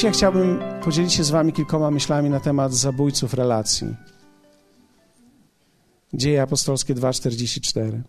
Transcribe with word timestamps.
Dzisiaj 0.00 0.12
chciałbym 0.12 0.60
podzielić 0.84 1.12
się 1.12 1.24
z 1.24 1.30
Wami 1.30 1.52
kilkoma 1.52 1.90
myślami 1.90 2.30
na 2.30 2.40
temat 2.40 2.74
zabójców 2.74 3.34
relacji. 3.34 3.96
Dzieje 6.14 6.42
apostolskie 6.42 6.94
2,44. 6.94 8.00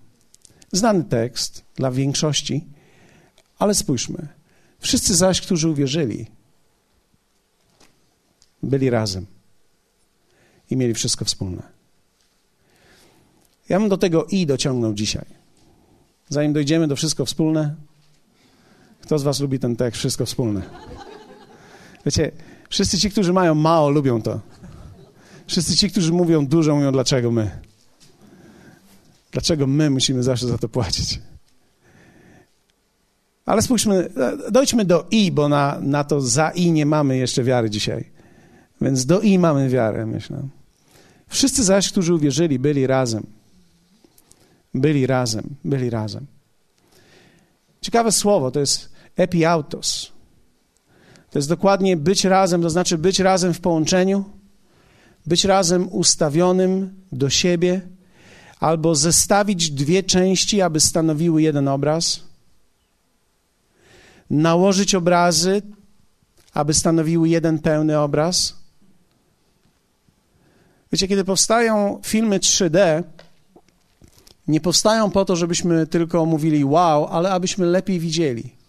Znany 0.71 1.03
tekst 1.03 1.63
dla 1.75 1.91
większości, 1.91 2.65
ale 3.59 3.73
spójrzmy. 3.73 4.27
Wszyscy 4.79 5.15
zaś, 5.15 5.41
którzy 5.41 5.69
uwierzyli, 5.69 6.27
byli 8.63 8.89
razem 8.89 9.25
i 10.69 10.77
mieli 10.77 10.93
wszystko 10.93 11.25
wspólne. 11.25 11.63
Ja 13.69 13.79
bym 13.79 13.89
do 13.89 13.97
tego 13.97 14.25
i 14.25 14.45
dociągnął 14.45 14.93
dzisiaj. 14.93 15.25
Zanim 16.29 16.53
dojdziemy 16.53 16.87
do 16.87 16.95
wszystko 16.95 17.25
wspólne, 17.25 17.75
kto 19.01 19.19
z 19.19 19.23
Was 19.23 19.39
lubi 19.39 19.59
ten 19.59 19.75
tekst, 19.75 19.99
wszystko 19.99 20.25
wspólne? 20.25 20.61
Wiecie, 22.05 22.31
wszyscy 22.69 22.99
ci, 22.99 23.09
którzy 23.09 23.33
mają 23.33 23.55
mało, 23.55 23.89
lubią 23.89 24.21
to. 24.21 24.39
Wszyscy 25.47 25.75
ci, 25.75 25.89
którzy 25.89 26.13
mówią 26.13 26.45
dużo, 26.47 26.75
mówią 26.75 26.91
dlaczego 26.91 27.31
my. 27.31 27.51
Dlaczego 29.31 29.67
my 29.67 29.89
musimy 29.89 30.23
zawsze 30.23 30.47
za 30.47 30.57
to 30.57 30.69
płacić? 30.69 31.19
Ale 33.45 33.61
spójrzmy, 33.61 34.09
dojdźmy 34.51 34.85
do 34.85 35.07
i, 35.11 35.31
bo 35.31 35.49
na, 35.49 35.77
na 35.81 36.03
to 36.03 36.21
za 36.21 36.49
i 36.49 36.71
nie 36.71 36.85
mamy 36.85 37.17
jeszcze 37.17 37.43
wiary 37.43 37.69
dzisiaj. 37.69 38.11
Więc 38.81 39.05
do 39.05 39.21
i 39.21 39.39
mamy 39.39 39.69
wiarę, 39.69 40.05
myślę. 40.05 40.47
Wszyscy 41.27 41.63
zaś, 41.63 41.91
którzy 41.91 42.13
uwierzyli, 42.13 42.59
byli 42.59 42.87
razem. 42.87 43.23
Byli 44.73 45.07
razem, 45.07 45.43
byli 45.63 45.89
razem. 45.89 46.25
Ciekawe 47.81 48.11
słowo 48.11 48.51
to 48.51 48.59
jest 48.59 48.89
epiautos. 49.15 50.10
To 51.31 51.39
jest 51.39 51.49
dokładnie 51.49 51.97
być 51.97 52.25
razem, 52.25 52.61
to 52.61 52.69
znaczy 52.69 52.97
być 52.97 53.19
razem 53.19 53.53
w 53.53 53.59
połączeniu, 53.59 54.25
być 55.25 55.45
razem 55.45 55.89
ustawionym 55.91 56.93
do 57.11 57.29
siebie, 57.29 57.81
albo 58.59 58.95
zestawić 58.95 59.71
dwie 59.71 60.03
części, 60.03 60.61
aby 60.61 60.79
stanowiły 60.79 61.41
jeden 61.41 61.67
obraz, 61.67 62.19
nałożyć 64.29 64.95
obrazy, 64.95 65.61
aby 66.53 66.73
stanowiły 66.73 67.29
jeden 67.29 67.59
pełny 67.59 67.99
obraz. 67.99 68.55
Wiecie, 70.91 71.07
kiedy 71.07 71.23
powstają 71.23 71.99
filmy 72.03 72.39
3D, 72.39 73.03
nie 74.47 74.61
powstają 74.61 75.11
po 75.11 75.25
to, 75.25 75.35
żebyśmy 75.35 75.87
tylko 75.87 76.25
mówili 76.25 76.65
wow, 76.65 77.07
ale 77.07 77.31
abyśmy 77.31 77.65
lepiej 77.65 77.99
widzieli. 77.99 78.60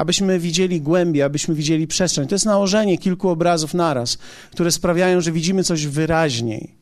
Abyśmy 0.00 0.38
widzieli 0.38 0.80
głębiej, 0.80 1.22
abyśmy 1.22 1.54
widzieli 1.54 1.86
przestrzeń. 1.86 2.28
To 2.28 2.34
jest 2.34 2.46
nałożenie 2.46 2.98
kilku 2.98 3.28
obrazów 3.28 3.74
naraz, 3.74 4.18
które 4.52 4.70
sprawiają, 4.70 5.20
że 5.20 5.32
widzimy 5.32 5.64
coś 5.64 5.86
wyraźniej. 5.86 6.74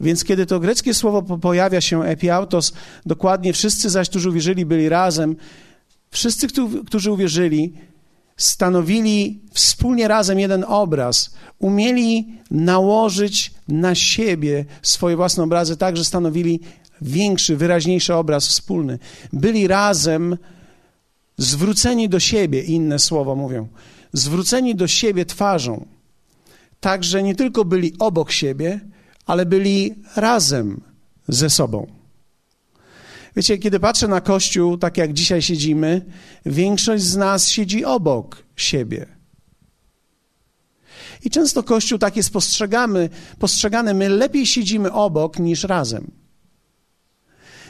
Więc 0.00 0.24
kiedy 0.24 0.46
to 0.46 0.60
greckie 0.60 0.94
słowo 0.94 1.38
pojawia 1.38 1.80
się 1.80 2.04
epiautos, 2.04 2.72
dokładnie 3.06 3.52
wszyscy 3.52 3.90
zaś, 3.90 4.08
którzy 4.08 4.28
uwierzyli, 4.28 4.66
byli 4.66 4.88
razem. 4.88 5.36
Wszyscy, 6.10 6.46
którzy 6.86 7.12
uwierzyli, 7.12 7.72
stanowili 8.36 9.40
wspólnie 9.52 10.08
razem 10.08 10.40
jeden 10.40 10.64
obraz, 10.68 11.34
umieli 11.58 12.28
nałożyć 12.50 13.50
na 13.68 13.94
siebie 13.94 14.64
swoje 14.82 15.16
własne 15.16 15.44
obrazy 15.44 15.76
tak, 15.76 15.96
że 15.96 16.04
stanowili 16.04 16.60
większy, 17.02 17.56
wyraźniejszy 17.56 18.14
obraz 18.14 18.48
wspólny. 18.48 18.98
Byli 19.32 19.66
razem 19.66 20.36
zwróceni 21.36 22.08
do 22.08 22.20
siebie, 22.20 22.62
inne 22.62 22.98
słowa 22.98 23.34
mówią, 23.34 23.68
zwróceni 24.12 24.74
do 24.74 24.86
siebie 24.86 25.24
twarzą. 25.24 25.86
Tak, 26.80 27.04
że 27.04 27.22
nie 27.22 27.34
tylko 27.34 27.64
byli 27.64 27.92
obok 27.98 28.32
siebie, 28.32 28.80
ale 29.26 29.46
byli 29.46 29.94
razem 30.16 30.80
ze 31.28 31.50
sobą. 31.50 31.86
Wiecie, 33.36 33.58
kiedy 33.58 33.80
patrzę 33.80 34.08
na 34.08 34.20
Kościół, 34.20 34.78
tak 34.78 34.96
jak 34.96 35.12
dzisiaj 35.12 35.42
siedzimy, 35.42 36.04
większość 36.46 37.04
z 37.04 37.16
nas 37.16 37.48
siedzi 37.48 37.84
obok 37.84 38.42
siebie. 38.56 39.06
I 41.24 41.30
często 41.30 41.62
Kościół 41.62 41.98
tak 41.98 42.16
jest 42.16 42.32
postrzegany, 43.38 43.94
my 43.94 44.08
lepiej 44.08 44.46
siedzimy 44.46 44.92
obok 44.92 45.38
niż 45.38 45.64
razem. 45.64 46.10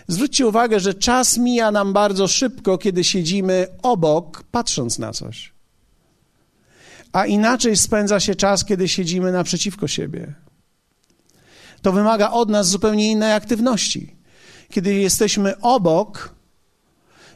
Zwróćcie 0.09 0.47
uwagę, 0.47 0.81
że 0.81 0.95
czas 0.95 1.39
mija 1.39 1.71
nam 1.71 1.93
bardzo 1.93 2.29
szybko, 2.29 2.79
kiedy 2.79 3.05
siedzimy 3.05 3.67
obok, 3.83 4.43
patrząc 4.51 4.99
na 4.99 5.13
coś. 5.13 5.53
A 7.13 7.27
inaczej 7.27 7.77
spędza 7.77 8.21
się 8.21 8.35
czas, 8.35 8.65
kiedy 8.65 8.89
siedzimy 8.89 9.33
naprzeciwko 9.33 9.89
siebie. 9.89 10.35
To 11.83 11.93
wymaga 11.93 12.31
od 12.31 12.49
nas 12.49 12.69
zupełnie 12.69 13.11
innej 13.11 13.33
aktywności. 13.33 14.17
Kiedy 14.71 14.95
jesteśmy 14.95 15.61
obok, 15.61 16.35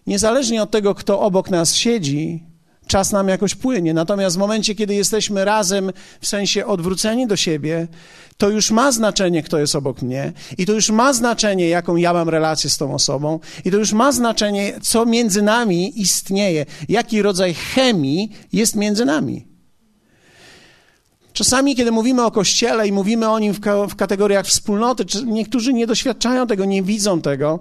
niezależnie 0.06 0.62
od 0.62 0.70
tego, 0.70 0.94
kto 0.94 1.20
obok 1.20 1.50
nas 1.50 1.74
siedzi, 1.74 2.49
czas 2.90 3.12
nam 3.12 3.28
jakoś 3.28 3.54
płynie. 3.54 3.94
Natomiast 3.94 4.36
w 4.36 4.38
momencie, 4.38 4.74
kiedy 4.74 4.94
jesteśmy 4.94 5.44
razem, 5.44 5.92
w 6.20 6.26
sensie 6.26 6.66
odwróceni 6.66 7.26
do 7.26 7.36
siebie, 7.36 7.88
to 8.36 8.48
już 8.48 8.70
ma 8.70 8.92
znaczenie, 8.92 9.42
kto 9.42 9.58
jest 9.58 9.76
obok 9.76 10.02
mnie, 10.02 10.32
i 10.58 10.66
to 10.66 10.72
już 10.72 10.90
ma 10.90 11.12
znaczenie, 11.12 11.68
jaką 11.68 11.96
ja 11.96 12.12
mam 12.12 12.28
relację 12.28 12.70
z 12.70 12.78
tą 12.78 12.94
osobą, 12.94 13.40
i 13.64 13.70
to 13.70 13.76
już 13.76 13.92
ma 13.92 14.12
znaczenie, 14.12 14.72
co 14.82 15.06
między 15.06 15.42
nami 15.42 16.00
istnieje, 16.00 16.66
jaki 16.88 17.22
rodzaj 17.22 17.54
chemii 17.54 18.32
jest 18.52 18.76
między 18.76 19.04
nami. 19.04 19.46
Czasami, 21.32 21.76
kiedy 21.76 21.90
mówimy 21.92 22.24
o 22.24 22.30
Kościele 22.30 22.88
i 22.88 22.92
mówimy 22.92 23.28
o 23.30 23.38
nim 23.38 23.54
w, 23.54 23.60
ka 23.60 23.86
w 23.86 23.96
kategoriach 23.96 24.46
wspólnoty, 24.46 25.04
niektórzy 25.26 25.72
nie 25.72 25.86
doświadczają 25.86 26.46
tego, 26.46 26.64
nie 26.64 26.82
widzą 26.82 27.20
tego, 27.20 27.58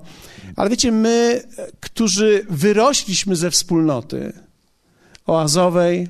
ale 0.55 0.69
wiecie, 0.69 0.91
my, 0.91 1.43
którzy 1.79 2.45
wyrośliśmy 2.49 3.35
ze 3.35 3.51
wspólnoty 3.51 4.48
oazowej, 5.29 6.07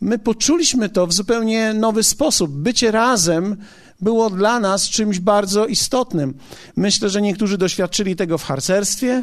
my 0.00 0.18
poczuliśmy 0.18 0.88
to 0.88 1.06
w 1.06 1.12
zupełnie 1.12 1.74
nowy 1.74 2.02
sposób. 2.02 2.50
Bycie 2.50 2.90
razem 2.90 3.56
było 4.00 4.30
dla 4.30 4.60
nas 4.60 4.88
czymś 4.88 5.18
bardzo 5.18 5.66
istotnym. 5.66 6.34
Myślę, 6.76 7.10
że 7.10 7.22
niektórzy 7.22 7.58
doświadczyli 7.58 8.16
tego 8.16 8.38
w 8.38 8.44
harcerstwie, 8.44 9.22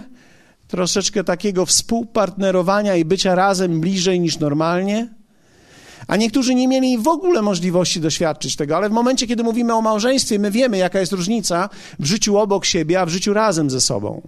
troszeczkę 0.67 1.23
takiego 1.23 1.65
współpartnerowania 1.65 2.95
i 2.95 3.05
bycia 3.05 3.35
razem 3.35 3.81
bliżej 3.81 4.19
niż 4.19 4.39
normalnie. 4.39 5.07
A 6.07 6.15
niektórzy 6.15 6.55
nie 6.55 6.67
mieli 6.67 6.97
w 6.97 7.07
ogóle 7.07 7.41
możliwości 7.41 8.01
doświadczyć 8.01 8.55
tego, 8.55 8.77
ale 8.77 8.89
w 8.89 8.91
momencie, 8.91 9.27
kiedy 9.27 9.43
mówimy 9.43 9.73
o 9.73 9.81
małżeństwie, 9.81 10.39
my 10.39 10.51
wiemy, 10.51 10.77
jaka 10.77 10.99
jest 10.99 11.11
różnica 11.11 11.69
w 11.99 12.05
życiu 12.05 12.37
obok 12.37 12.65
siebie, 12.65 13.01
a 13.01 13.05
w 13.05 13.09
życiu 13.09 13.33
razem 13.33 13.69
ze 13.69 13.81
sobą. 13.81 14.21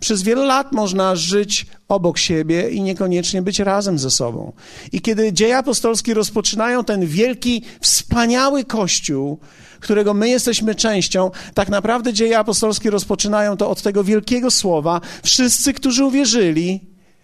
Przez 0.00 0.22
wiele 0.22 0.44
lat 0.44 0.72
można 0.72 1.16
żyć 1.16 1.66
obok 1.88 2.18
siebie 2.18 2.70
i 2.70 2.82
niekoniecznie 2.82 3.42
być 3.42 3.58
razem 3.58 3.98
ze 3.98 4.10
sobą. 4.10 4.52
I 4.92 5.00
kiedy 5.00 5.32
dzieje 5.32 5.56
apostolskie 5.56 6.14
rozpoczynają 6.14 6.84
ten 6.84 7.06
wielki, 7.06 7.62
wspaniały 7.80 8.64
Kościół, 8.64 9.38
którego 9.80 10.14
my 10.14 10.28
jesteśmy 10.28 10.74
częścią, 10.74 11.30
tak 11.54 11.68
naprawdę 11.68 12.12
dzieje 12.12 12.38
apostolskie 12.38 12.90
rozpoczynają 12.90 13.56
to 13.56 13.70
od 13.70 13.82
tego 13.82 14.04
wielkiego 14.04 14.50
słowa: 14.50 15.00
wszyscy, 15.22 15.72
którzy 15.72 16.04
uwierzyli, 16.04 16.80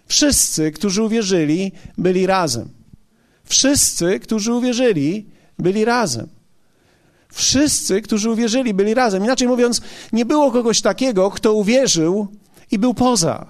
wszyscy, 0.07 0.73
którzy 0.73 1.03
uwierzyli, 1.03 1.73
byli 1.99 2.27
razem. 2.27 2.69
Wszyscy, 3.45 4.21
którzy 4.21 4.53
uwierzyli, 4.53 5.27
byli 5.59 5.85
razem. 5.85 6.29
Wszyscy, 7.35 8.03
którzy 8.03 8.31
uwierzyli, 8.31 8.75
byli 8.75 8.95
razem. 8.95 9.25
Inaczej 9.25 9.49
mówiąc, 9.49 9.81
nie 10.13 10.25
było 10.25 10.53
kogoś 10.53 10.81
takiego, 10.81 11.31
kto 11.31 11.55
uwierzył 11.55 12.29
i 12.71 12.79
był 12.79 12.95
poza. 12.95 13.47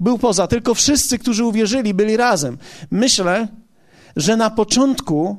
Był 0.00 0.18
poza, 0.18 0.46
tylko 0.46 0.74
wszyscy, 0.74 1.18
którzy 1.18 1.44
uwierzyli, 1.44 1.94
byli 1.94 2.16
razem. 2.16 2.58
Myślę, 2.90 3.48
że 4.16 4.36
na 4.36 4.50
początku, 4.50 5.36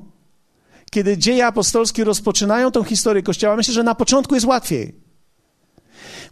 kiedy 0.92 1.18
dzieje 1.18 1.46
apostolskie 1.48 2.04
rozpoczynają 2.04 2.72
tą 2.72 2.84
historię 2.84 3.24
Kościoła, 3.24 3.56
myślę, 3.56 3.74
że 3.74 3.84
na 3.84 3.96
początku 3.96 4.36
jest 4.36 4.48
łatwiej. 4.48 5.07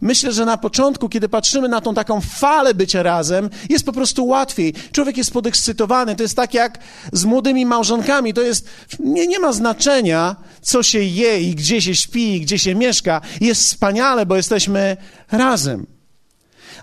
Myślę, 0.00 0.32
że 0.32 0.44
na 0.44 0.56
początku, 0.56 1.08
kiedy 1.08 1.28
patrzymy 1.28 1.68
na 1.68 1.80
tą 1.80 1.94
taką 1.94 2.20
falę 2.20 2.74
bycia 2.74 3.02
razem, 3.02 3.50
jest 3.68 3.86
po 3.86 3.92
prostu 3.92 4.26
łatwiej. 4.26 4.74
Człowiek 4.92 5.16
jest 5.16 5.32
podekscytowany. 5.32 6.16
To 6.16 6.22
jest 6.22 6.36
tak 6.36 6.54
jak 6.54 6.78
z 7.12 7.24
młodymi 7.24 7.66
małżonkami. 7.66 8.34
To 8.34 8.42
jest, 8.42 8.68
nie, 8.98 9.26
nie 9.26 9.38
ma 9.38 9.52
znaczenia, 9.52 10.36
co 10.62 10.82
się 10.82 10.98
je 10.98 11.40
i 11.40 11.54
gdzie 11.54 11.82
się 11.82 11.94
śpi 11.94 12.34
i 12.34 12.40
gdzie 12.40 12.58
się 12.58 12.74
mieszka. 12.74 13.20
Jest 13.40 13.62
wspaniale, 13.62 14.26
bo 14.26 14.36
jesteśmy 14.36 14.96
razem. 15.32 15.86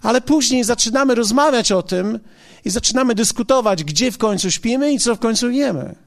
Ale 0.01 0.21
później 0.21 0.63
zaczynamy 0.63 1.15
rozmawiać 1.15 1.71
o 1.71 1.83
tym 1.83 2.19
i 2.65 2.69
zaczynamy 2.69 3.15
dyskutować, 3.15 3.83
gdzie 3.83 4.11
w 4.11 4.17
końcu 4.17 4.51
śpimy 4.51 4.93
i 4.93 4.99
co 4.99 5.15
w 5.15 5.19
końcu 5.19 5.49
jemy 5.49 6.02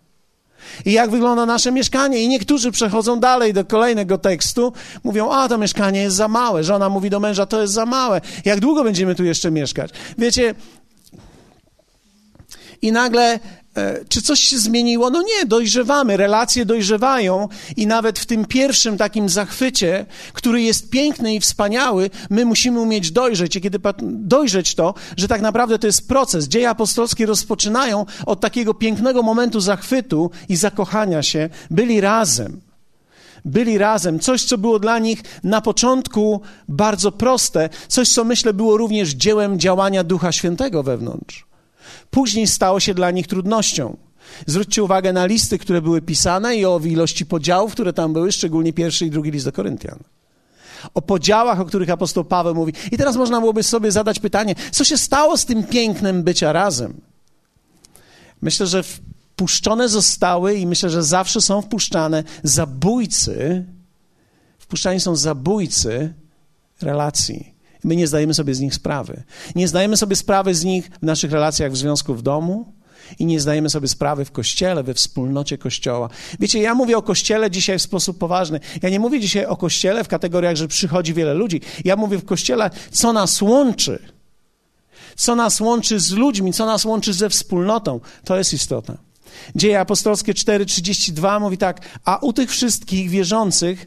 i 0.85 0.93
jak 0.93 1.11
wygląda 1.11 1.47
nasze 1.47 1.73
mieszkanie. 1.73 2.23
I 2.23 2.29
niektórzy 2.29 2.71
przechodzą 2.71 3.21
dalej 3.21 3.53
do 3.53 3.65
kolejnego 3.65 4.19
tekstu, 4.19 4.73
mówią, 5.05 5.31
a 5.31 5.49
to 5.49 5.59
mieszkanie 5.59 6.01
jest 6.01 6.17
za 6.17 6.29
małe. 6.29 6.65
Żona 6.65 6.89
mówi 6.89 7.11
do 7.11 7.21
męża, 7.21 7.47
to 7.47 7.61
jest 7.61 7.73
za 7.73 7.87
małe. 7.87 8.21
Jak 8.45 8.61
długo 8.61 8.85
będziemy 8.85 9.15
tu 9.15 9.25
jeszcze 9.25 9.51
mieszkać? 9.51 9.91
Wiecie, 10.19 10.55
i 12.83 12.93
nagle 12.93 13.41
e, 13.77 14.05
czy 14.09 14.23
coś 14.23 14.41
się 14.41 14.59
zmieniło? 14.59 15.11
No 15.11 15.23
nie, 15.23 15.47
dojrzewamy, 15.47 16.17
relacje 16.17 16.65
dojrzewają 16.65 17.49
i 17.77 17.87
nawet 17.87 18.19
w 18.19 18.27
tym 18.27 18.45
pierwszym 18.45 18.99
takim 18.99 19.29
zachwycie, 19.29 20.07
który 20.33 20.63
jest 20.63 20.91
piękny 20.91 21.35
i 21.35 21.41
wspaniały, 21.41 22.11
my 22.31 22.45
musimy 22.45 22.81
umieć 22.81 23.11
dojrzeć. 23.11 23.57
I 23.57 23.61
kiedy 23.61 23.79
dojrzeć 24.03 24.75
to, 24.75 24.95
że 25.17 25.29
tak 25.29 25.41
naprawdę 25.41 25.79
to 25.79 25.87
jest 25.87 26.09
proces. 26.09 26.49
Dzieje 26.49 26.71
apostolskie 26.71 27.27
rozpoczynają 27.27 28.07
od 28.27 28.41
takiego 28.41 28.75
pięknego 28.75 29.23
momentu 29.23 29.61
zachwytu 29.61 30.31
i 30.49 30.57
zakochania 30.57 31.23
się. 31.23 31.49
Byli 31.71 32.01
razem 32.01 32.67
byli 33.47 33.79
razem, 33.79 34.19
coś, 34.21 34.45
co 34.45 34.59
było 34.59 34.79
dla 34.79 34.99
nich 34.99 35.23
na 35.45 35.61
początku 35.61 36.41
bardzo 36.69 37.13
proste, 37.13 37.69
coś, 37.89 38.09
co 38.09 38.25
myślę 38.25 38.55
było 38.55 38.77
również 38.77 39.11
dziełem 39.11 39.59
działania 39.59 40.05
Ducha 40.05 40.33
Świętego 40.33 40.83
wewnątrz. 40.83 41.46
Później 42.11 42.47
stało 42.47 42.81
się 42.81 42.95
dla 42.95 43.11
nich 43.11 43.27
trudnością. 43.27 43.97
Zwróćcie 44.47 44.83
uwagę 44.83 45.13
na 45.13 45.27
listy, 45.27 45.59
które 45.59 45.83
były 45.83 46.03
pisane 46.03 46.57
i 46.57 46.65
o 46.65 46.81
ilości 46.85 47.27
podziałów, 47.27 47.73
które 47.73 47.93
tam 47.93 48.13
były, 48.13 48.33
szczególnie 48.33 48.73
pierwszy 48.73 49.07
i 49.07 49.11
drugi 49.11 49.31
list 49.31 49.45
do 49.45 49.53
Koryntian. 49.53 49.99
O 50.95 51.03
podziałach, 51.03 51.61
o 51.61 51.65
których 51.65 51.91
apostoł 51.91 52.25
Paweł 52.25 52.55
mówi. 52.55 52.73
I 52.93 52.97
teraz 52.97 53.17
można 53.17 53.41
byłoby 53.41 53.63
sobie 53.63 53.93
zadać 53.93 54.19
pytanie, 54.19 54.55
co 54.71 54.85
się 54.85 54.99
stało 54.99 55.37
z 55.37 55.45
tym 55.45 55.65
pięknem 55.65 56.23
bycia 56.23 56.53
razem? 56.53 57.01
Myślę, 58.43 58.67
że 58.67 58.83
wpuszczone 58.83 59.89
zostały 59.89 60.55
i 60.55 60.67
myślę, 60.67 60.91
że 60.91 61.03
zawsze 61.03 61.41
są 61.41 61.63
wpuszczane 61.63 62.25
zabójcy, 62.43 63.65
wpuszczani 64.59 65.01
są 65.01 65.17
zabójcy 65.17 66.15
relacji. 66.83 67.56
My 67.85 67.97
nie 67.97 68.07
zdajemy 68.07 68.35
sobie 68.35 68.55
z 68.55 68.61
nich 68.61 68.75
sprawy. 68.75 69.23
Nie 69.55 69.69
zdajemy 69.69 69.97
sobie 69.97 70.17
sprawy 70.17 70.55
z 70.55 70.65
nich 70.65 70.91
w 71.03 71.07
naszych 71.07 71.33
relacjach 71.33 71.73
w 71.73 71.77
związku 71.77 72.15
w 72.15 72.23
domu 72.23 72.73
i 73.19 73.27
nie 73.27 73.41
zdajemy 73.41 73.71
sobie 73.71 73.89
sprawy 73.89 74.25
w 74.25 74.33
kościele, 74.33 74.83
we 74.83 74.95
wspólnocie 74.95 75.59
kościoła. 75.59 76.09
Wiecie, 76.41 76.61
ja 76.61 76.75
mówię 76.75 76.97
o 76.99 77.03
kościele 77.03 77.51
dzisiaj 77.51 77.79
w 77.79 77.83
sposób 77.83 78.19
poważny. 78.19 78.61
Ja 78.83 78.89
nie 78.89 79.01
mówię 79.01 79.21
dzisiaj 79.21 79.47
o 79.47 79.57
kościele 79.57 80.05
w 80.05 80.09
kategoriach, 80.09 80.57
że 80.57 80.69
przychodzi 80.69 81.15
wiele 81.15 81.35
ludzi. 81.35 81.61
Ja 81.85 81.97
mówię 81.97 82.19
w 82.19 82.25
kościele, 82.25 82.71
co 82.91 83.13
nas 83.13 83.43
łączy. 83.43 83.99
Co 85.17 85.37
nas 85.37 85.61
łączy 85.61 86.01
z 86.01 86.13
ludźmi, 86.13 86.53
co 86.53 86.67
nas 86.67 86.85
łączy 86.85 87.13
ze 87.13 87.31
wspólnotą. 87.31 88.01
To 88.25 88.39
jest 88.39 88.53
istotne. 88.53 88.99
Dzieje 89.55 89.81
apostolskie 89.81 90.33
4:32 90.33 91.41
mówi 91.41 91.59
tak: 91.59 91.81
A 92.05 92.17
u 92.17 92.33
tych 92.33 92.51
wszystkich 92.51 93.11
wierzących 93.11 93.87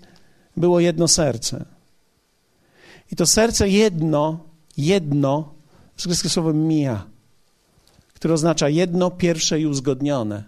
było 0.57 0.79
jedno 0.79 1.07
serce. 1.07 1.65
I 3.11 3.15
to 3.15 3.25
serce 3.25 3.69
jedno, 3.69 4.39
jedno, 4.77 5.53
z 5.97 6.07
greckiego 6.07 6.29
słowo 6.29 6.53
mija, 6.53 7.05
które 8.13 8.33
oznacza 8.33 8.69
jedno, 8.69 9.11
pierwsze 9.11 9.59
i 9.59 9.65
uzgodnione. 9.65 10.43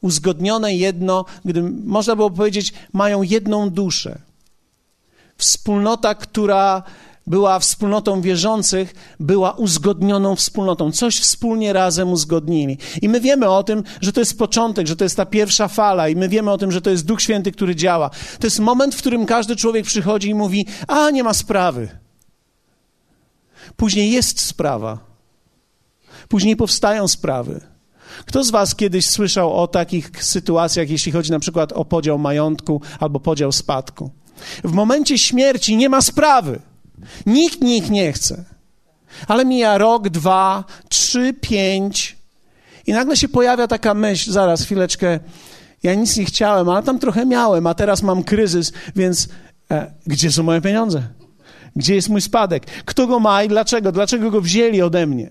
Uzgodnione 0.00 0.74
jedno, 0.74 1.24
gdy 1.44 1.62
można 1.84 2.16
było 2.16 2.30
powiedzieć, 2.30 2.72
mają 2.92 3.22
jedną 3.22 3.70
duszę. 3.70 4.18
Wspólnota, 5.36 6.14
która 6.14 6.82
była 7.30 7.58
wspólnotą 7.58 8.20
wierzących, 8.20 8.94
była 9.20 9.52
uzgodnioną 9.52 10.36
wspólnotą. 10.36 10.92
Coś 10.92 11.20
wspólnie 11.20 11.72
razem 11.72 12.12
uzgodnili. 12.12 12.78
I 13.02 13.08
my 13.08 13.20
wiemy 13.20 13.48
o 13.48 13.62
tym, 13.62 13.82
że 14.00 14.12
to 14.12 14.20
jest 14.20 14.38
początek, 14.38 14.86
że 14.86 14.96
to 14.96 15.04
jest 15.04 15.16
ta 15.16 15.26
pierwsza 15.26 15.68
fala, 15.68 16.08
i 16.08 16.16
my 16.16 16.28
wiemy 16.28 16.50
o 16.50 16.58
tym, 16.58 16.72
że 16.72 16.80
to 16.80 16.90
jest 16.90 17.06
Duch 17.06 17.22
Święty, 17.22 17.52
który 17.52 17.76
działa. 17.76 18.10
To 18.38 18.46
jest 18.46 18.58
moment, 18.58 18.94
w 18.94 18.98
którym 18.98 19.26
każdy 19.26 19.56
człowiek 19.56 19.86
przychodzi 19.86 20.28
i 20.28 20.34
mówi: 20.34 20.66
A, 20.88 21.10
nie 21.10 21.24
ma 21.24 21.34
sprawy. 21.34 21.88
Później 23.76 24.10
jest 24.10 24.40
sprawa. 24.40 24.98
Później 26.28 26.56
powstają 26.56 27.08
sprawy. 27.08 27.60
Kto 28.26 28.44
z 28.44 28.50
Was 28.50 28.74
kiedyś 28.74 29.06
słyszał 29.06 29.54
o 29.54 29.68
takich 29.68 30.24
sytuacjach, 30.24 30.90
jeśli 30.90 31.12
chodzi 31.12 31.30
na 31.30 31.38
przykład 31.38 31.72
o 31.72 31.84
podział 31.84 32.18
majątku 32.18 32.80
albo 33.00 33.20
podział 33.20 33.52
spadku? 33.52 34.10
W 34.64 34.72
momencie 34.72 35.18
śmierci 35.18 35.76
nie 35.76 35.88
ma 35.88 36.00
sprawy. 36.00 36.69
Nikt 37.26 37.60
nikt 37.60 37.90
nie 37.90 38.12
chce. 38.12 38.44
Ale 39.26 39.44
mija 39.44 39.78
rok, 39.78 40.08
dwa, 40.08 40.64
trzy, 40.88 41.34
pięć 41.40 42.16
i 42.86 42.92
nagle 42.92 43.16
się 43.16 43.28
pojawia 43.28 43.66
taka 43.66 43.94
myśl, 43.94 44.32
zaraz, 44.32 44.62
chwileczkę, 44.62 45.20
ja 45.82 45.94
nic 45.94 46.16
nie 46.16 46.24
chciałem, 46.24 46.68
ale 46.68 46.82
tam 46.82 46.98
trochę 46.98 47.26
miałem, 47.26 47.66
a 47.66 47.74
teraz 47.74 48.02
mam 48.02 48.24
kryzys, 48.24 48.72
więc 48.96 49.28
e, 49.70 49.92
gdzie 50.06 50.32
są 50.32 50.42
moje 50.42 50.60
pieniądze? 50.60 51.02
Gdzie 51.76 51.94
jest 51.94 52.08
mój 52.08 52.20
spadek? 52.20 52.66
Kto 52.84 53.06
go 53.06 53.20
ma 53.20 53.42
i 53.42 53.48
dlaczego? 53.48 53.92
Dlaczego 53.92 54.30
go 54.30 54.40
wzięli 54.40 54.82
ode 54.82 55.06
mnie? 55.06 55.30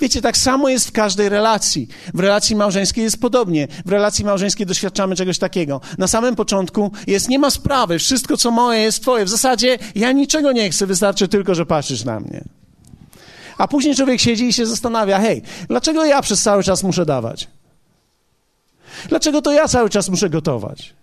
Wiecie, 0.00 0.22
tak 0.22 0.36
samo 0.36 0.68
jest 0.68 0.88
w 0.88 0.92
każdej 0.92 1.28
relacji. 1.28 1.88
W 2.14 2.20
relacji 2.20 2.56
małżeńskiej 2.56 3.04
jest 3.04 3.20
podobnie. 3.20 3.68
W 3.86 3.90
relacji 3.90 4.24
małżeńskiej 4.24 4.66
doświadczamy 4.66 5.16
czegoś 5.16 5.38
takiego. 5.38 5.80
Na 5.98 6.08
samym 6.08 6.36
początku 6.36 6.92
jest, 7.06 7.28
nie 7.28 7.38
ma 7.38 7.50
sprawy, 7.50 7.98
wszystko 7.98 8.36
co 8.36 8.50
moje 8.50 8.80
jest 8.80 9.02
twoje. 9.02 9.24
W 9.24 9.28
zasadzie 9.28 9.78
ja 9.94 10.12
niczego 10.12 10.52
nie 10.52 10.70
chcę, 10.70 10.86
wystarczy 10.86 11.28
tylko, 11.28 11.54
że 11.54 11.66
patrzysz 11.66 12.04
na 12.04 12.20
mnie. 12.20 12.44
A 13.58 13.68
później 13.68 13.94
człowiek 13.94 14.20
siedzi 14.20 14.44
i 14.44 14.52
się 14.52 14.66
zastanawia, 14.66 15.18
hej, 15.18 15.42
dlaczego 15.68 16.04
ja 16.04 16.22
przez 16.22 16.42
cały 16.42 16.62
czas 16.62 16.82
muszę 16.82 17.06
dawać? 17.06 17.48
Dlaczego 19.08 19.42
to 19.42 19.52
ja 19.52 19.68
cały 19.68 19.90
czas 19.90 20.08
muszę 20.08 20.30
gotować? 20.30 20.94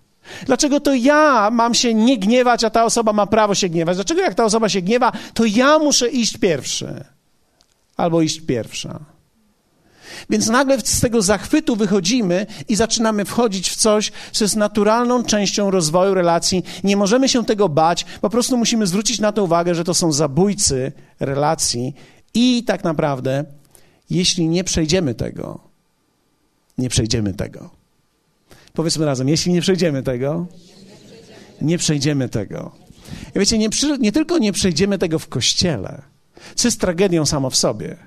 Dlaczego 0.46 0.80
to 0.80 0.94
ja 0.94 1.50
mam 1.52 1.74
się 1.74 1.94
nie 1.94 2.18
gniewać, 2.18 2.64
a 2.64 2.70
ta 2.70 2.86
osoba 2.86 3.14
ma 3.14 3.28
prawo 3.28 3.56
się 3.56 3.70
gniewać? 3.70 3.98
Dlaczego 3.98 4.22
jak 4.22 4.36
ta 4.36 4.46
osoba 4.46 4.70
się 4.70 4.82
gniewa, 4.82 5.12
to 5.34 5.46
ja 5.46 5.80
muszę 5.80 6.10
iść 6.10 6.38
pierwszy? 6.38 7.04
Albo 8.02 8.22
iść 8.22 8.42
pierwsza. 8.42 9.00
Więc 10.30 10.48
nagle 10.48 10.80
z 10.80 11.00
tego 11.02 11.22
zachwytu 11.22 11.76
wychodzimy 11.76 12.46
i 12.68 12.76
zaczynamy 12.76 13.26
wchodzić 13.26 13.70
w 13.70 13.76
coś, 13.76 14.12
co 14.32 14.46
jest 14.46 14.56
naturalną 14.56 15.24
częścią 15.24 15.72
rozwoju 15.72 16.14
relacji. 16.14 16.64
Nie 16.84 16.98
możemy 16.98 17.30
się 17.30 17.46
tego 17.46 17.70
bać, 17.70 18.06
po 18.22 18.30
prostu 18.30 18.58
musimy 18.58 18.88
zwrócić 18.88 19.20
na 19.20 19.32
to 19.32 19.44
uwagę, 19.44 19.76
że 19.76 19.84
to 19.84 19.94
są 19.94 20.12
zabójcy 20.12 20.92
relacji 21.20 21.94
i 22.34 22.64
tak 22.64 22.84
naprawdę, 22.84 23.46
jeśli 24.10 24.48
nie 24.48 24.64
przejdziemy 24.64 25.16
tego, 25.16 25.60
nie 26.78 26.90
przejdziemy 26.90 27.34
tego. 27.34 27.70
Powiedzmy 28.74 29.06
razem, 29.06 29.30
jeśli 29.30 29.54
nie 29.54 29.62
przejdziemy 29.62 30.04
tego, 30.04 30.48
nie 31.62 31.78
przejdziemy 31.78 32.30
tego. 32.30 32.72
I 33.36 33.40
wiecie, 33.40 33.58
nie, 33.58 33.70
nie 34.00 34.12
tylko 34.12 34.38
nie 34.38 34.52
przejdziemy 34.52 34.98
tego 34.98 35.20
w 35.20 35.28
kościele, 35.28 36.11
co 36.56 36.68
jest 36.68 36.82
tragedią 36.82 37.26
samo 37.26 37.50
w 37.50 37.56
sobie. 37.56 37.98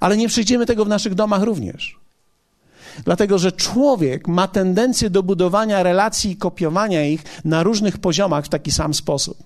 Ale 0.00 0.16
nie 0.16 0.28
przejdziemy 0.28 0.66
tego 0.66 0.84
w 0.84 0.88
naszych 0.88 1.14
domach 1.14 1.42
również. 1.42 1.98
Dlatego, 3.04 3.38
że 3.38 3.52
człowiek 3.52 4.28
ma 4.28 4.48
tendencję 4.48 5.10
do 5.10 5.22
budowania 5.22 5.82
relacji 5.82 6.30
i 6.30 6.36
kopiowania 6.36 7.06
ich 7.06 7.24
na 7.44 7.62
różnych 7.62 7.98
poziomach 7.98 8.44
w 8.44 8.48
taki 8.48 8.72
sam 8.72 8.94
sposób. 8.94 9.38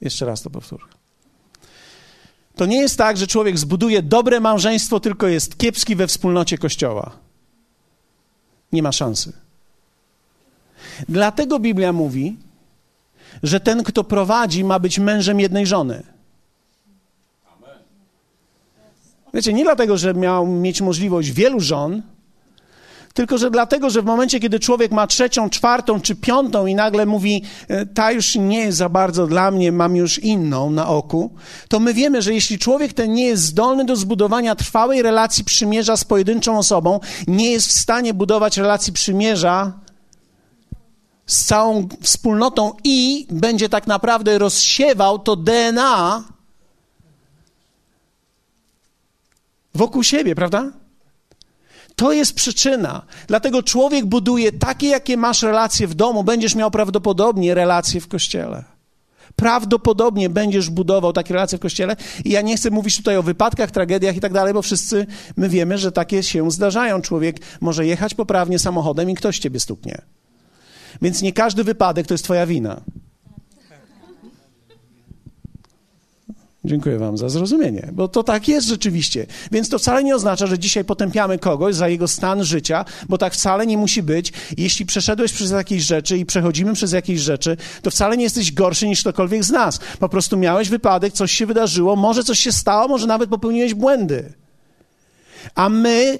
Jeszcze 0.00 0.26
raz 0.26 0.42
to 0.42 0.50
powtórzę. 0.50 0.86
To 2.56 2.66
nie 2.66 2.80
jest 2.80 2.98
tak, 2.98 3.16
że 3.16 3.26
człowiek 3.26 3.58
zbuduje 3.58 4.02
dobre 4.02 4.40
małżeństwo, 4.40 5.00
tylko 5.00 5.28
jest 5.28 5.58
kiepski 5.58 5.96
we 5.96 6.06
wspólnocie 6.06 6.58
kościoła. 6.58 7.10
Nie 8.72 8.82
ma 8.82 8.92
szansy. 8.92 9.32
Dlatego 11.08 11.58
Biblia 11.58 11.92
mówi, 11.92 12.36
że 13.42 13.60
ten, 13.60 13.82
kto 13.82 14.04
prowadzi, 14.04 14.64
ma 14.64 14.78
być 14.78 14.98
mężem 14.98 15.40
jednej 15.40 15.66
żony. 15.66 16.02
Wiecie, 19.34 19.52
nie 19.52 19.64
dlatego, 19.64 19.96
że 19.96 20.14
miał 20.14 20.46
mieć 20.46 20.80
możliwość 20.80 21.30
wielu 21.30 21.60
żon, 21.60 22.02
tylko 23.14 23.38
że 23.38 23.50
dlatego, 23.50 23.90
że 23.90 24.02
w 24.02 24.04
momencie, 24.04 24.40
kiedy 24.40 24.60
człowiek 24.60 24.92
ma 24.92 25.06
trzecią, 25.06 25.50
czwartą 25.50 26.00
czy 26.00 26.16
piątą 26.16 26.66
i 26.66 26.74
nagle 26.74 27.06
mówi, 27.06 27.42
e, 27.68 27.86
ta 27.86 28.12
już 28.12 28.34
nie 28.34 28.58
jest 28.58 28.78
za 28.78 28.88
bardzo 28.88 29.26
dla 29.26 29.50
mnie, 29.50 29.72
mam 29.72 29.96
już 29.96 30.18
inną 30.18 30.70
na 30.70 30.88
oku, 30.88 31.30
to 31.68 31.80
my 31.80 31.94
wiemy, 31.94 32.22
że 32.22 32.34
jeśli 32.34 32.58
człowiek 32.58 32.92
ten 32.92 33.12
nie 33.12 33.26
jest 33.26 33.42
zdolny 33.42 33.84
do 33.84 33.96
zbudowania 33.96 34.54
trwałej 34.54 35.02
relacji 35.02 35.44
przymierza 35.44 35.96
z 35.96 36.04
pojedynczą 36.04 36.58
osobą, 36.58 37.00
nie 37.26 37.52
jest 37.52 37.68
w 37.68 37.72
stanie 37.72 38.14
budować 38.14 38.56
relacji 38.56 38.92
przymierza 38.92 39.72
z 41.26 41.44
całą 41.44 41.88
wspólnotą 42.00 42.72
i 42.84 43.26
będzie 43.30 43.68
tak 43.68 43.86
naprawdę 43.86 44.38
rozsiewał 44.38 45.18
to 45.18 45.36
DNA 45.36 46.24
wokół 49.74 50.02
siebie, 50.02 50.34
prawda? 50.34 50.72
To 51.96 52.12
jest 52.12 52.34
przyczyna. 52.34 53.02
Dlatego 53.26 53.62
człowiek 53.62 54.06
buduje 54.06 54.52
takie, 54.52 54.88
jakie 54.88 55.16
masz 55.16 55.42
relacje 55.42 55.86
w 55.86 55.94
domu, 55.94 56.24
będziesz 56.24 56.54
miał 56.54 56.70
prawdopodobnie 56.70 57.54
relacje 57.54 58.00
w 58.00 58.08
kościele. 58.08 58.64
Prawdopodobnie 59.36 60.30
będziesz 60.30 60.70
budował 60.70 61.12
takie 61.12 61.34
relacje 61.34 61.58
w 61.58 61.60
kościele. 61.60 61.96
I 62.24 62.30
ja 62.30 62.40
nie 62.40 62.56
chcę 62.56 62.70
mówić 62.70 62.96
tutaj 62.96 63.16
o 63.16 63.22
wypadkach, 63.22 63.70
tragediach 63.70 64.16
i 64.16 64.20
tak 64.20 64.32
dalej, 64.32 64.54
bo 64.54 64.62
wszyscy 64.62 65.06
my 65.36 65.48
wiemy, 65.48 65.78
że 65.78 65.92
takie 65.92 66.22
się 66.22 66.50
zdarzają. 66.50 67.02
Człowiek 67.02 67.36
może 67.60 67.86
jechać 67.86 68.14
poprawnie 68.14 68.58
samochodem 68.58 69.10
i 69.10 69.14
ktoś 69.14 69.38
ciebie 69.38 69.60
stuknie. 69.60 70.02
Więc 71.02 71.22
nie 71.22 71.32
każdy 71.32 71.64
wypadek 71.64 72.06
to 72.06 72.14
jest 72.14 72.24
Twoja 72.24 72.46
wina. 72.46 72.80
Dziękuję 76.64 76.98
Wam 76.98 77.18
za 77.18 77.28
zrozumienie, 77.28 77.88
bo 77.92 78.08
to 78.08 78.22
tak 78.22 78.48
jest 78.48 78.66
rzeczywiście. 78.66 79.26
Więc 79.52 79.68
to 79.68 79.78
wcale 79.78 80.04
nie 80.04 80.14
oznacza, 80.14 80.46
że 80.46 80.58
dzisiaj 80.58 80.84
potępiamy 80.84 81.38
kogoś 81.38 81.74
za 81.74 81.88
jego 81.88 82.08
stan 82.08 82.44
życia, 82.44 82.84
bo 83.08 83.18
tak 83.18 83.34
wcale 83.34 83.66
nie 83.66 83.78
musi 83.78 84.02
być. 84.02 84.32
Jeśli 84.56 84.86
przeszedłeś 84.86 85.32
przez 85.32 85.50
jakieś 85.50 85.82
rzeczy 85.82 86.18
i 86.18 86.26
przechodzimy 86.26 86.74
przez 86.74 86.92
jakieś 86.92 87.20
rzeczy, 87.20 87.56
to 87.82 87.90
wcale 87.90 88.16
nie 88.16 88.24
jesteś 88.24 88.52
gorszy 88.52 88.88
niż 88.88 89.00
ktokolwiek 89.00 89.44
z 89.44 89.50
nas. 89.50 89.80
Po 89.98 90.08
prostu 90.08 90.36
miałeś 90.36 90.68
wypadek, 90.68 91.12
coś 91.12 91.32
się 91.32 91.46
wydarzyło, 91.46 91.96
może 91.96 92.24
coś 92.24 92.38
się 92.38 92.52
stało, 92.52 92.88
może 92.88 93.06
nawet 93.06 93.30
popełniłeś 93.30 93.74
błędy. 93.74 94.32
A 95.54 95.68
my, 95.68 96.18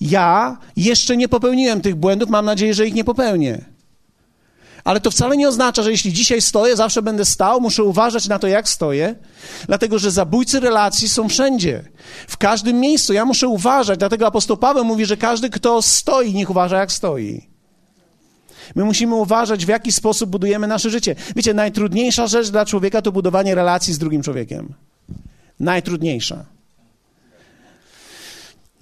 ja 0.00 0.58
jeszcze 0.76 1.16
nie 1.16 1.28
popełniłem 1.28 1.80
tych 1.80 1.94
błędów, 1.94 2.30
mam 2.30 2.44
nadzieję, 2.44 2.74
że 2.74 2.86
ich 2.86 2.94
nie 2.94 3.04
popełnię. 3.04 3.64
Ale 4.84 5.00
to 5.00 5.10
wcale 5.10 5.36
nie 5.36 5.48
oznacza, 5.48 5.82
że 5.82 5.90
jeśli 5.90 6.12
dzisiaj 6.12 6.42
stoję, 6.42 6.76
zawsze 6.76 7.02
będę 7.02 7.24
stał, 7.24 7.60
muszę 7.60 7.84
uważać 7.84 8.28
na 8.28 8.38
to, 8.38 8.46
jak 8.46 8.68
stoję, 8.68 9.14
dlatego 9.66 9.98
że 9.98 10.10
zabójcy 10.10 10.60
relacji 10.60 11.08
są 11.08 11.28
wszędzie, 11.28 11.84
w 12.28 12.36
każdym 12.36 12.80
miejscu. 12.80 13.12
Ja 13.12 13.24
muszę 13.24 13.48
uważać, 13.48 13.98
dlatego 13.98 14.26
apostoł 14.26 14.56
Paweł 14.56 14.84
mówi, 14.84 15.06
że 15.06 15.16
każdy, 15.16 15.50
kto 15.50 15.82
stoi, 15.82 16.34
niech 16.34 16.50
uważa, 16.50 16.78
jak 16.78 16.92
stoi. 16.92 17.48
My 18.74 18.84
musimy 18.84 19.14
uważać, 19.14 19.66
w 19.66 19.68
jaki 19.68 19.92
sposób 19.92 20.30
budujemy 20.30 20.66
nasze 20.66 20.90
życie. 20.90 21.14
Wiecie, 21.36 21.54
najtrudniejsza 21.54 22.26
rzecz 22.26 22.50
dla 22.50 22.66
człowieka 22.66 23.02
to 23.02 23.12
budowanie 23.12 23.54
relacji 23.54 23.94
z 23.94 23.98
drugim 23.98 24.22
człowiekiem. 24.22 24.74
Najtrudniejsza. 25.60 26.44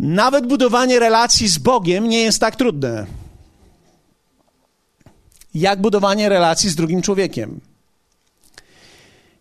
Nawet 0.02 0.46
budowanie 0.46 0.98
relacji 0.98 1.48
z 1.48 1.58
Bogiem 1.58 2.08
nie 2.08 2.22
jest 2.22 2.40
tak 2.40 2.56
trudne 2.56 3.06
jak 5.54 5.80
budowanie 5.80 6.28
relacji 6.28 6.70
z 6.70 6.74
drugim 6.74 7.02
człowiekiem. 7.02 7.60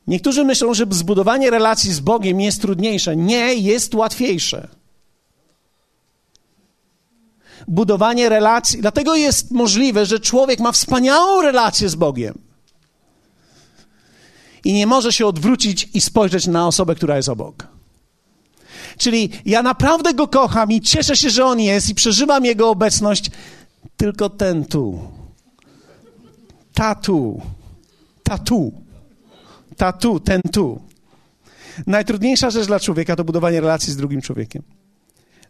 Niektórzy 0.08 0.46
myślą, 0.46 0.74
że 0.74 0.86
zbudowanie 0.90 1.50
relacji 1.50 1.94
z 1.94 2.00
Bogiem 2.00 2.42
jest 2.42 2.62
trudniejsze. 2.62 3.16
Nie, 3.16 3.54
jest 3.54 3.96
łatwiejsze. 3.96 4.68
Budowanie 7.68 8.30
relacji, 8.30 8.82
dlatego 8.82 9.16
jest 9.16 9.52
możliwe, 9.52 10.06
że 10.06 10.20
człowiek 10.20 10.60
ma 10.60 10.72
wspaniałą 10.72 11.42
relację 11.42 11.90
z 11.90 11.96
Bogiem 11.96 12.38
i 14.66 14.74
nie 14.74 14.88
może 14.88 15.14
się 15.14 15.26
odwrócić 15.26 15.90
i 15.94 16.02
spojrzeć 16.02 16.48
na 16.48 16.68
osobę, 16.68 16.96
która 16.96 17.18
jest 17.18 17.30
obok. 17.30 17.68
Czyli 18.98 19.30
ja 19.46 19.64
naprawdę 19.64 20.14
go 20.14 20.28
kocham 20.28 20.72
i 20.72 20.82
cieszę 20.82 21.16
się, 21.16 21.30
że 21.30 21.46
on 21.46 21.60
jest 21.60 21.90
i 21.90 21.96
przeżywam 21.96 22.46
jego 22.46 22.70
obecność, 22.70 23.32
tylko 23.98 24.30
ten 24.30 24.66
tu 24.66 25.00
tatu, 26.74 27.42
tatu, 28.24 28.72
tatu, 29.78 30.20
ten 30.20 30.42
tu. 30.42 30.82
Najtrudniejsza 31.88 32.50
rzecz 32.50 32.68
dla 32.68 32.80
człowieka 32.80 33.16
to 33.16 33.24
budowanie 33.24 33.62
relacji 33.62 33.94
z 33.94 33.96
drugim 33.96 34.22
człowiekiem. 34.22 34.64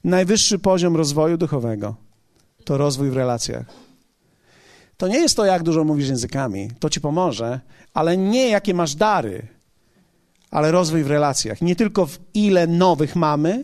Najwyższy 0.03 0.59
poziom 0.59 0.95
rozwoju 0.95 1.37
duchowego 1.37 1.95
to 2.63 2.77
rozwój 2.77 3.09
w 3.09 3.15
relacjach. 3.15 3.65
To 4.97 5.07
nie 5.07 5.19
jest 5.19 5.35
to, 5.35 5.45
jak 5.45 5.63
dużo 5.63 5.83
mówisz 5.83 6.07
językami, 6.07 6.69
to 6.79 6.89
ci 6.89 7.01
pomoże, 7.01 7.59
ale 7.93 8.17
nie 8.17 8.49
jakie 8.49 8.73
masz 8.73 8.95
dary, 8.95 9.47
ale 10.51 10.71
rozwój 10.71 11.03
w 11.03 11.07
relacjach. 11.07 11.61
Nie 11.61 11.75
tylko 11.75 12.05
w 12.05 12.19
ile 12.33 12.67
nowych 12.67 13.15
mamy, 13.15 13.63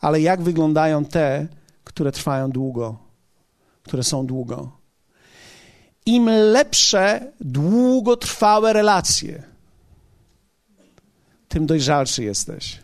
ale 0.00 0.20
jak 0.20 0.42
wyglądają 0.42 1.04
te, 1.04 1.46
które 1.84 2.12
trwają 2.12 2.50
długo, 2.50 2.98
które 3.82 4.02
są 4.02 4.26
długo 4.26 4.84
im 6.06 6.26
lepsze, 6.26 7.32
długotrwałe 7.40 8.72
relacje, 8.72 9.42
tym 11.48 11.66
dojrzalszy 11.66 12.24
jesteś. 12.24 12.78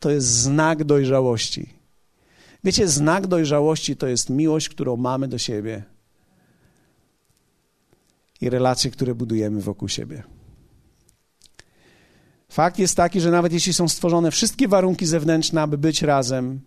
To 0.00 0.10
jest 0.10 0.26
znak 0.26 0.84
dojrzałości. 0.84 1.68
Wiecie, 2.64 2.88
znak 2.88 3.26
dojrzałości 3.26 3.96
to 3.96 4.06
jest 4.06 4.30
miłość, 4.30 4.68
którą 4.68 4.96
mamy 4.96 5.28
do 5.28 5.38
siebie 5.38 5.82
i 8.40 8.50
relacje, 8.50 8.90
które 8.90 9.14
budujemy 9.14 9.60
wokół 9.60 9.88
siebie. 9.88 10.22
Fakt 12.52 12.78
jest 12.78 12.96
taki, 12.96 13.20
że 13.20 13.30
nawet 13.30 13.52
jeśli 13.52 13.72
są 13.72 13.88
stworzone 13.88 14.30
wszystkie 14.30 14.68
warunki 14.68 15.06
zewnętrzne, 15.06 15.62
aby 15.62 15.78
być 15.78 16.02
razem, 16.02 16.60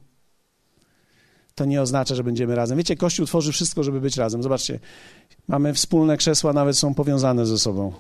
to 1.56 1.66
nie 1.66 1.82
oznacza, 1.82 2.16
że 2.16 2.24
będziemy 2.24 2.56
razem. 2.56 2.78
Wiecie, 2.78 2.96
Kościół 2.96 3.26
tworzy 3.26 3.52
wszystko, 3.52 3.84
żeby 3.84 4.02
być 4.02 4.18
razem. 4.18 4.44
Zobaczcie, 4.44 4.80
mamy 5.48 5.74
wspólne 5.74 6.18
krzesła, 6.18 6.54
nawet 6.54 6.78
są 6.78 6.94
powiązane 6.94 7.46
ze 7.46 7.58
sobą. 7.58 7.94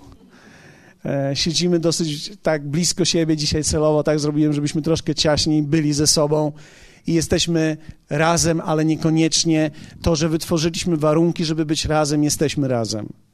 E, 1.05 1.31
siedzimy 1.35 1.79
dosyć 1.79 2.31
tak 2.41 2.67
blisko 2.67 3.05
siebie 3.05 3.37
dzisiaj 3.37 3.63
celowo, 3.63 4.03
tak 4.03 4.19
zrobiłem, 4.19 4.53
żebyśmy 4.53 4.81
troszkę 4.81 5.15
ciaśniej 5.15 5.63
byli 5.63 5.93
ze 5.93 6.07
sobą 6.07 6.51
i 7.07 7.13
jesteśmy 7.13 7.77
razem, 8.09 8.61
ale 8.61 8.85
niekoniecznie 8.85 9.71
to, 10.01 10.15
że 10.15 10.29
wytworzyliśmy 10.29 10.97
warunki, 10.97 11.45
żeby 11.45 11.65
być 11.65 11.85
razem, 11.85 12.23
jesteśmy 12.23 12.67
razem. 12.67 13.24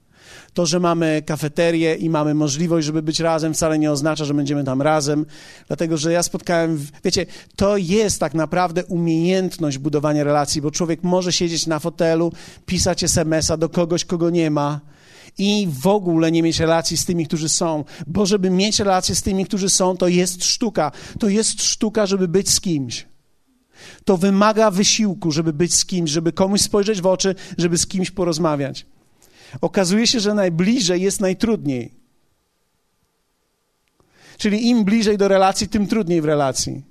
To, 0.53 0.65
że 0.65 0.79
mamy 0.79 1.21
kafeterię 1.25 1.95
i 1.95 2.09
mamy 2.09 2.33
możliwość, 2.33 2.85
żeby 2.85 3.01
być 3.01 3.19
razem, 3.19 3.53
wcale 3.53 3.79
nie 3.79 3.91
oznacza, 3.91 4.25
że 4.25 4.33
będziemy 4.33 4.63
tam 4.63 4.81
razem, 4.81 5.25
dlatego 5.67 5.97
że 5.97 6.11
ja 6.11 6.23
spotkałem, 6.23 6.87
wiecie, 7.03 7.25
to 7.55 7.77
jest 7.77 8.19
tak 8.19 8.33
naprawdę 8.33 8.85
umiejętność 8.85 9.77
budowania 9.77 10.23
relacji, 10.23 10.61
bo 10.61 10.71
człowiek 10.71 11.03
może 11.03 11.33
siedzieć 11.33 11.67
na 11.67 11.79
fotelu, 11.79 12.31
pisać 12.65 13.03
SMS-a 13.03 13.57
do 13.57 13.69
kogoś, 13.69 14.05
kogo 14.05 14.29
nie 14.29 14.51
ma 14.51 14.79
i 15.37 15.67
w 15.81 15.87
ogóle 15.87 16.31
nie 16.31 16.43
mieć 16.43 16.59
relacji 16.59 16.97
z 16.97 17.05
tymi, 17.05 17.27
którzy 17.27 17.49
są. 17.49 17.83
Bo 18.07 18.25
żeby 18.25 18.49
mieć 18.49 18.79
relacje 18.79 19.15
z 19.15 19.21
tymi, 19.21 19.45
którzy 19.45 19.69
są, 19.69 19.97
to 19.97 20.07
jest 20.07 20.45
sztuka. 20.45 20.91
To 21.19 21.29
jest 21.29 21.63
sztuka, 21.63 22.05
żeby 22.05 22.27
być 22.27 22.49
z 22.49 22.61
kimś. 22.61 23.05
To 24.05 24.17
wymaga 24.17 24.71
wysiłku, 24.71 25.31
żeby 25.31 25.53
być 25.53 25.73
z 25.73 25.85
kimś, 25.85 26.09
żeby 26.09 26.31
komuś 26.31 26.61
spojrzeć 26.61 27.01
w 27.01 27.05
oczy, 27.05 27.35
żeby 27.57 27.77
z 27.77 27.87
kimś 27.87 28.11
porozmawiać. 28.11 28.85
Okazuje 29.61 30.07
się, 30.07 30.19
że 30.19 30.33
najbliżej 30.33 31.01
jest 31.01 31.21
najtrudniej. 31.21 31.93
Czyli 34.37 34.67
im 34.67 34.83
bliżej 34.83 35.17
do 35.17 35.27
relacji, 35.27 35.67
tym 35.67 35.87
trudniej 35.87 36.21
w 36.21 36.25
relacji. 36.25 36.83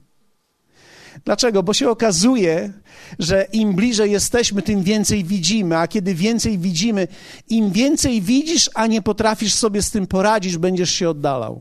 Dlaczego? 1.25 1.63
Bo 1.63 1.75
się 1.75 1.91
okazuje, 1.91 2.73
że 3.19 3.47
im 3.53 3.75
bliżej 3.75 4.13
jesteśmy, 4.13 4.63
tym 4.63 4.83
więcej 4.83 5.25
widzimy, 5.25 5.79
a 5.79 5.89
kiedy 5.89 6.15
więcej 6.15 6.59
widzimy, 6.59 7.09
im 7.49 7.71
więcej 7.71 8.23
widzisz, 8.23 8.71
a 8.75 8.87
nie 8.87 9.03
potrafisz 9.03 9.55
sobie 9.55 9.83
z 9.83 9.91
tym 9.91 10.07
poradzić, 10.07 10.57
będziesz 10.57 10.91
się 10.91 11.11
oddalał. 11.11 11.61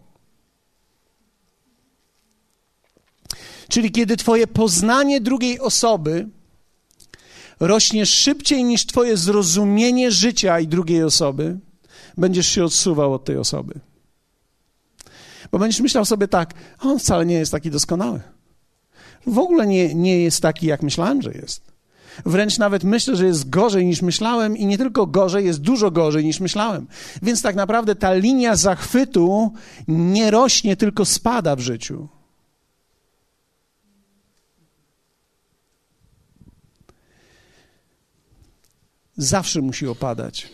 Czyli 3.70 3.91
kiedy 3.91 4.18
Twoje 4.18 4.48
poznanie 4.48 5.22
drugiej 5.22 5.60
osoby 5.60 6.27
rośnie 7.60 8.06
szybciej 8.06 8.63
niż 8.63 8.86
Twoje 8.86 9.18
zrozumienie 9.18 10.12
życia 10.12 10.60
i 10.60 10.68
drugiej 10.68 11.04
osoby, 11.04 11.60
będziesz 12.18 12.48
się 12.48 12.63
odsuwał 12.63 13.13
od 13.13 13.25
tej 13.25 13.38
osoby. 13.38 13.80
Bo 15.51 15.60
będziesz 15.60 15.82
myślał 15.82 16.06
sobie 16.06 16.28
tak, 16.28 16.54
on 16.80 17.00
wcale 17.00 17.25
nie 17.25 17.36
jest 17.36 17.51
taki 17.51 17.72
doskonały. 17.72 18.22
W 19.28 19.38
ogóle 19.38 19.68
nie, 19.68 19.96
nie 19.96 20.22
jest 20.22 20.42
taki, 20.42 20.68
jak 20.68 20.84
myślałem, 20.84 21.22
że 21.22 21.32
jest. 21.32 21.70
Wręcz 22.25 22.58
nawet 22.58 22.84
myślę, 22.84 23.16
że 23.16 23.25
jest 23.25 23.50
gorzej 23.50 23.86
niż 23.86 24.01
myślałem 24.01 24.58
i 24.58 24.66
nie 24.66 24.78
tylko 24.78 25.08
gorzej, 25.08 25.46
jest 25.46 25.62
dużo 25.62 25.92
gorzej 25.92 26.25
niż 26.25 26.39
myślałem. 26.39 26.88
Więc 27.22 27.42
tak 27.42 27.56
naprawdę 27.56 27.96
ta 27.96 28.13
linia 28.13 28.56
zachwytu 28.56 29.54
nie 29.88 30.32
rośnie, 30.32 30.75
tylko 30.75 31.06
spada 31.06 31.56
w 31.56 31.60
życiu. 31.60 32.08
Zawsze 39.20 39.62
musi 39.62 39.88
opadać. 39.88 40.50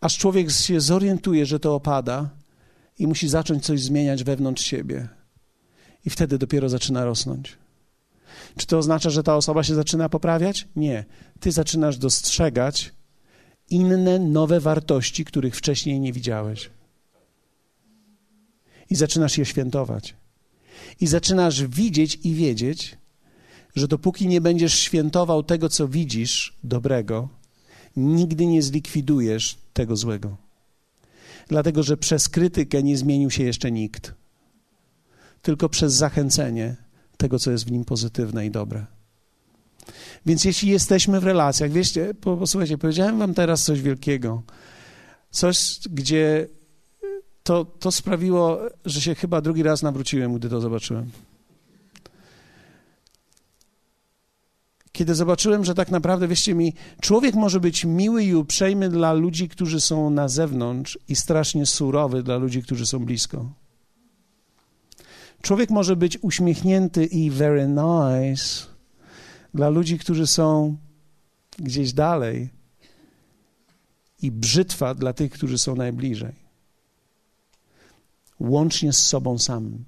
Aż 0.00 0.18
człowiek 0.18 0.50
się 0.50 0.80
zorientuje, 0.80 1.46
że 1.46 1.60
to 1.60 1.74
opada 1.74 2.30
i 2.98 3.06
musi 3.06 3.28
zacząć 3.28 3.64
coś 3.64 3.82
zmieniać 3.82 4.24
wewnątrz 4.24 4.64
siebie. 4.64 5.08
I 6.04 6.10
wtedy 6.10 6.38
dopiero 6.38 6.68
zaczyna 6.68 7.04
rosnąć. 7.04 7.56
Czy 8.56 8.66
to 8.66 8.78
oznacza, 8.78 9.10
że 9.10 9.22
ta 9.22 9.36
osoba 9.36 9.62
się 9.62 9.74
zaczyna 9.74 10.08
poprawiać? 10.08 10.68
Nie. 10.76 11.04
Ty 11.40 11.52
zaczynasz 11.52 11.98
dostrzegać 11.98 12.92
inne, 13.70 14.18
nowe 14.18 14.60
wartości, 14.60 15.24
których 15.24 15.56
wcześniej 15.56 16.00
nie 16.00 16.12
widziałeś. 16.12 16.70
I 18.90 18.94
zaczynasz 18.94 19.38
je 19.38 19.44
świętować. 19.44 20.14
I 21.00 21.06
zaczynasz 21.06 21.64
widzieć 21.64 22.18
i 22.22 22.34
wiedzieć, 22.34 22.96
że 23.76 23.88
dopóki 23.88 24.28
nie 24.28 24.40
będziesz 24.40 24.78
świętował 24.78 25.42
tego, 25.42 25.68
co 25.68 25.88
widzisz 25.88 26.56
dobrego, 26.64 27.28
nigdy 27.96 28.46
nie 28.46 28.62
zlikwidujesz 28.62 29.58
tego 29.72 29.96
złego. 29.96 30.36
Dlatego, 31.48 31.82
że 31.82 31.96
przez 31.96 32.28
krytykę 32.28 32.82
nie 32.82 32.96
zmienił 32.96 33.30
się 33.30 33.44
jeszcze 33.44 33.70
nikt, 33.70 34.14
tylko 35.42 35.68
przez 35.68 35.94
zachęcenie 35.94 36.76
tego, 37.16 37.38
co 37.38 37.50
jest 37.50 37.64
w 37.64 37.70
nim 37.70 37.84
pozytywne 37.84 38.46
i 38.46 38.50
dobre. 38.50 38.86
Więc 40.26 40.44
jeśli 40.44 40.70
jesteśmy 40.70 41.20
w 41.20 41.24
relacjach, 41.24 41.70
wiecie, 41.70 42.14
posłuchajcie, 42.14 42.78
powiedziałem 42.78 43.18
wam 43.18 43.34
teraz 43.34 43.64
coś 43.64 43.82
wielkiego. 43.82 44.42
Coś, 45.30 45.78
gdzie 45.90 46.48
to, 47.42 47.64
to 47.64 47.92
sprawiło, 47.92 48.60
że 48.84 49.00
się 49.00 49.14
chyba 49.14 49.40
drugi 49.40 49.62
raz 49.62 49.82
nawróciłem, 49.82 50.34
gdy 50.34 50.48
to 50.48 50.60
zobaczyłem. 50.60 51.10
Kiedy 54.96 55.14
zobaczyłem, 55.14 55.64
że 55.64 55.74
tak 55.74 55.90
naprawdę, 55.90 56.28
wieście 56.28 56.54
mi, 56.54 56.74
człowiek 57.00 57.34
może 57.34 57.60
być 57.60 57.84
miły 57.84 58.24
i 58.24 58.34
uprzejmy 58.34 58.88
dla 58.88 59.12
ludzi, 59.12 59.48
którzy 59.48 59.80
są 59.80 60.10
na 60.10 60.28
zewnątrz 60.28 60.98
i 61.08 61.16
strasznie 61.16 61.66
surowy 61.66 62.22
dla 62.22 62.36
ludzi, 62.36 62.62
którzy 62.62 62.86
są 62.86 63.04
blisko. 63.04 63.52
Człowiek 65.42 65.70
może 65.70 65.96
być 65.96 66.18
uśmiechnięty 66.22 67.04
i 67.06 67.30
very 67.30 67.68
nice 67.68 68.66
dla 69.54 69.68
ludzi, 69.68 69.98
którzy 69.98 70.26
są 70.26 70.76
gdzieś 71.58 71.92
dalej 71.92 72.48
i 74.22 74.30
brzytwa 74.30 74.94
dla 74.94 75.12
tych, 75.12 75.32
którzy 75.32 75.58
są 75.58 75.76
najbliżej. 75.76 76.34
Łącznie 78.40 78.92
z 78.92 79.06
sobą 79.06 79.38
samym. 79.38 79.84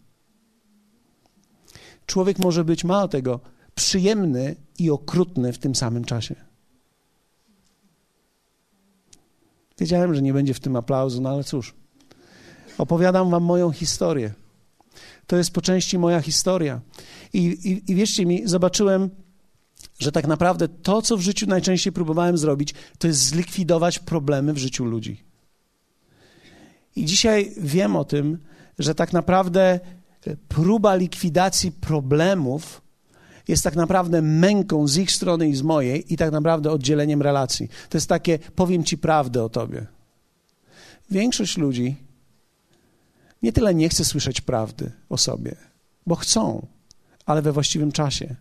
Człowiek 2.07 2.39
może 2.39 2.65
być, 2.65 2.85
mało 2.85 3.09
tego, 3.09 3.41
przyjemny 3.79 4.57
i 4.79 4.91
okrutny 4.91 5.53
w 5.53 5.59
tym 5.59 5.75
samym 5.75 6.05
czasie. 6.05 6.35
Wiedziałem, 9.79 10.15
że 10.15 10.23
nie 10.23 10.33
będzie 10.33 10.55
w 10.55 10.61
tym 10.61 10.77
aplauzu, 10.77 11.21
no 11.21 11.31
ale 11.31 11.45
cóż. 11.45 11.75
Opowiadam 12.79 13.31
wam 13.31 13.43
moją 13.43 13.71
historię. 13.71 14.35
To 15.27 15.37
jest 15.37 15.51
po 15.51 15.61
części 15.61 15.99
moja 15.99 16.21
historia. 16.21 16.81
I, 17.33 17.39
i, 17.39 17.93
i 17.93 17.95
wierzcie 17.95 18.27
mi, 18.27 18.43
zobaczyłem, 18.49 19.11
że 19.99 20.13
tak 20.13 20.27
naprawdę 20.27 20.69
to, 20.69 21.03
co 21.03 21.17
w 21.17 21.21
życiu 21.21 21.47
najczęściej 21.47 21.93
próbowałem 21.93 22.39
zrobić, 22.39 22.75
to 22.99 23.07
jest 23.07 23.21
zlikwidować 23.21 23.99
problemy 23.99 24.53
w 24.53 24.59
życiu 24.59 24.85
ludzi. 24.85 25.23
I 26.97 27.05
dzisiaj 27.05 27.53
wiem 27.57 27.97
o 27.97 28.05
tym, 28.05 28.39
że 28.79 28.95
tak 28.95 29.13
naprawdę 29.13 29.81
próba 30.49 30.95
likwidacji 30.95 31.73
problemów 31.73 32.88
jest 33.49 33.65
tak 33.65 33.77
naprawdę 33.77 34.23
męką 34.23 34.89
z 34.89 34.97
ich 34.97 35.13
strony 35.13 35.49
i 35.49 35.55
z 35.55 35.63
mojej 35.63 36.13
i 36.13 36.17
tak 36.17 36.33
naprawdę 36.33 36.71
oddzieleniem 36.71 37.23
relacji. 37.23 37.69
To 37.89 37.97
jest 37.97 38.09
takie, 38.09 38.39
powiem 38.39 38.85
ci 38.85 38.99
prawdę 38.99 39.45
o 39.45 39.49
tobie. 39.49 39.87
Większość 41.11 41.59
ludzi 41.59 41.97
nie 43.43 43.53
tyle 43.53 43.75
nie 43.75 43.89
chce 43.89 44.05
słyszeć 44.05 44.41
prawdy 44.41 44.93
o 45.09 45.19
sobie, 45.19 45.57
bo 46.07 46.15
chcą, 46.15 46.67
ale 47.27 47.43
we 47.43 47.53
właściwym 47.53 47.93
czasie 47.93 48.37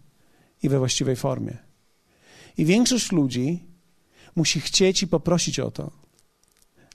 i 0.64 0.70
we 0.70 0.80
właściwej 0.80 1.16
formie. 1.16 1.58
I 2.58 2.66
większość 2.66 3.12
ludzi 3.12 3.64
musi 4.36 4.62
chcieć 4.62 5.04
i 5.04 5.08
poprosić 5.08 5.60
o 5.60 5.72
to, 5.72 5.92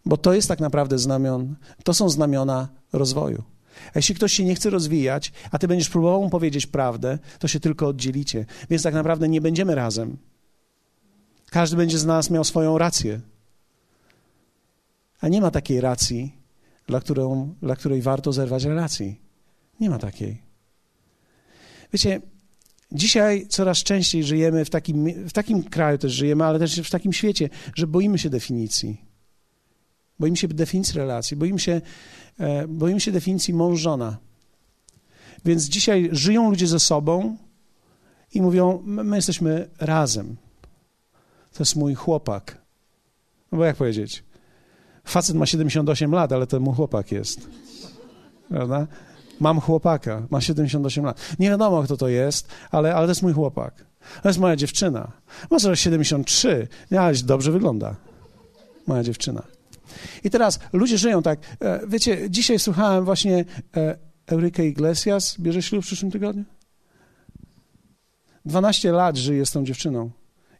bo 0.05 0.17
to 0.17 0.33
jest 0.33 0.49
tak 0.49 0.61
naprawdę 0.61 0.99
znamion, 0.99 1.57
to 1.85 1.95
są 1.95 2.09
znamiona 2.09 2.69
rozwoju. 2.93 3.43
A 3.87 3.99
jeśli 3.99 4.15
ktoś 4.15 4.33
się 4.33 4.45
nie 4.45 4.55
chce 4.55 4.71
rozwijać, 4.71 5.33
a 5.51 5.59
ty 5.59 5.69
będziesz 5.69 5.89
próbował 5.89 6.23
mu 6.23 6.31
powiedzieć 6.31 6.67
prawdę, 6.67 7.19
to 7.39 7.49
się 7.49 7.61
tylko 7.61 7.87
oddzielicie. 7.87 8.47
Więc 8.71 8.83
tak 8.83 8.95
naprawdę 8.95 9.29
nie 9.29 9.41
będziemy 9.41 9.75
razem. 9.75 10.17
Każdy 11.51 11.77
będzie 11.77 11.99
z 11.99 12.07
nas 12.07 12.31
miał 12.31 12.45
swoją 12.45 12.79
rację. 12.79 13.21
A 15.21 15.29
nie 15.29 15.41
ma 15.41 15.51
takiej 15.51 15.81
racji, 15.81 16.37
dla, 16.87 17.01
którą, 17.01 17.55
dla 17.63 17.77
której 17.77 18.03
warto 18.03 18.33
zerwać 18.33 18.65
relacji. 18.65 19.21
Nie 19.81 19.91
ma 19.91 19.99
takiej. 19.99 20.43
Wiecie, 21.93 22.21
dzisiaj 22.93 23.47
coraz 23.49 23.79
częściej 23.79 24.25
żyjemy 24.25 24.65
w 24.65 24.71
takim, 24.71 25.29
w 25.29 25.33
takim 25.33 25.63
kraju 25.63 25.99
też 25.99 26.13
żyjemy, 26.13 26.45
ale 26.45 26.59
też 26.59 26.81
w 26.81 26.91
takim 26.91 27.13
świecie, 27.13 27.49
że 27.75 27.87
boimy 27.87 28.19
się 28.19 28.31
definicji. 28.31 29.12
Boimy 30.19 30.37
się 30.37 30.49
definicji 30.49 30.99
relacji, 30.99 31.37
boimy 31.37 31.59
się, 31.59 31.81
e, 32.39 32.69
boimy 32.69 33.01
się 33.01 33.13
definicji 33.13 33.55
mąż-żona. 33.55 34.17
Więc 35.45 35.65
dzisiaj 35.65 36.09
żyją 36.13 36.51
ludzie 36.51 36.67
ze 36.67 36.81
sobą 36.81 37.37
i 38.35 38.43
mówią, 38.43 38.83
my 38.87 39.17
jesteśmy 39.17 39.69
razem. 39.81 40.37
To 41.53 41.59
jest 41.59 41.77
mój 41.77 41.95
chłopak. 41.95 42.63
No 43.53 43.59
bo 43.59 43.65
jak 43.65 43.77
powiedzieć? 43.77 44.25
Facet 45.05 45.37
ma 45.37 45.47
78 45.47 46.13
lat, 46.13 46.33
ale 46.33 46.47
to 46.47 46.61
mój 46.61 46.75
chłopak 46.75 47.13
jest. 47.13 47.49
Prawda? 48.49 48.87
Mam 49.41 49.61
chłopaka, 49.61 50.27
ma 50.31 50.41
78 50.41 51.05
lat. 51.05 51.21
Nie 51.39 51.51
wiadomo, 51.51 51.83
kto 51.83 51.97
to 51.97 52.09
jest, 52.09 52.49
ale, 52.71 52.95
ale 52.95 53.07
to 53.07 53.11
jest 53.11 53.23
mój 53.23 53.33
chłopak. 53.33 53.85
To 54.23 54.29
jest 54.29 54.39
moja 54.39 54.57
dziewczyna. 54.57 55.13
Ma 55.51 55.77
73, 55.77 56.69
ale 56.99 57.15
dobrze 57.15 57.53
wygląda. 57.53 57.97
Moja 58.87 59.03
dziewczyna. 59.03 59.43
I 60.25 60.31
teraz 60.31 60.59
ludzie 60.73 60.99
żyją 60.99 61.23
tak. 61.23 61.41
E, 61.61 61.81
wiecie, 61.89 62.31
dzisiaj 62.31 62.59
słuchałem 62.59 63.05
właśnie 63.05 63.45
e, 63.77 63.99
Euryka 64.27 64.63
Iglesias, 64.63 65.37
bierze 65.41 65.63
ślub 65.63 65.85
w 65.85 65.87
przyszłym 65.87 66.11
tygodniu. 66.11 66.45
12 68.45 68.93
lat 68.93 69.17
żyje 69.17 69.47
z 69.47 69.51
tą 69.51 69.65
dziewczyną. 69.65 70.11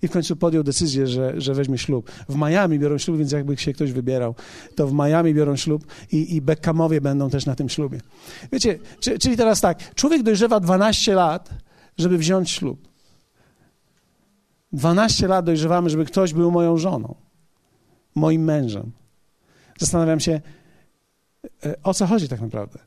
I 0.03 0.09
w 0.09 0.11
końcu 0.11 0.37
podjął 0.37 0.63
decyzję, 0.63 1.07
że, 1.07 1.41
że 1.41 1.55
weźmie 1.55 1.79
ślub. 1.79 2.11
W 2.29 2.37
Miami 2.37 2.79
biorą 2.79 2.99
ślub, 2.99 3.19
więc 3.19 3.33
jakby 3.33 3.57
się 3.57 3.73
ktoś 3.73 3.93
wybierał, 3.93 4.35
to 4.75 4.87
w 4.87 4.93
Miami 4.93 5.35
biorą 5.35 5.57
ślub 5.57 5.87
i, 6.13 6.35
i 6.37 6.43
Beckhamowie 6.43 7.01
będą 7.01 7.31
też 7.31 7.47
na 7.47 7.55
tym 7.55 7.69
ślubie. 7.69 8.01
Wiecie, 8.53 8.79
czyli 9.21 9.37
teraz 9.37 9.61
tak, 9.61 9.95
człowiek 9.95 10.23
dojrzewa 10.23 10.61
12 10.61 11.15
lat, 11.15 11.51
żeby 11.99 12.19
wziąć 12.19 12.51
ślub. 12.51 12.89
12 14.73 15.29
lat 15.29 15.45
dojrzewamy, 15.45 15.91
żeby 15.91 16.05
ktoś 16.05 16.33
był 16.33 16.51
moją 16.51 16.77
żoną, 16.79 17.15
moim 18.15 18.45
mężem. 18.45 18.93
Zastanawiam 19.79 20.21
się, 20.21 20.41
e, 21.67 21.83
o 21.83 21.95
co 21.95 22.07
chodzi 22.07 22.29
tak 22.29 22.41
naprawdę. 22.41 22.79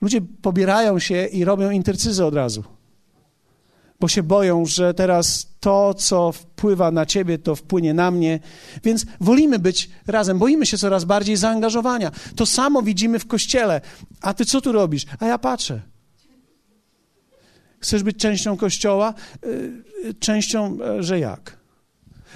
Ludzie 0.00 0.20
pobierają 0.20 0.98
się 0.98 1.26
i 1.26 1.44
robią 1.44 1.70
intercyzy 1.70 2.24
od 2.24 2.34
razu, 2.34 2.64
bo 4.00 4.08
się 4.08 4.22
boją, 4.22 4.66
że 4.66 4.94
teraz 4.94 5.48
to, 5.60 5.94
co 5.94 6.32
wpływa 6.32 6.90
na 6.90 7.06
ciebie, 7.06 7.38
to 7.38 7.56
wpłynie 7.56 7.94
na 7.94 8.10
mnie, 8.10 8.40
więc 8.84 9.06
wolimy 9.20 9.58
być 9.58 9.90
razem, 10.06 10.38
boimy 10.38 10.66
się 10.66 10.78
coraz 10.78 11.04
bardziej 11.04 11.36
zaangażowania. 11.36 12.10
To 12.36 12.46
samo 12.46 12.82
widzimy 12.82 13.18
w 13.18 13.26
kościele. 13.26 13.80
A 14.20 14.34
ty 14.34 14.44
co 14.44 14.60
tu 14.60 14.72
robisz? 14.72 15.06
A 15.20 15.26
ja 15.26 15.38
patrzę. 15.38 15.80
Chcesz 17.80 18.02
być 18.02 18.16
częścią 18.16 18.56
kościoła? 18.56 19.14
E, 19.42 20.14
częścią, 20.14 20.78
e, 20.82 21.02
że 21.02 21.18
jak? 21.18 21.57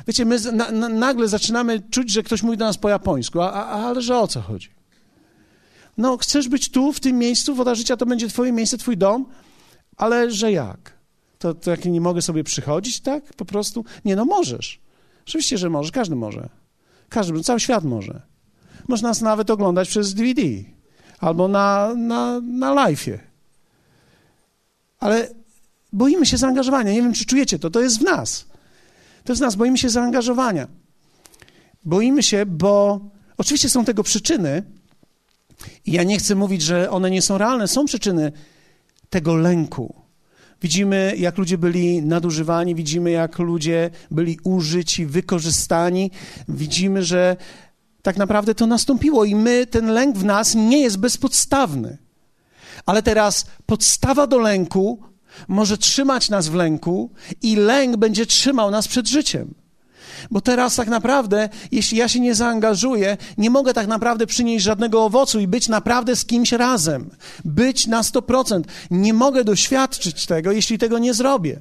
Wiecie, 0.07 0.24
my 0.24 0.40
na, 0.52 0.70
na, 0.70 0.88
nagle 0.88 1.28
zaczynamy 1.28 1.81
czuć, 1.90 2.12
że 2.12 2.22
ktoś 2.22 2.42
mówi 2.42 2.57
do 2.57 2.64
nas 2.64 2.78
po 2.78 2.88
japońsku, 2.88 3.40
a, 3.40 3.52
a, 3.52 3.64
ale 3.64 4.02
że 4.02 4.18
o 4.18 4.28
co 4.28 4.40
chodzi? 4.40 4.68
No, 5.98 6.16
chcesz 6.16 6.48
być 6.48 6.70
tu, 6.70 6.92
w 6.92 7.00
tym 7.00 7.18
miejscu, 7.18 7.55
woda 7.55 7.74
życia 7.74 7.96
to 7.96 8.07
będzie 8.07 8.28
twoje 8.28 8.52
miejsce, 8.52 8.78
twój 8.78 8.96
dom, 8.96 9.26
ale 9.96 10.31
że 10.31 10.52
jak? 10.52 10.92
To, 11.38 11.55
to 11.55 11.70
jak 11.70 11.85
nie 11.85 12.00
mogę 12.00 12.22
sobie 12.22 12.44
przychodzić, 12.44 13.00
tak? 13.00 13.24
Po 13.24 13.44
prostu? 13.44 13.85
Nie, 14.05 14.16
no 14.16 14.24
możesz. 14.24 14.81
Oczywiście, 15.26 15.59
że 15.59 15.70
możesz, 15.70 15.92
każdy 15.92 16.16
może. 16.16 16.48
Każdy, 17.09 17.42
cały 17.42 17.61
świat 17.61 17.85
może. 17.85 18.22
Można 18.88 19.09
nas 19.09 19.20
nawet 19.20 19.50
oglądać 19.50 19.88
przez 19.88 20.14
DVD 20.14 20.42
albo 21.18 21.48
na, 21.48 21.94
na, 21.96 22.40
na 22.40 22.74
live'ie. 22.74 23.18
Ale 25.00 25.28
boimy 25.92 26.26
się 26.26 26.37
zaangażowania. 26.37 26.92
Nie 26.92 27.02
wiem, 27.02 27.12
czy 27.12 27.24
czujecie 27.24 27.59
to. 27.59 27.70
To 27.70 27.81
jest 27.81 27.98
w 27.98 28.02
nas. 28.02 28.44
To 29.25 29.35
z 29.35 29.41
nas 29.41 29.55
boimy 29.55 29.79
się 29.79 29.89
zaangażowania. 29.89 30.69
Boimy 31.85 32.23
się, 32.23 32.47
bo 32.47 33.01
oczywiście 33.37 33.69
są 33.69 33.85
tego 33.85 34.03
przyczyny, 34.03 34.63
i 35.87 35.93
ja 35.93 36.03
nie 36.03 36.19
chcę 36.19 36.35
mówić, 36.35 36.63
że 36.63 36.91
one 36.91 37.11
nie 37.11 37.23
są 37.23 37.39
realne. 37.39 37.69
Są 37.69 37.85
przyczyny 37.85 38.33
tego 39.11 39.35
lęku. 39.35 39.95
Widzimy, 40.63 41.15
jak 41.19 41.39
ludzie 41.39 41.59
byli 41.59 42.03
nadużywani, 42.03 42.75
widzimy, 42.75 43.11
jak 43.11 43.39
ludzie 43.39 43.91
byli 44.11 44.39
użyci, 44.45 45.07
wykorzystani. 45.07 46.11
Widzimy, 46.49 47.03
że 47.03 47.37
tak 48.03 48.17
naprawdę 48.17 48.55
to 48.55 48.67
nastąpiło 48.67 49.25
i 49.25 49.35
my, 49.35 49.67
ten 49.67 49.87
lęk 49.87 50.19
w 50.19 50.25
nas 50.25 50.55
nie 50.55 50.83
jest 50.83 50.99
bezpodstawny. 50.99 51.99
Ale 52.87 53.03
teraz 53.03 53.47
podstawa 53.67 54.27
do 54.27 54.39
lęku 54.39 55.03
może 55.49 55.79
trzymać 55.79 56.31
nas 56.31 56.49
w 56.49 56.55
lęku 56.55 57.11
i 57.42 57.57
lęk 57.57 57.97
będzie 57.97 58.27
trzymał 58.27 58.71
nas 58.71 58.88
przed 58.88 59.09
życiem. 59.09 59.55
Bo 60.31 60.40
teraz 60.40 60.77
tak 60.77 60.88
naprawdę, 60.88 61.49
jeśli 61.73 61.99
ja 61.99 62.09
się 62.09 62.21
nie 62.21 62.35
zaangażuję, 62.35 63.16
nie 63.38 63.51
mogę 63.51 63.75
tak 63.75 63.87
naprawdę 63.87 64.27
przynieść 64.27 64.64
żadnego 64.64 65.05
owocu 65.05 65.40
i 65.40 65.47
być 65.47 65.68
naprawdę 65.68 66.16
z 66.16 66.25
kimś 66.25 66.53
razem. 66.53 67.11
Być 67.45 67.87
na 67.87 68.03
100%. 68.03 68.62
Nie 68.90 69.14
mogę 69.14 69.45
doświadczyć 69.45 70.27
tego, 70.27 70.53
jeśli 70.53 70.79
tego 70.79 70.99
nie 70.99 71.14
zrobię. 71.14 71.61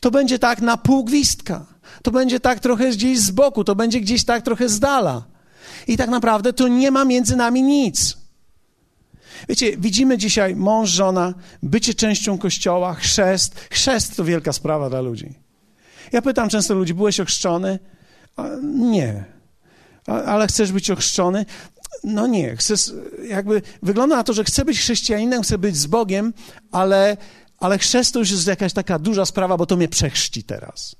To 0.00 0.10
będzie 0.10 0.38
tak 0.38 0.60
na 0.60 0.76
pół 0.76 1.04
gwizdka. 1.04 1.66
To 2.02 2.10
będzie 2.10 2.40
tak 2.40 2.60
trochę 2.60 2.90
gdzieś 2.90 3.18
z 3.18 3.30
boku, 3.30 3.64
to 3.64 3.74
będzie 3.74 4.00
gdzieś 4.00 4.24
tak 4.24 4.42
trochę 4.42 4.68
z 4.68 4.80
dala. 4.80 5.24
I 5.86 5.96
tak 5.96 6.10
naprawdę 6.10 6.52
to 6.52 6.68
nie 6.68 6.90
ma 6.90 7.04
między 7.04 7.36
nami 7.36 7.62
nic. 7.62 8.16
Wiecie, 9.48 9.76
widzimy 9.76 10.18
dzisiaj 10.18 10.56
mąż, 10.56 10.90
żona, 10.90 11.34
bycie 11.62 11.94
częścią 11.94 12.38
kościoła, 12.38 12.94
chrzest. 12.94 13.60
Chrzest 13.70 14.16
to 14.16 14.24
wielka 14.24 14.52
sprawa 14.52 14.90
dla 14.90 15.00
ludzi. 15.00 15.34
Ja 16.12 16.22
pytam 16.22 16.48
często 16.48 16.74
ludzi, 16.74 16.94
byłeś 16.94 17.20
ochrzczony? 17.20 17.78
A 18.36 18.48
nie. 18.64 19.24
ale 20.06 20.46
chcesz 20.46 20.72
być 20.72 20.90
ochrzczony? 20.90 21.46
No 22.04 22.26
nie, 22.26 22.56
chcesz, 22.56 22.92
jakby 23.28 23.62
wygląda 23.82 24.16
na 24.16 24.24
to, 24.24 24.32
że 24.32 24.44
chcę 24.44 24.64
być 24.64 24.78
chrześcijaninem, 24.78 25.42
chcę 25.42 25.58
być 25.58 25.76
z 25.76 25.86
Bogiem, 25.86 26.34
ale, 26.72 27.16
ale 27.58 27.78
chrzest 27.78 28.12
to 28.12 28.18
już 28.18 28.30
jest 28.30 28.46
jakaś 28.46 28.72
taka 28.72 28.98
duża 28.98 29.26
sprawa, 29.26 29.56
bo 29.56 29.66
to 29.66 29.76
mnie 29.76 29.88
przechrzci 29.88 30.44
teraz. 30.44 30.96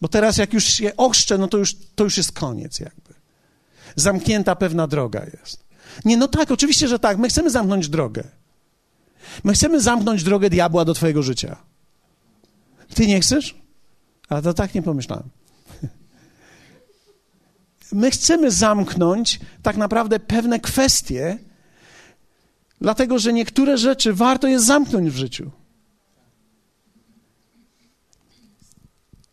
Bo 0.00 0.08
teraz 0.08 0.36
jak 0.36 0.52
już 0.52 0.64
się 0.64 0.96
ochrzczę, 0.96 1.38
no 1.38 1.48
to 1.48 1.58
już, 1.58 1.76
to 1.94 2.04
już 2.04 2.16
jest 2.16 2.32
koniec 2.32 2.80
jakby. 2.80 3.14
Zamknięta 3.96 4.56
pewna 4.56 4.86
droga 4.86 5.24
jest. 5.24 5.64
Nie, 6.04 6.16
no 6.16 6.28
tak, 6.28 6.50
oczywiście, 6.50 6.88
że 6.88 6.98
tak. 6.98 7.18
My 7.18 7.28
chcemy 7.28 7.50
zamknąć 7.50 7.88
drogę. 7.88 8.24
My 9.44 9.52
chcemy 9.52 9.80
zamknąć 9.80 10.22
drogę 10.22 10.50
diabła 10.50 10.84
do 10.84 10.94
twojego 10.94 11.22
życia. 11.22 11.56
Ty 12.94 13.06
nie 13.06 13.20
chcesz? 13.20 13.54
A 14.28 14.42
to 14.42 14.54
tak 14.54 14.74
nie 14.74 14.82
pomyślałem. 14.82 15.28
My 17.92 18.10
chcemy 18.10 18.50
zamknąć 18.50 19.40
tak 19.62 19.76
naprawdę 19.76 20.20
pewne 20.20 20.60
kwestie, 20.60 21.38
dlatego 22.80 23.18
że 23.18 23.32
niektóre 23.32 23.78
rzeczy 23.78 24.14
warto 24.14 24.48
jest 24.48 24.66
zamknąć 24.66 25.10
w 25.10 25.16
życiu. 25.16 25.50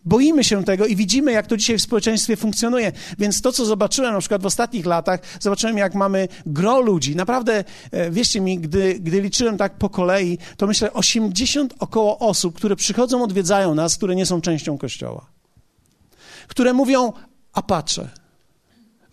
Boimy 0.06 0.44
się 0.44 0.64
tego 0.64 0.86
i 0.86 0.96
widzimy, 0.96 1.32
jak 1.32 1.48
to 1.48 1.58
dzisiaj 1.58 1.78
w 1.78 1.82
społeczeństwie 1.82 2.36
funkcjonuje. 2.36 2.92
Więc 3.20 3.42
to, 3.42 3.52
co 3.52 3.66
zobaczyłem 3.66 4.14
na 4.14 4.20
przykład 4.20 4.42
w 4.42 4.46
ostatnich 4.46 4.86
latach, 4.86 5.20
zobaczyłem, 5.40 5.78
jak 5.78 5.96
mamy 5.96 6.28
gro 6.46 6.82
ludzi. 6.82 7.16
Naprawdę, 7.16 7.64
e, 7.92 8.12
wierzcie 8.12 8.42
mi, 8.42 8.60
gdy, 8.60 9.00
gdy 9.00 9.22
liczyłem 9.22 9.58
tak 9.58 9.74
po 9.74 9.90
kolei, 9.90 10.38
to 10.58 10.68
myślę 10.68 10.94
80 10.94 11.74
około 11.80 12.20
osób, 12.20 12.56
które 12.56 12.76
przychodzą, 12.76 13.24
odwiedzają 13.24 13.76
nas, 13.76 13.98
które 13.98 14.16
nie 14.16 14.26
są 14.26 14.42
częścią 14.42 14.78
Kościoła. 14.78 15.26
Które 16.48 16.74
mówią, 16.74 17.14
Apache. 17.54 18.10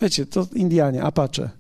Wiecie, 0.01 0.27
to 0.27 0.47
Indianie, 0.55 1.03
Apache. 1.03 1.58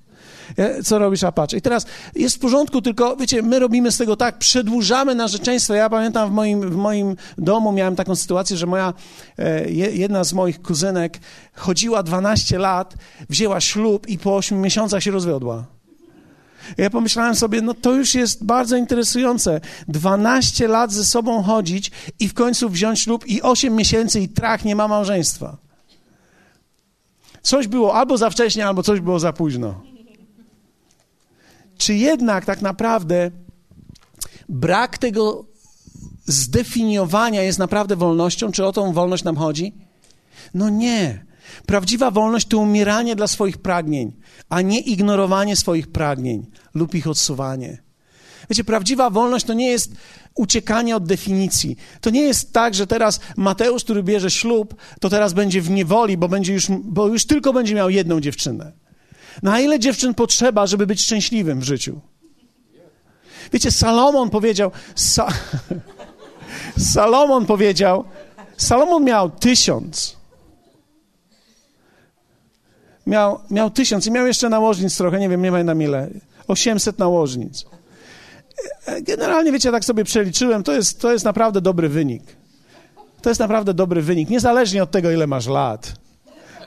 Co 0.84 0.98
robisz, 0.98 1.24
Apache? 1.24 1.56
I 1.56 1.62
teraz 1.62 1.86
jest 2.14 2.36
w 2.36 2.38
porządku, 2.38 2.82
tylko 2.82 3.16
wiecie, 3.16 3.42
my 3.42 3.58
robimy 3.58 3.92
z 3.92 3.96
tego 3.96 4.16
tak, 4.16 4.38
przedłużamy 4.38 5.14
narzeczeństwo. 5.14 5.74
Ja 5.74 5.90
pamiętam 5.90 6.30
w 6.30 6.32
moim, 6.32 6.70
w 6.70 6.76
moim 6.76 7.16
domu 7.38 7.72
miałem 7.72 7.96
taką 7.96 8.16
sytuację, 8.16 8.56
że 8.56 8.66
moja, 8.66 8.94
e, 9.38 9.70
jedna 9.70 10.24
z 10.24 10.32
moich 10.32 10.62
kuzynek 10.62 11.18
chodziła 11.54 12.02
12 12.02 12.58
lat, 12.58 12.94
wzięła 13.28 13.60
ślub 13.60 14.08
i 14.08 14.18
po 14.18 14.36
8 14.36 14.60
miesiącach 14.60 15.02
się 15.02 15.10
rozwiodła. 15.10 15.64
Ja 16.76 16.90
pomyślałem 16.90 17.34
sobie, 17.34 17.62
no 17.62 17.74
to 17.74 17.94
już 17.94 18.14
jest 18.14 18.44
bardzo 18.44 18.76
interesujące. 18.76 19.60
12 19.88 20.68
lat 20.68 20.92
ze 20.92 21.04
sobą 21.04 21.42
chodzić 21.42 21.90
i 22.20 22.28
w 22.28 22.34
końcu 22.34 22.68
wziąć 22.68 23.00
ślub 23.00 23.26
i 23.26 23.42
8 23.42 23.76
miesięcy 23.76 24.20
i 24.20 24.28
trach 24.28 24.64
nie 24.64 24.76
ma 24.76 24.88
małżeństwa. 24.88 25.56
Coś 27.42 27.66
było 27.66 27.94
albo 27.94 28.18
za 28.18 28.30
wcześnie, 28.30 28.66
albo 28.66 28.82
coś 28.82 29.00
było 29.00 29.18
za 29.18 29.32
późno. 29.32 29.80
Czy 31.78 31.94
jednak 31.94 32.44
tak 32.44 32.62
naprawdę 32.62 33.30
brak 34.48 34.98
tego 34.98 35.44
zdefiniowania 36.26 37.42
jest 37.42 37.58
naprawdę 37.58 37.96
wolnością? 37.96 38.52
Czy 38.52 38.64
o 38.64 38.72
tą 38.72 38.92
wolność 38.92 39.24
nam 39.24 39.36
chodzi? 39.36 39.74
No 40.54 40.68
nie. 40.68 41.26
Prawdziwa 41.66 42.10
wolność 42.10 42.46
to 42.46 42.58
umieranie 42.58 43.16
dla 43.16 43.26
swoich 43.26 43.58
pragnień, 43.58 44.12
a 44.48 44.60
nie 44.60 44.80
ignorowanie 44.80 45.56
swoich 45.56 45.86
pragnień 45.86 46.46
lub 46.74 46.94
ich 46.94 47.06
odsuwanie. 47.06 47.78
Wiecie, 48.50 48.64
prawdziwa 48.64 49.10
wolność 49.10 49.46
to 49.46 49.54
nie 49.54 49.70
jest 49.70 49.92
uciekanie 50.34 50.96
od 50.96 51.06
definicji. 51.06 51.76
To 52.00 52.10
nie 52.10 52.22
jest 52.22 52.52
tak, 52.52 52.74
że 52.74 52.86
teraz 52.86 53.20
Mateusz, 53.36 53.84
który 53.84 54.02
bierze 54.02 54.30
ślub, 54.30 54.74
to 55.00 55.08
teraz 55.08 55.32
będzie 55.32 55.62
w 55.62 55.70
niewoli, 55.70 56.16
bo, 56.16 56.28
będzie 56.28 56.52
już, 56.52 56.66
bo 56.70 57.06
już 57.06 57.26
tylko 57.26 57.52
będzie 57.52 57.74
miał 57.74 57.90
jedną 57.90 58.20
dziewczynę. 58.20 58.72
Na 59.42 59.60
ile 59.60 59.78
dziewczyn 59.78 60.14
potrzeba, 60.14 60.66
żeby 60.66 60.86
być 60.86 61.00
szczęśliwym 61.00 61.60
w 61.60 61.64
życiu? 61.64 62.00
Wiecie, 63.52 63.70
Salomon 63.70 64.30
powiedział, 64.30 64.70
Sa 64.96 65.28
Salomon 66.94 67.46
powiedział, 67.46 68.04
Salomon 68.56 69.04
miał 69.04 69.30
tysiąc. 69.30 70.16
Miał, 73.06 73.40
miał 73.50 73.70
tysiąc 73.70 74.06
i 74.06 74.10
miał 74.10 74.26
jeszcze 74.26 74.48
nałożnic 74.48 74.96
trochę, 74.96 75.20
nie 75.20 75.28
wiem, 75.28 75.42
nie 75.42 75.50
pamiętam 75.50 75.82
ile. 75.82 76.08
800 76.48 76.98
nałożnic. 76.98 77.64
Generalnie, 79.02 79.52
wiecie, 79.52 79.70
tak 79.70 79.84
sobie 79.84 80.04
przeliczyłem, 80.04 80.62
to 80.62 80.72
jest, 80.72 81.00
to 81.00 81.12
jest 81.12 81.24
naprawdę 81.24 81.60
dobry 81.60 81.88
wynik. 81.88 82.22
To 83.22 83.30
jest 83.30 83.40
naprawdę 83.40 83.74
dobry 83.74 84.02
wynik, 84.02 84.30
niezależnie 84.30 84.82
od 84.82 84.90
tego, 84.90 85.10
ile 85.10 85.26
masz 85.26 85.46
lat. 85.46 85.92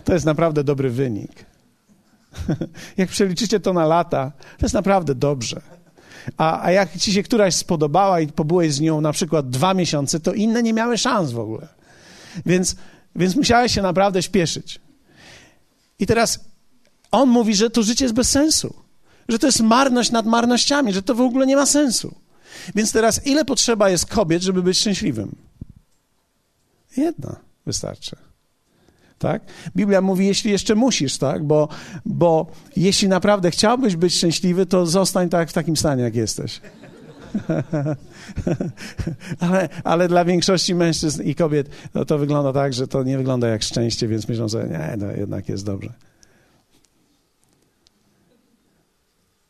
To 0.03 0.13
jest 0.13 0.25
naprawdę 0.25 0.63
dobry 0.63 0.89
wynik. 0.89 1.50
Jak 2.97 3.09
przeliczycie 3.09 3.59
to 3.59 3.73
na 3.73 3.85
lata, 3.85 4.31
to 4.57 4.65
jest 4.65 4.75
naprawdę 4.75 5.15
dobrze. 5.15 5.61
A, 6.37 6.63
a 6.63 6.71
jak 6.71 6.97
ci 6.97 7.13
się 7.13 7.23
któraś 7.23 7.55
spodobała 7.55 8.19
i 8.19 8.27
pobyłeś 8.27 8.73
z 8.73 8.79
nią 8.79 9.01
na 9.01 9.11
przykład 9.11 9.49
dwa 9.49 9.73
miesiące, 9.73 10.19
to 10.19 10.33
inne 10.33 10.63
nie 10.63 10.73
miały 10.73 10.97
szans 10.97 11.31
w 11.31 11.39
ogóle. 11.39 11.67
Więc, 12.45 12.75
więc 13.15 13.35
musiałeś 13.35 13.73
się 13.73 13.81
naprawdę 13.81 14.23
śpieszyć. 14.23 14.79
I 15.99 16.05
teraz 16.05 16.39
on 17.11 17.29
mówi, 17.29 17.55
że 17.55 17.69
to 17.69 17.83
życie 17.83 18.05
jest 18.05 18.15
bez 18.15 18.29
sensu. 18.29 18.73
Że 19.29 19.39
to 19.39 19.47
jest 19.47 19.61
marność 19.61 20.11
nad 20.11 20.25
marnościami, 20.25 20.93
że 20.93 21.01
to 21.01 21.15
w 21.15 21.21
ogóle 21.21 21.45
nie 21.47 21.55
ma 21.55 21.65
sensu. 21.65 22.15
Więc 22.75 22.91
teraz 22.91 23.27
ile 23.27 23.45
potrzeba 23.45 23.89
jest 23.89 24.05
kobiet, 24.05 24.43
żeby 24.43 24.63
być 24.63 24.77
szczęśliwym? 24.77 25.35
Jedna 26.97 27.35
wystarczy 27.65 28.30
tak? 29.21 29.41
Biblia 29.75 30.01
mówi, 30.01 30.27
jeśli 30.27 30.51
jeszcze 30.51 30.75
musisz, 30.75 31.17
tak? 31.17 31.43
Bo, 31.43 31.67
bo 32.05 32.47
jeśli 32.75 33.07
naprawdę 33.07 33.51
chciałbyś 33.51 33.95
być 33.95 34.15
szczęśliwy, 34.15 34.65
to 34.65 34.85
zostań 34.85 35.29
tak 35.29 35.49
w 35.49 35.53
takim 35.53 35.77
stanie, 35.77 36.03
jak 36.03 36.15
jesteś. 36.15 36.61
ale, 39.39 39.69
ale 39.83 40.07
dla 40.07 40.25
większości 40.25 40.75
mężczyzn 40.75 41.23
i 41.23 41.35
kobiet 41.35 41.69
no 41.93 42.05
to 42.05 42.17
wygląda 42.17 42.53
tak, 42.53 42.73
że 42.73 42.87
to 42.87 43.03
nie 43.03 43.17
wygląda 43.17 43.47
jak 43.47 43.63
szczęście, 43.63 44.07
więc 44.07 44.27
myślą 44.27 44.49
sobie, 44.49 44.63
nie, 44.63 44.95
no 44.97 45.11
jednak 45.11 45.49
jest 45.49 45.65
dobrze. 45.65 45.89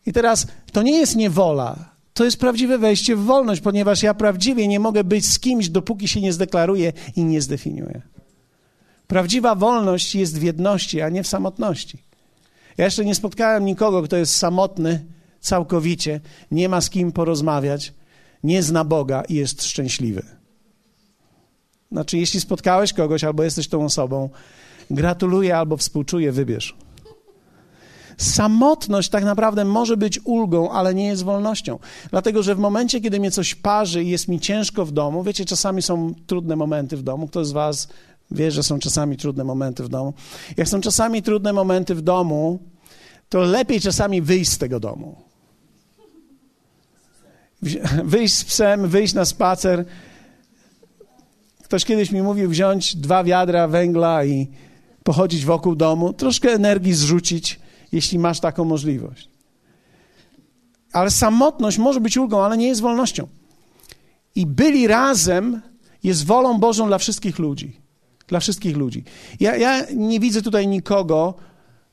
I 0.05 0.13
teraz 0.13 0.47
to 0.71 0.81
nie 0.81 0.97
jest 0.97 1.15
niewola, 1.15 1.91
to 2.13 2.25
jest 2.25 2.39
prawdziwe 2.39 2.77
wejście 2.77 3.15
w 3.15 3.23
wolność, 3.23 3.61
ponieważ 3.61 4.03
ja 4.03 4.13
prawdziwie 4.13 4.67
nie 4.67 4.79
mogę 4.79 5.03
być 5.03 5.25
z 5.25 5.39
kimś, 5.39 5.69
dopóki 5.69 6.07
się 6.07 6.21
nie 6.21 6.33
zdeklaruję 6.33 6.93
i 7.15 7.23
nie 7.23 7.41
zdefiniuję. 7.41 8.01
Prawdziwa 9.11 9.55
wolność 9.55 10.15
jest 10.15 10.39
w 10.39 10.43
jedności, 10.43 11.01
a 11.01 11.09
nie 11.09 11.23
w 11.23 11.27
samotności. 11.27 11.97
Ja 12.77 12.85
jeszcze 12.85 13.05
nie 13.05 13.15
spotkałem 13.15 13.65
nikogo, 13.65 14.01
kto 14.01 14.17
jest 14.17 14.35
samotny 14.35 15.05
całkowicie, 15.39 16.19
nie 16.51 16.69
ma 16.69 16.81
z 16.81 16.89
kim 16.89 17.11
porozmawiać, 17.11 17.93
nie 18.43 18.63
zna 18.63 18.83
Boga 18.83 19.23
i 19.29 19.35
jest 19.35 19.63
szczęśliwy. 19.63 20.23
Znaczy, 21.91 22.17
jeśli 22.17 22.41
spotkałeś 22.41 22.93
kogoś 22.93 23.23
albo 23.23 23.43
jesteś 23.43 23.67
tą 23.67 23.85
osobą, 23.85 24.29
gratuluję 24.89 25.57
albo 25.57 25.77
współczuję, 25.77 26.31
wybierz. 26.31 26.75
Samotność 28.17 29.09
tak 29.09 29.23
naprawdę 29.23 29.65
może 29.65 29.97
być 29.97 30.19
ulgą, 30.23 30.71
ale 30.71 30.93
nie 30.93 31.07
jest 31.07 31.23
wolnością. 31.23 31.79
Dlatego, 32.09 32.43
że 32.43 32.55
w 32.55 32.59
momencie, 32.59 33.01
kiedy 33.01 33.19
mnie 33.19 33.31
coś 33.31 33.55
parzy 33.55 34.03
i 34.03 34.09
jest 34.09 34.27
mi 34.27 34.39
ciężko 34.39 34.85
w 34.85 34.91
domu, 34.91 35.23
wiecie, 35.23 35.45
czasami 35.45 35.81
są 35.81 36.13
trudne 36.27 36.55
momenty 36.55 36.97
w 36.97 37.03
domu. 37.03 37.27
Kto 37.27 37.45
z 37.45 37.51
Was 37.51 37.87
Wiesz, 38.31 38.53
że 38.53 38.63
są 38.63 38.79
czasami 38.79 39.17
trudne 39.17 39.43
momenty 39.43 39.83
w 39.83 39.89
domu. 39.89 40.13
Jak 40.57 40.67
są 40.67 40.81
czasami 40.81 41.23
trudne 41.23 41.53
momenty 41.53 41.95
w 41.95 42.01
domu, 42.01 42.59
to 43.29 43.39
lepiej 43.39 43.81
czasami 43.81 44.21
wyjść 44.21 44.51
z 44.51 44.57
tego 44.57 44.79
domu. 44.79 45.15
Wyjść 48.03 48.37
z 48.37 48.43
psem, 48.43 48.87
wyjść 48.87 49.13
na 49.13 49.25
spacer. 49.25 49.85
Ktoś 51.63 51.85
kiedyś 51.85 52.11
mi 52.11 52.21
mówił 52.21 52.49
wziąć 52.49 52.95
dwa 52.95 53.23
wiadra 53.23 53.67
węgla 53.67 54.25
i 54.25 54.47
pochodzić 55.03 55.45
wokół 55.45 55.75
domu, 55.75 56.13
troszkę 56.13 56.51
energii 56.51 56.93
zrzucić, 56.93 57.59
jeśli 57.91 58.19
masz 58.19 58.39
taką 58.39 58.65
możliwość. 58.65 59.29
Ale 60.93 61.11
samotność 61.11 61.77
może 61.77 62.01
być 62.01 62.17
ulgą, 62.17 62.43
ale 62.43 62.57
nie 62.57 62.67
jest 62.67 62.81
wolnością. 62.81 63.27
I 64.35 64.45
byli 64.45 64.87
razem 64.87 65.61
jest 66.03 66.25
wolą 66.25 66.59
Bożą 66.59 66.87
dla 66.87 66.97
wszystkich 66.97 67.39
ludzi 67.39 67.80
dla 68.31 68.39
wszystkich 68.39 68.77
ludzi. 68.77 69.03
Ja, 69.39 69.55
ja 69.55 69.85
nie 69.95 70.19
widzę 70.19 70.41
tutaj 70.41 70.67
nikogo 70.67 71.33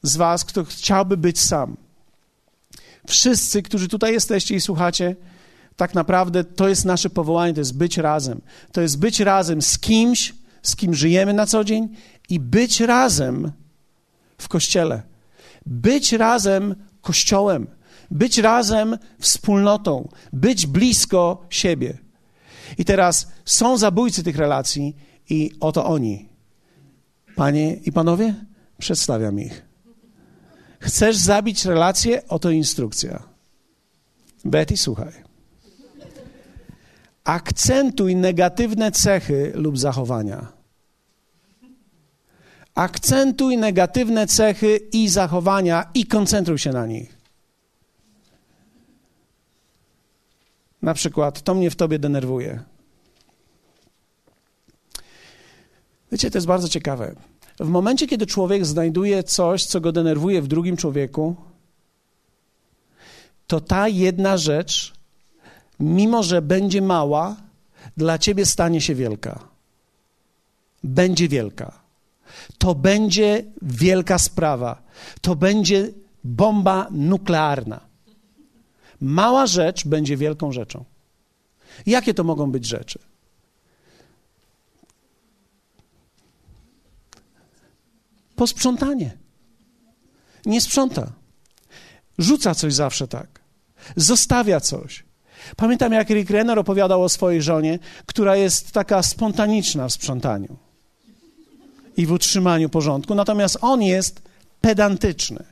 z 0.02 0.16
Was, 0.16 0.44
kto 0.44 0.64
chciałby 0.64 1.16
być 1.16 1.40
sam. 1.40 1.76
Wszyscy, 3.06 3.62
którzy 3.62 3.88
tutaj 3.88 4.12
jesteście 4.12 4.54
i 4.54 4.60
słuchacie, 4.60 5.16
tak 5.76 5.94
naprawdę 5.94 6.44
to 6.44 6.68
jest 6.68 6.84
nasze 6.84 7.10
powołanie, 7.10 7.54
to 7.54 7.60
jest 7.60 7.76
być 7.76 7.98
razem. 7.98 8.40
To 8.72 8.80
jest 8.80 8.98
być 8.98 9.20
razem 9.20 9.62
z 9.62 9.78
kimś, 9.78 10.34
z 10.62 10.76
kim 10.76 10.94
żyjemy 10.94 11.32
na 11.32 11.46
co 11.46 11.64
dzień 11.64 11.88
i 12.28 12.40
być 12.40 12.80
razem 12.80 13.52
w 14.38 14.48
kościele. 14.48 15.02
Być 15.66 16.12
razem 16.12 16.74
kościołem. 17.00 17.66
Być 18.10 18.38
razem 18.38 18.98
wspólnotą. 19.18 20.08
Być 20.32 20.66
blisko 20.66 21.46
siebie. 21.50 21.98
I 22.78 22.84
teraz 22.84 23.28
są 23.44 23.78
zabójcy 23.78 24.22
tych 24.22 24.36
relacji 24.36 24.96
i 25.30 25.50
oto 25.60 25.86
oni. 25.86 26.27
Panie 27.38 27.74
i 27.74 27.92
panowie, 27.92 28.34
Przedstawiam 28.78 29.40
ich. 29.40 29.62
Chcesz 30.80 31.16
zabić 31.16 31.64
relację? 31.64 32.28
Oto 32.28 32.50
instrukcja. 32.50 33.22
Betty, 34.44 34.76
słuchaj. 34.76 35.12
Akcentuj 37.24 38.16
negatywne 38.16 38.92
cechy 38.92 39.52
lub 39.54 39.78
zachowania. 39.78 40.52
Akcentuj 42.74 43.56
negatywne 43.56 44.26
cechy 44.26 44.76
i 44.92 45.08
zachowania 45.08 45.90
i 45.94 46.06
koncentruj 46.06 46.58
się 46.58 46.70
na 46.70 46.86
nich. 46.86 47.18
Na 50.82 50.94
przykład, 50.94 51.42
to 51.42 51.54
mnie 51.54 51.70
w 51.70 51.76
tobie 51.76 51.98
denerwuje. 51.98 52.62
Wiecie, 56.12 56.30
to 56.30 56.38
jest 56.38 56.46
bardzo 56.46 56.68
ciekawe. 56.68 57.14
W 57.60 57.68
momencie, 57.68 58.06
kiedy 58.06 58.26
człowiek 58.26 58.66
znajduje 58.66 59.22
coś, 59.22 59.64
co 59.64 59.80
go 59.80 59.92
denerwuje 59.92 60.42
w 60.42 60.46
drugim 60.46 60.76
człowieku, 60.76 61.36
to 63.46 63.60
ta 63.60 63.88
jedna 63.88 64.36
rzecz, 64.36 64.92
mimo 65.80 66.22
że 66.22 66.42
będzie 66.42 66.82
mała, 66.82 67.36
dla 67.96 68.18
ciebie 68.18 68.46
stanie 68.46 68.80
się 68.80 68.94
wielka. 68.94 69.48
Będzie 70.84 71.28
wielka. 71.28 71.72
To 72.58 72.74
będzie 72.74 73.44
wielka 73.62 74.18
sprawa. 74.18 74.82
To 75.20 75.36
będzie 75.36 75.90
bomba 76.24 76.88
nuklearna. 76.90 77.80
Mała 79.00 79.46
rzecz 79.46 79.86
będzie 79.86 80.16
wielką 80.16 80.52
rzeczą. 80.52 80.84
Jakie 81.86 82.14
to 82.14 82.24
mogą 82.24 82.50
być 82.50 82.64
rzeczy? 82.64 82.98
Posprzątanie. 88.38 89.10
Nie 90.46 90.60
sprząta. 90.60 91.12
Rzuca 92.18 92.54
coś 92.54 92.74
zawsze 92.74 93.08
tak. 93.08 93.40
Zostawia 93.96 94.60
coś. 94.60 95.04
Pamiętam, 95.56 95.92
jak 95.92 96.10
Rick 96.10 96.30
Renner 96.30 96.58
opowiadał 96.58 97.02
o 97.02 97.08
swojej 97.08 97.42
żonie, 97.42 97.78
która 98.06 98.36
jest 98.36 98.72
taka 98.72 99.02
spontaniczna 99.02 99.88
w 99.88 99.92
sprzątaniu 99.92 100.56
i 101.96 102.06
w 102.06 102.12
utrzymaniu 102.12 102.68
porządku, 102.68 103.14
natomiast 103.14 103.58
on 103.60 103.82
jest 103.82 104.22
pedantyczny. 104.60 105.44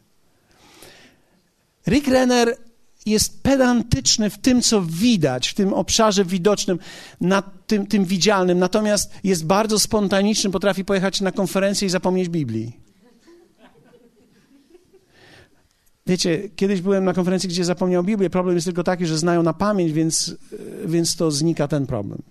Rick 1.87 2.09
Renner 2.09 2.57
jest 3.07 3.43
pedantyczny 3.43 4.31
w 4.31 4.39
tym, 4.39 4.63
co 4.63 4.83
widać, 4.83 5.49
w 5.49 5.55
tym 5.55 5.73
obszarze 5.73 6.25
widocznym, 6.25 6.79
na 7.21 7.43
tym, 7.43 7.87
tym 7.87 8.05
widzialnym, 8.05 8.59
natomiast 8.59 9.11
jest 9.25 9.47
bardzo 9.47 9.79
spontaniczny, 9.79 10.51
potrafi 10.51 10.85
pojechać 10.85 11.21
na 11.21 11.33
konferencję 11.33 11.87
i 11.87 11.91
zapomnieć 11.91 12.29
Biblii. 12.29 12.87
Wiecie, 16.07 16.49
kiedyś 16.57 16.81
byłem 16.81 17.05
na 17.05 17.13
konferencji, 17.13 17.49
gdzie 17.49 17.65
zapomniał 17.65 18.05
Biblię. 18.05 18.31
Problem 18.31 18.55
jest 18.55 18.65
tylko 18.65 18.83
taki, 18.83 19.07
że 19.07 19.19
znają 19.19 19.43
na 19.43 19.53
pamięć, 19.53 19.93
więc, 19.93 20.37
więc 20.85 21.17
to 21.17 21.31
znika 21.31 21.69
ten 21.69 21.87
problem. 21.87 22.23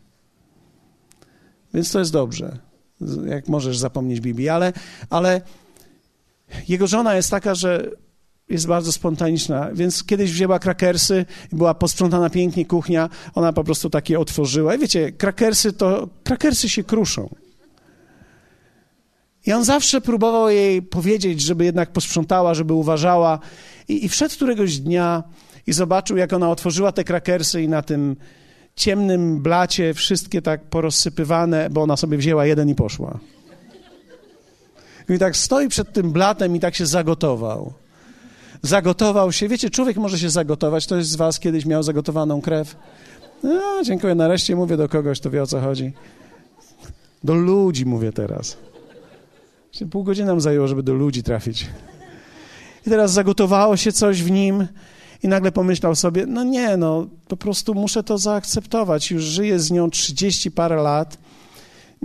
Więc 1.73 1.91
to 1.91 1.99
jest 1.99 2.11
dobrze, 2.11 2.57
jak 3.25 3.47
możesz 3.47 3.77
zapomnieć 3.77 4.19
Biblii. 4.21 4.49
Ale, 4.49 4.73
ale 5.09 5.41
jego 6.67 6.87
żona 6.87 7.15
jest 7.15 7.31
taka, 7.31 7.55
że 7.55 7.91
jest 8.49 8.67
bardzo 8.67 8.91
spontaniczna, 8.91 9.69
więc 9.73 10.03
kiedyś 10.03 10.31
wzięła 10.31 10.59
krakersy 10.59 11.25
i 11.53 11.55
była 11.55 11.73
posprzątana 11.73 12.29
pięknie 12.29 12.65
kuchnia, 12.65 13.09
ona 13.33 13.53
po 13.53 13.63
prostu 13.63 13.89
takie 13.89 14.19
otworzyła. 14.19 14.75
I 14.75 14.79
wiecie, 14.79 15.11
krakersy 15.11 15.73
to, 15.73 16.09
krakersy 16.23 16.69
się 16.69 16.83
kruszą. 16.83 17.35
I 19.45 19.53
on 19.53 19.63
zawsze 19.63 20.01
próbował 20.01 20.49
jej 20.49 20.81
powiedzieć, 20.81 21.41
żeby 21.41 21.65
jednak 21.65 21.91
posprzątała, 21.91 22.53
żeby 22.53 22.73
uważała. 22.73 23.39
I, 23.87 24.05
I 24.05 24.09
wszedł 24.09 24.35
któregoś 24.35 24.77
dnia 24.77 25.23
i 25.67 25.73
zobaczył, 25.73 26.17
jak 26.17 26.33
ona 26.33 26.49
otworzyła 26.49 26.91
te 26.91 27.03
krakersy 27.03 27.61
i 27.61 27.67
na 27.67 27.81
tym 27.81 28.15
ciemnym 28.75 29.41
blacie 29.41 29.93
wszystkie 29.93 30.41
tak 30.41 30.63
porozsypywane, 30.63 31.69
bo 31.69 31.81
ona 31.81 31.97
sobie 31.97 32.17
wzięła 32.17 32.45
jeden 32.45 32.69
i 32.69 32.75
poszła. 32.75 33.19
I 35.09 35.19
tak 35.19 35.35
stoi 35.35 35.67
przed 35.67 35.93
tym 35.93 36.11
blatem 36.11 36.55
i 36.55 36.59
tak 36.59 36.75
się 36.75 36.85
zagotował 36.85 37.73
zagotował 38.65 39.31
się. 39.31 39.47
Wiecie, 39.47 39.69
człowiek 39.69 39.97
może 39.97 40.19
się 40.19 40.29
zagotować. 40.29 40.85
Ktoś 40.85 41.05
z 41.05 41.15
was 41.15 41.39
kiedyś 41.39 41.65
miał 41.65 41.83
zagotowaną 41.83 42.41
krew? 42.41 42.75
No, 43.43 43.83
dziękuję. 43.83 44.15
Nareszcie 44.15 44.55
mówię 44.55 44.77
do 44.77 44.89
kogoś, 44.89 45.19
kto 45.19 45.29
wie 45.29 45.43
o 45.43 45.47
co 45.47 45.61
chodzi. 45.61 45.93
Do 47.23 47.35
ludzi 47.35 47.85
mówię 47.85 48.11
teraz. 48.11 48.57
Pół 49.91 50.03
godziny 50.03 50.27
nam 50.27 50.41
zajęło, 50.41 50.67
żeby 50.67 50.83
do 50.83 50.93
ludzi 50.93 51.23
trafić. 51.23 51.67
I 52.87 52.89
teraz 52.89 53.11
zagotowało 53.11 53.77
się 53.77 53.91
coś 53.91 54.23
w 54.23 54.31
nim 54.31 54.67
i 55.23 55.27
nagle 55.27 55.51
pomyślał 55.51 55.95
sobie, 55.95 56.25
no 56.25 56.43
nie, 56.43 56.77
no 56.77 57.07
po 57.27 57.37
prostu 57.37 57.73
muszę 57.73 58.03
to 58.03 58.17
zaakceptować. 58.17 59.11
Już 59.11 59.23
żyję 59.23 59.59
z 59.59 59.71
nią 59.71 59.89
30 59.89 60.51
parę 60.51 60.75
lat 60.75 61.17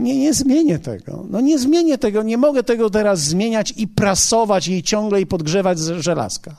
nie, 0.01 0.19
nie 0.19 0.35
zmienię 0.35 0.79
tego. 0.79 1.27
No 1.31 1.41
nie 1.41 1.59
zmienię 1.59 1.99
tego, 1.99 2.23
nie 2.23 2.37
mogę 2.37 2.63
tego 2.63 2.91
teraz 2.91 3.21
zmieniać 3.21 3.75
i 3.77 3.89
prasować 3.89 4.69
jej 4.69 4.83
ciągle 4.83 5.21
i 5.21 5.27
podgrzewać 5.27 5.79
żelazka. 5.79 6.57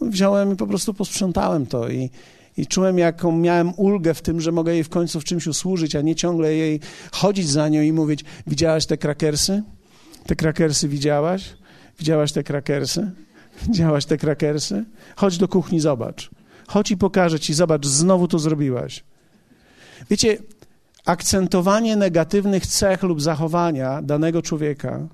Wziąłem 0.00 0.52
i 0.52 0.56
po 0.56 0.66
prostu 0.66 0.94
posprzątałem 0.94 1.66
to 1.66 1.88
i, 1.88 2.10
i 2.56 2.66
czułem, 2.66 2.98
jaką 2.98 3.38
miałem 3.38 3.72
ulgę 3.76 4.14
w 4.14 4.22
tym, 4.22 4.40
że 4.40 4.52
mogę 4.52 4.74
jej 4.74 4.84
w 4.84 4.88
końcu 4.88 5.20
w 5.20 5.24
czymś 5.24 5.46
usłużyć, 5.46 5.96
a 5.96 6.00
nie 6.00 6.14
ciągle 6.14 6.54
jej 6.54 6.80
chodzić 7.12 7.50
za 7.50 7.68
nią 7.68 7.82
i 7.82 7.92
mówić, 7.92 8.24
widziałaś 8.46 8.86
te 8.86 8.96
krakersy? 8.96 9.62
Te 10.26 10.36
krakersy 10.36 10.88
widziałaś? 10.88 11.56
Widziałaś 11.98 12.32
te 12.32 12.42
krakersy? 12.42 13.10
Widziałaś 13.62 14.04
te 14.04 14.16
krakersy? 14.16 14.84
Chodź 15.16 15.38
do 15.38 15.48
kuchni, 15.48 15.80
zobacz. 15.80 16.30
Chodź 16.66 16.90
i 16.90 16.96
pokażę 16.96 17.40
ci, 17.40 17.54
zobacz, 17.54 17.86
znowu 17.86 18.28
to 18.28 18.38
zrobiłaś. 18.38 19.04
Wiecie, 20.10 20.38
akcentowanie 21.04 21.96
negatywnych 21.96 22.66
cech 22.66 23.02
lub 23.02 23.22
zachowania 23.22 24.02
danego 24.02 24.42
człowieka 24.42 25.08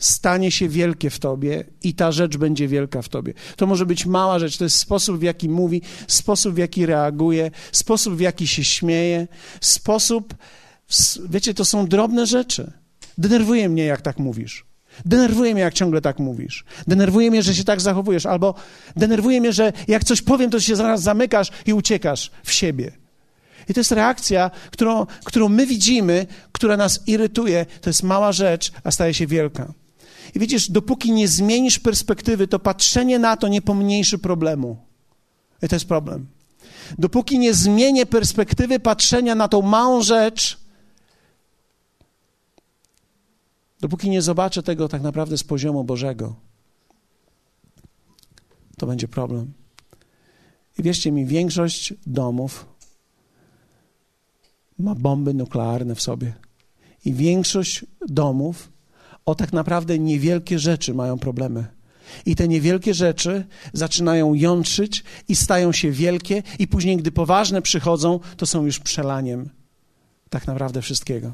stanie 0.00 0.50
się 0.50 0.68
wielkie 0.68 1.10
w 1.10 1.18
tobie 1.18 1.64
i 1.82 1.94
ta 1.94 2.12
rzecz 2.12 2.36
będzie 2.36 2.68
wielka 2.68 3.02
w 3.02 3.08
tobie. 3.08 3.34
To 3.56 3.66
może 3.66 3.86
być 3.86 4.06
mała 4.06 4.38
rzecz, 4.38 4.58
to 4.58 4.64
jest 4.64 4.78
sposób, 4.78 5.18
w 5.18 5.22
jaki 5.22 5.48
mówi, 5.48 5.82
sposób, 6.08 6.54
w 6.54 6.58
jaki 6.58 6.86
reaguje, 6.86 7.50
sposób, 7.72 8.14
w 8.14 8.20
jaki 8.20 8.46
się 8.46 8.64
śmieje, 8.64 9.28
sposób, 9.60 10.34
wiecie, 11.28 11.54
to 11.54 11.64
są 11.64 11.86
drobne 11.86 12.26
rzeczy. 12.26 12.72
Denerwuje 13.18 13.68
mnie, 13.68 13.84
jak 13.84 14.00
tak 14.00 14.18
mówisz. 14.18 14.66
Denerwuje 15.04 15.54
mnie, 15.54 15.62
jak 15.62 15.74
ciągle 15.74 16.00
tak 16.00 16.18
mówisz. 16.18 16.64
Denerwuje 16.86 17.30
mnie, 17.30 17.42
że 17.42 17.54
się 17.54 17.64
tak 17.64 17.80
zachowujesz, 17.80 18.26
albo 18.26 18.54
denerwuje 18.96 19.40
mnie, 19.40 19.52
że 19.52 19.72
jak 19.88 20.04
coś 20.04 20.22
powiem, 20.22 20.50
to 20.50 20.60
się 20.60 20.76
zaraz 20.76 21.02
zamykasz 21.02 21.50
i 21.66 21.72
uciekasz 21.72 22.30
w 22.44 22.52
siebie. 22.52 22.92
I 23.70 23.74
to 23.74 23.80
jest 23.80 23.92
reakcja, 23.92 24.50
którą, 24.70 25.06
którą 25.24 25.48
my 25.48 25.66
widzimy, 25.66 26.26
która 26.52 26.76
nas 26.76 27.00
irytuje. 27.06 27.66
To 27.80 27.90
jest 27.90 28.02
mała 28.02 28.32
rzecz, 28.32 28.72
a 28.84 28.90
staje 28.90 29.14
się 29.14 29.26
wielka. 29.26 29.72
I 30.34 30.38
widzisz, 30.38 30.70
dopóki 30.70 31.12
nie 31.12 31.28
zmienisz 31.28 31.78
perspektywy, 31.78 32.48
to 32.48 32.58
patrzenie 32.58 33.18
na 33.18 33.36
to 33.36 33.48
nie 33.48 33.62
pomniejszy 33.62 34.18
problemu. 34.18 34.76
I 35.62 35.68
to 35.68 35.76
jest 35.76 35.84
problem. 35.84 36.26
Dopóki 36.98 37.38
nie 37.38 37.54
zmienię 37.54 38.06
perspektywy 38.06 38.80
patrzenia 38.80 39.34
na 39.34 39.48
tą 39.48 39.62
małą 39.62 40.02
rzecz, 40.02 40.58
dopóki 43.80 44.10
nie 44.10 44.22
zobaczę 44.22 44.62
tego 44.62 44.88
tak 44.88 45.02
naprawdę 45.02 45.38
z 45.38 45.44
poziomu 45.44 45.84
Bożego, 45.84 46.34
to 48.78 48.86
będzie 48.86 49.08
problem. 49.08 49.52
I 50.78 50.82
wierzcie 50.82 51.12
mi, 51.12 51.26
większość 51.26 51.94
domów 52.06 52.70
ma 54.80 54.94
bomby 54.94 55.34
nuklearne 55.34 55.94
w 55.94 56.00
sobie. 56.00 56.32
I 57.04 57.12
większość 57.14 57.84
domów 58.08 58.72
o 59.26 59.34
tak 59.34 59.52
naprawdę 59.52 59.98
niewielkie 59.98 60.58
rzeczy 60.58 60.94
mają 60.94 61.18
problemy. 61.18 61.66
I 62.26 62.36
te 62.36 62.48
niewielkie 62.48 62.94
rzeczy 62.94 63.46
zaczynają 63.72 64.34
jątrzyć 64.34 65.04
i 65.28 65.36
stają 65.36 65.72
się 65.72 65.90
wielkie, 65.90 66.42
i 66.58 66.68
później, 66.68 66.96
gdy 66.96 67.12
poważne 67.12 67.62
przychodzą, 67.62 68.20
to 68.36 68.46
są 68.46 68.64
już 68.64 68.78
przelaniem 68.78 69.50
tak 70.30 70.46
naprawdę 70.46 70.82
wszystkiego. 70.82 71.32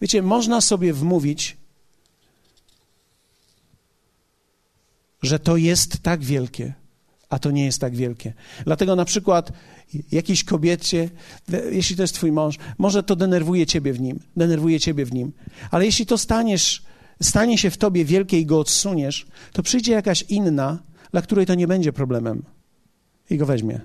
Wiecie, 0.00 0.22
można 0.22 0.60
sobie 0.60 0.92
wmówić, 0.92 1.56
że 5.22 5.38
to 5.38 5.56
jest 5.56 6.02
tak 6.02 6.24
wielkie, 6.24 6.74
a 7.32 7.38
to 7.38 7.50
nie 7.50 7.64
jest 7.64 7.80
tak 7.80 7.96
wielkie. 7.96 8.32
Dlatego 8.64 8.96
na 8.96 9.04
przykład 9.04 9.52
jakiejś 10.12 10.44
kobiecie, 10.44 11.10
jeśli 11.70 11.96
to 11.96 12.02
jest 12.02 12.14
twój 12.14 12.32
mąż, 12.32 12.58
może 12.78 13.02
to 13.02 13.16
denerwuje 13.16 13.66
ciebie 13.66 13.92
w 13.92 14.00
nim, 14.00 14.20
denerwuje 14.36 14.80
ciebie 14.80 15.04
w 15.04 15.12
nim, 15.12 15.32
ale 15.70 15.84
jeśli 15.84 16.06
to 16.06 16.18
staniesz, 16.18 16.82
stanie 17.22 17.58
się 17.58 17.70
w 17.70 17.76
tobie 17.76 18.04
wielkie 18.04 18.40
i 18.40 18.46
go 18.46 18.60
odsuniesz, 18.60 19.26
to 19.52 19.62
przyjdzie 19.62 19.92
jakaś 19.92 20.22
inna, 20.22 20.82
dla 21.12 21.22
której 21.22 21.46
to 21.46 21.54
nie 21.54 21.66
będzie 21.66 21.92
problemem 21.92 22.42
i 23.30 23.36
go 23.36 23.46
weźmie. 23.46 23.80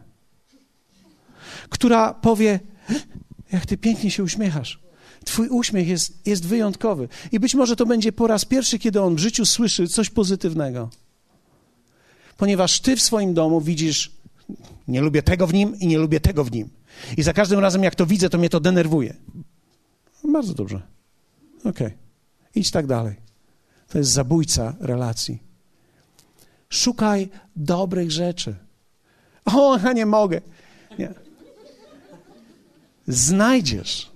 Która 1.70 2.14
powie, 2.14 2.60
jak 3.52 3.66
ty 3.66 3.78
pięknie 3.78 4.12
się 4.12 4.24
uśmiechasz, 4.24 4.80
Twój 5.26 5.48
uśmiech 5.48 5.88
jest, 5.88 6.28
jest 6.28 6.46
wyjątkowy. 6.46 7.08
I 7.32 7.40
być 7.40 7.56
może 7.56 7.76
to 7.76 7.86
będzie 7.86 8.12
po 8.12 8.28
raz 8.28 8.46
pierwszy, 8.46 8.80
kiedy 8.80 9.02
on 9.02 9.16
w 9.16 9.20
życiu 9.20 9.46
słyszy 9.46 9.88
coś 9.88 10.10
pozytywnego. 10.10 10.90
Ponieważ 12.38 12.80
ty 12.80 12.96
w 12.96 13.02
swoim 13.02 13.34
domu 13.34 13.62
widzisz, 13.62 14.12
nie 14.88 15.02
lubię 15.02 15.24
tego 15.24 15.48
w 15.48 15.54
nim 15.54 15.80
i 15.80 15.88
nie 15.88 15.98
lubię 15.98 16.20
tego 16.20 16.44
w 16.44 16.52
nim. 16.52 16.70
I 17.18 17.24
za 17.24 17.34
każdym 17.34 17.60
razem, 17.60 17.84
jak 17.84 17.96
to 17.96 18.06
widzę, 18.06 18.30
to 18.30 18.38
mnie 18.38 18.50
to 18.50 18.60
denerwuje. 18.60 19.14
Bardzo 20.24 20.54
dobrze. 20.54 20.82
Okej. 21.60 21.72
Okay. 21.72 21.92
Idź 22.56 22.72
tak 22.72 22.88
dalej. 22.88 23.16
To 23.88 23.98
jest 23.98 24.12
zabójca 24.12 24.76
relacji. 24.80 25.40
Szukaj 26.70 27.30
dobrych 27.56 28.12
rzeczy. 28.12 28.56
O, 29.46 29.78
ja 29.78 29.94
nie 29.94 30.06
mogę. 30.06 30.42
Nie. 31.00 31.14
Znajdziesz. 33.08 34.12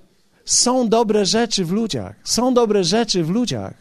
Są 0.46 0.90
dobre 0.90 1.26
rzeczy 1.26 1.66
w 1.66 1.72
ludziach. 1.72 2.16
Są 2.24 2.54
dobre 2.54 2.84
rzeczy 2.84 3.24
w 3.24 3.30
ludziach. 3.30 3.74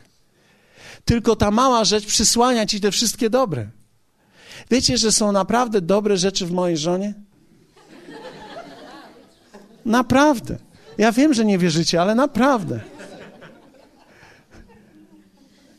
Tylko 1.05 1.37
ta 1.37 1.51
mała 1.51 1.85
rzecz 1.85 2.07
przysłania 2.07 2.67
ci 2.67 2.81
te 2.81 2.91
wszystkie 2.91 3.31
dobre. 3.31 3.71
Wiecie, 4.71 4.99
że 4.99 5.13
są 5.13 5.33
naprawdę 5.33 5.81
dobre 5.81 6.17
rzeczy 6.17 6.47
w 6.47 6.53
mojej 6.53 6.77
żonie? 6.77 7.15
Naprawdę. 9.85 10.59
Ja 10.99 11.13
wiem, 11.13 11.35
że 11.35 11.45
nie 11.45 11.59
wierzycie, 11.59 12.03
ale 12.03 12.15
naprawdę. 12.15 12.81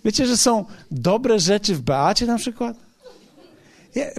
Wiecie, 0.06 0.26
że 0.26 0.38
są 0.38 0.66
dobre 0.92 1.40
rzeczy 1.40 1.76
w 1.76 1.82
Beacie 1.82 2.26
na 2.26 2.38
przykład? 2.38 2.78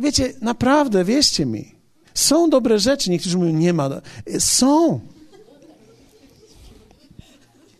Wiecie, 0.02 0.32
naprawdę, 0.40 1.04
wierzcie 1.04 1.46
mi. 1.46 1.74
Są 2.14 2.50
dobre 2.50 2.78
rzeczy. 2.78 3.10
Niektórzy 3.10 3.38
mówią, 3.38 3.52
nie 3.52 3.72
ma. 3.72 3.90
Są. 4.38 5.00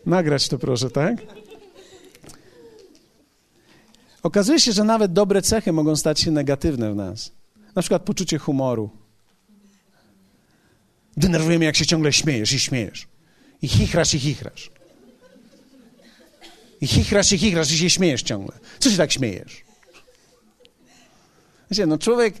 Nagrać 0.05 0.47
to 0.47 0.57
proszę, 0.57 0.89
tak? 0.89 1.15
Okazuje 4.23 4.59
się, 4.59 4.71
że 4.71 4.83
nawet 4.83 5.13
dobre 5.13 5.41
cechy 5.41 5.73
mogą 5.73 5.95
stać 5.95 6.19
się 6.19 6.31
negatywne 6.31 6.91
w 6.91 6.95
nas. 6.95 7.31
Na 7.75 7.81
przykład 7.81 8.01
poczucie 8.01 8.37
humoru. 8.37 8.89
Denerwujemy, 11.17 11.65
jak 11.65 11.75
się 11.75 11.85
ciągle 11.85 12.13
śmiejesz 12.13 12.51
i 12.51 12.59
śmiejesz. 12.59 13.07
I 13.61 13.67
chichrasz 13.67 14.13
i 14.13 14.19
chichrasz. 14.19 14.71
I 16.81 16.87
chichrasz 16.87 17.31
i 17.31 17.37
chichrasz 17.37 17.71
i 17.71 17.77
się 17.77 17.89
śmiejesz 17.89 18.23
ciągle. 18.23 18.57
Co 18.79 18.89
się 18.91 18.97
tak 18.97 19.11
śmiejesz? 19.11 19.63
Wiecie, 21.71 21.85
no 21.85 21.97
człowiek, 21.97 22.35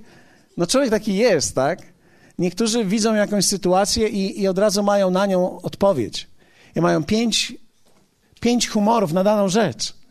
no 0.57 0.67
człowiek 0.67 0.89
taki 0.89 1.15
jest, 1.15 1.55
tak? 1.55 1.93
Niektórzy 2.39 2.85
widzą 2.85 3.15
jakąś 3.15 3.45
sytuację 3.45 4.07
i, 4.07 4.41
i 4.41 4.47
od 4.47 4.57
razu 4.57 4.83
mają 4.83 5.09
na 5.09 5.25
nią 5.25 5.61
odpowiedź. 5.61 6.27
I 6.75 6.81
mają 6.81 7.03
pięć, 7.03 7.53
pięć 8.39 8.67
humorów 8.69 9.13
na 9.13 9.23
daną 9.23 9.49
rzecz. 9.49 10.02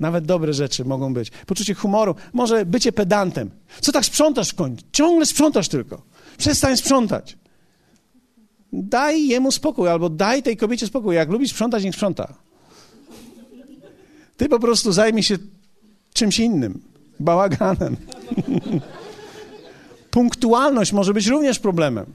Nawet 0.00 0.24
dobre 0.24 0.52
rzeczy 0.52 0.84
mogą 0.84 1.14
być. 1.14 1.30
Poczucie 1.30 1.74
humoru, 1.74 2.14
może 2.32 2.66
bycie 2.66 2.92
pedantem. 2.92 3.50
Co 3.80 3.92
tak 3.92 4.04
sprzątasz 4.04 4.50
w 4.50 4.54
końcu? 4.54 4.84
Ciągle 4.92 5.26
sprzątasz 5.26 5.68
tylko. 5.68 6.02
Przestań 6.38 6.76
sprzątać. 6.76 7.38
Daj 8.72 9.26
jemu 9.26 9.52
spokój, 9.52 9.88
albo 9.88 10.08
daj 10.08 10.42
tej 10.42 10.56
kobiecie 10.56 10.86
spokój. 10.86 11.16
Jak 11.16 11.30
lubi 11.30 11.48
sprzątać, 11.48 11.84
niech 11.84 11.94
sprząta. 11.94 12.34
Ty 14.36 14.48
po 14.48 14.58
prostu 14.58 14.92
zajmij 14.92 15.22
się 15.22 15.38
czymś 16.12 16.38
innym. 16.38 16.80
Bałaganem. 17.20 17.96
Punktualność 20.10 20.92
może 20.92 21.14
być 21.14 21.26
również 21.26 21.58
problemem. 21.58 22.06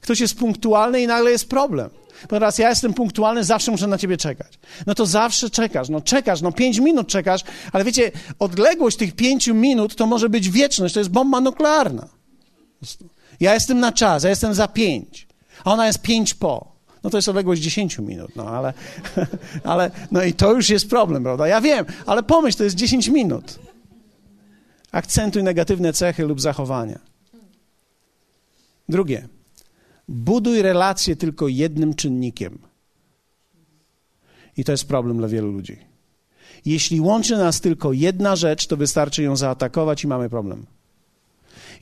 Ktoś 0.00 0.20
jest 0.20 0.38
punktualny 0.38 1.02
i 1.02 1.06
nagle 1.06 1.30
jest 1.30 1.48
problem. 1.48 1.90
Teraz 2.28 2.58
ja 2.58 2.68
jestem 2.68 2.94
punktualny, 2.94 3.44
zawsze 3.44 3.70
muszę 3.70 3.86
na 3.86 3.98
ciebie 3.98 4.16
czekać. 4.16 4.58
No 4.86 4.94
to 4.94 5.06
zawsze 5.06 5.50
czekasz, 5.50 5.88
no 5.88 6.00
czekasz, 6.00 6.40
no 6.40 6.52
pięć 6.52 6.78
minut 6.78 7.08
czekasz, 7.08 7.40
ale 7.72 7.84
wiecie, 7.84 8.12
odległość 8.38 8.96
tych 8.96 9.14
pięciu 9.14 9.54
minut 9.54 9.94
to 9.96 10.06
może 10.06 10.28
być 10.28 10.50
wieczność, 10.50 10.94
to 10.94 11.00
jest 11.00 11.10
bomba 11.10 11.40
nuklearna. 11.40 12.08
Ja 13.40 13.54
jestem 13.54 13.80
na 13.80 13.92
czas, 13.92 14.22
ja 14.22 14.30
jestem 14.30 14.54
za 14.54 14.68
pięć, 14.68 15.26
a 15.64 15.72
ona 15.72 15.86
jest 15.86 16.02
pięć 16.02 16.34
po. 16.34 16.74
No 17.02 17.10
to 17.10 17.18
jest 17.18 17.28
odległość 17.28 17.62
10 17.62 17.98
minut, 17.98 18.36
no 18.36 18.48
ale, 18.48 18.72
ale 19.64 19.90
no 20.10 20.22
i 20.22 20.32
to 20.32 20.52
już 20.52 20.70
jest 20.70 20.90
problem, 20.90 21.22
prawda? 21.22 21.48
Ja 21.48 21.60
wiem, 21.60 21.86
ale 22.06 22.22
pomyśl, 22.22 22.58
to 22.58 22.64
jest 22.64 22.76
10 22.76 23.08
minut. 23.08 23.58
Akcentuj 24.92 25.42
negatywne 25.42 25.92
cechy 25.92 26.24
lub 26.24 26.40
zachowania. 26.40 26.98
Drugie. 28.88 29.28
Buduj 30.08 30.62
relacje 30.62 31.16
tylko 31.16 31.48
jednym 31.48 31.94
czynnikiem. 31.94 32.58
I 34.56 34.64
to 34.64 34.72
jest 34.72 34.88
problem 34.88 35.18
dla 35.18 35.28
wielu 35.28 35.52
ludzi. 35.52 35.78
Jeśli 36.64 37.00
łączy 37.00 37.36
nas 37.36 37.60
tylko 37.60 37.92
jedna 37.92 38.36
rzecz, 38.36 38.66
to 38.66 38.76
wystarczy 38.76 39.22
ją 39.22 39.36
zaatakować 39.36 40.04
i 40.04 40.06
mamy 40.06 40.30
problem. 40.30 40.66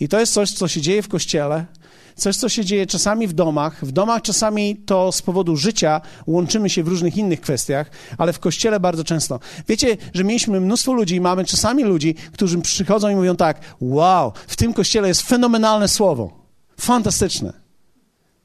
I 0.01 0.09
to 0.09 0.21
jest 0.21 0.33
coś, 0.33 0.51
co 0.51 0.69
się 0.69 0.81
dzieje 0.81 1.03
w 1.03 1.09
kościele, 1.09 1.67
coś, 2.15 2.37
co 2.37 2.49
się 2.49 2.65
dzieje 2.65 2.87
czasami 2.87 3.27
w 3.27 3.33
domach. 3.33 3.85
W 3.87 3.93
domach 3.93 4.23
czasami 4.23 4.77
to 4.77 5.13
z 5.13 5.23
powodu 5.23 5.57
życia 5.57 6.01
łączymy 6.27 6.71
się 6.71 6.83
w 6.83 6.89
różnych 6.89 7.17
innych 7.17 7.41
kwestiach, 7.41 7.91
ale 8.19 8.33
w 8.33 8.39
kościele 8.39 8.81
bardzo 8.81 9.05
często. 9.05 9.41
Wiecie, 9.69 9.97
że 10.15 10.25
mieliśmy 10.25 10.61
mnóstwo 10.61 10.93
ludzi 10.93 11.21
mamy 11.21 11.45
czasami 11.45 11.85
ludzi, 11.85 12.15
którzy 12.15 12.59
przychodzą 12.59 13.09
i 13.09 13.15
mówią 13.15 13.37
tak: 13.37 13.61
Wow, 13.81 14.33
w 14.47 14.57
tym 14.57 14.73
kościele 14.75 15.09
jest 15.09 15.23
fenomenalne 15.23 15.89
słowo. 15.89 16.47
Fantastyczne. 16.81 17.62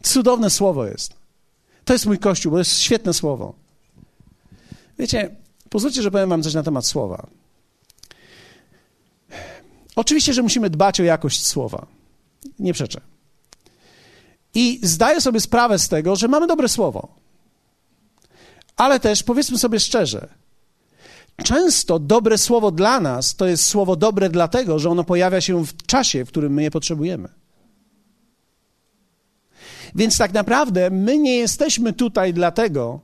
Cudowne 0.04 0.50
słowo 0.50 0.86
jest. 0.86 1.14
To 1.86 1.94
jest 1.94 2.06
mój 2.06 2.20
kościół, 2.20 2.52
bo 2.52 2.58
jest 2.58 2.80
świetne 2.80 3.14
słowo. 3.14 3.54
Wiecie, 5.00 5.36
pozwólcie, 5.70 6.02
że 6.02 6.12
powiem 6.12 6.30
wam 6.30 6.44
coś 6.44 6.54
na 6.54 6.64
temat 6.64 6.86
słowa. 6.86 7.28
Oczywiście, 9.96 10.34
że 10.34 10.42
musimy 10.42 10.70
dbać 10.70 11.00
o 11.00 11.04
jakość 11.04 11.48
słowa. 11.48 11.88
Nie 12.60 12.74
przeczę. 12.74 13.02
I 14.54 14.80
zdaję 14.84 15.22
sobie 15.22 15.40
sprawę 15.40 15.80
z 15.80 15.90
tego, 15.90 16.16
że 16.16 16.28
mamy 16.28 16.48
dobre 16.48 16.70
słowo. 16.70 17.08
Ale 18.76 19.00
też 19.00 19.24
powiedzmy 19.24 19.58
sobie 19.58 19.80
szczerze, 19.80 20.28
często 21.44 22.00
dobre 22.00 22.38
słowo 22.38 22.72
dla 22.72 23.00
nas 23.00 23.36
to 23.36 23.48
jest 23.48 23.66
słowo 23.66 23.96
dobre 23.96 24.30
dlatego, 24.30 24.80
że 24.80 24.90
ono 24.90 25.04
pojawia 25.04 25.42
się 25.42 25.66
w 25.66 25.86
czasie, 25.86 26.26
w 26.26 26.28
którym 26.28 26.54
my 26.54 26.64
je 26.64 26.72
potrzebujemy. 26.72 27.30
Więc 29.98 30.18
tak 30.18 30.34
naprawdę 30.34 30.90
my 30.90 31.18
nie 31.18 31.36
jesteśmy 31.36 31.94
tutaj 31.94 32.34
dlatego, 32.34 33.00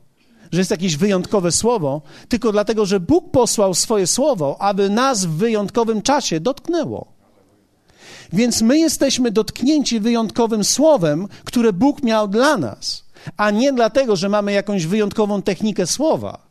że 0.52 0.62
jest 0.62 0.72
jakieś 0.72 0.98
wyjątkowe 0.98 1.52
słowo, 1.52 2.02
tylko 2.30 2.52
dlatego, 2.52 2.86
że 2.86 3.00
Bóg 3.00 3.32
posłał 3.32 3.74
swoje 3.74 4.08
słowo, 4.08 4.62
aby 4.62 4.90
nas 4.90 5.26
w 5.26 5.30
wyjątkowym 5.30 6.02
czasie 6.02 6.40
dotknęło. 6.40 7.14
Więc 8.34 8.62
my 8.62 8.78
jesteśmy 8.78 9.32
dotknięci 9.32 10.00
wyjątkowym 10.00 10.64
słowem, 10.64 11.28
które 11.44 11.74
Bóg 11.74 12.04
miał 12.04 12.28
dla 12.28 12.58
nas, 12.58 13.06
a 13.38 13.52
nie 13.52 13.74
dlatego, 13.74 14.16
że 14.16 14.30
mamy 14.30 14.52
jakąś 14.52 14.86
wyjątkową 14.86 15.42
technikę 15.42 15.88
słowa, 15.88 16.48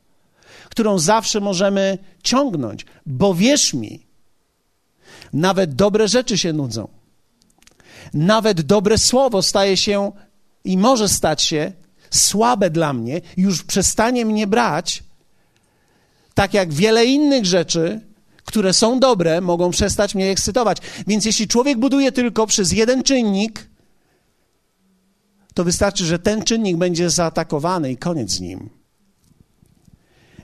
którą 0.71 0.99
zawsze 0.99 1.41
możemy 1.41 1.99
ciągnąć. 2.23 2.87
Bo 3.07 3.35
wierz 3.35 3.75
mi, 3.75 4.07
nawet 5.33 5.75
dobre 5.75 6.09
rzeczy 6.09 6.39
się 6.39 6.53
nudzą. 6.53 6.89
Nawet 8.15 8.61
dobre 8.61 8.99
słowo 8.99 9.43
staje 9.43 9.77
się 9.77 10.13
i 10.65 10.79
może 10.79 11.09
stać 11.09 11.43
się 11.43 11.73
słabe 12.11 12.71
dla 12.71 12.93
mnie, 12.93 13.21
już 13.37 13.63
przestanie 13.63 14.25
mnie 14.25 14.47
brać, 14.47 15.03
tak 16.35 16.55
jak 16.55 16.73
wiele 16.73 17.05
innych 17.05 17.47
rzeczy, 17.47 18.01
które 18.45 18.73
są 18.73 19.01
dobre, 19.01 19.41
mogą 19.41 19.71
przestać 19.71 20.15
mnie 20.15 20.31
ekscytować. 20.31 20.79
Więc 21.07 21.25
jeśli 21.25 21.49
człowiek 21.49 21.79
buduje 21.79 22.13
tylko 22.13 22.47
przez 22.47 22.73
jeden 22.73 23.03
czynnik, 23.03 23.71
to 25.55 25.65
wystarczy, 25.65 26.05
że 26.05 26.19
ten 26.19 26.43
czynnik 26.45 26.77
będzie 26.77 27.11
zaatakowany 27.11 27.93
i 27.93 27.97
koniec 27.97 28.31
z 28.31 28.41
nim. 28.41 28.71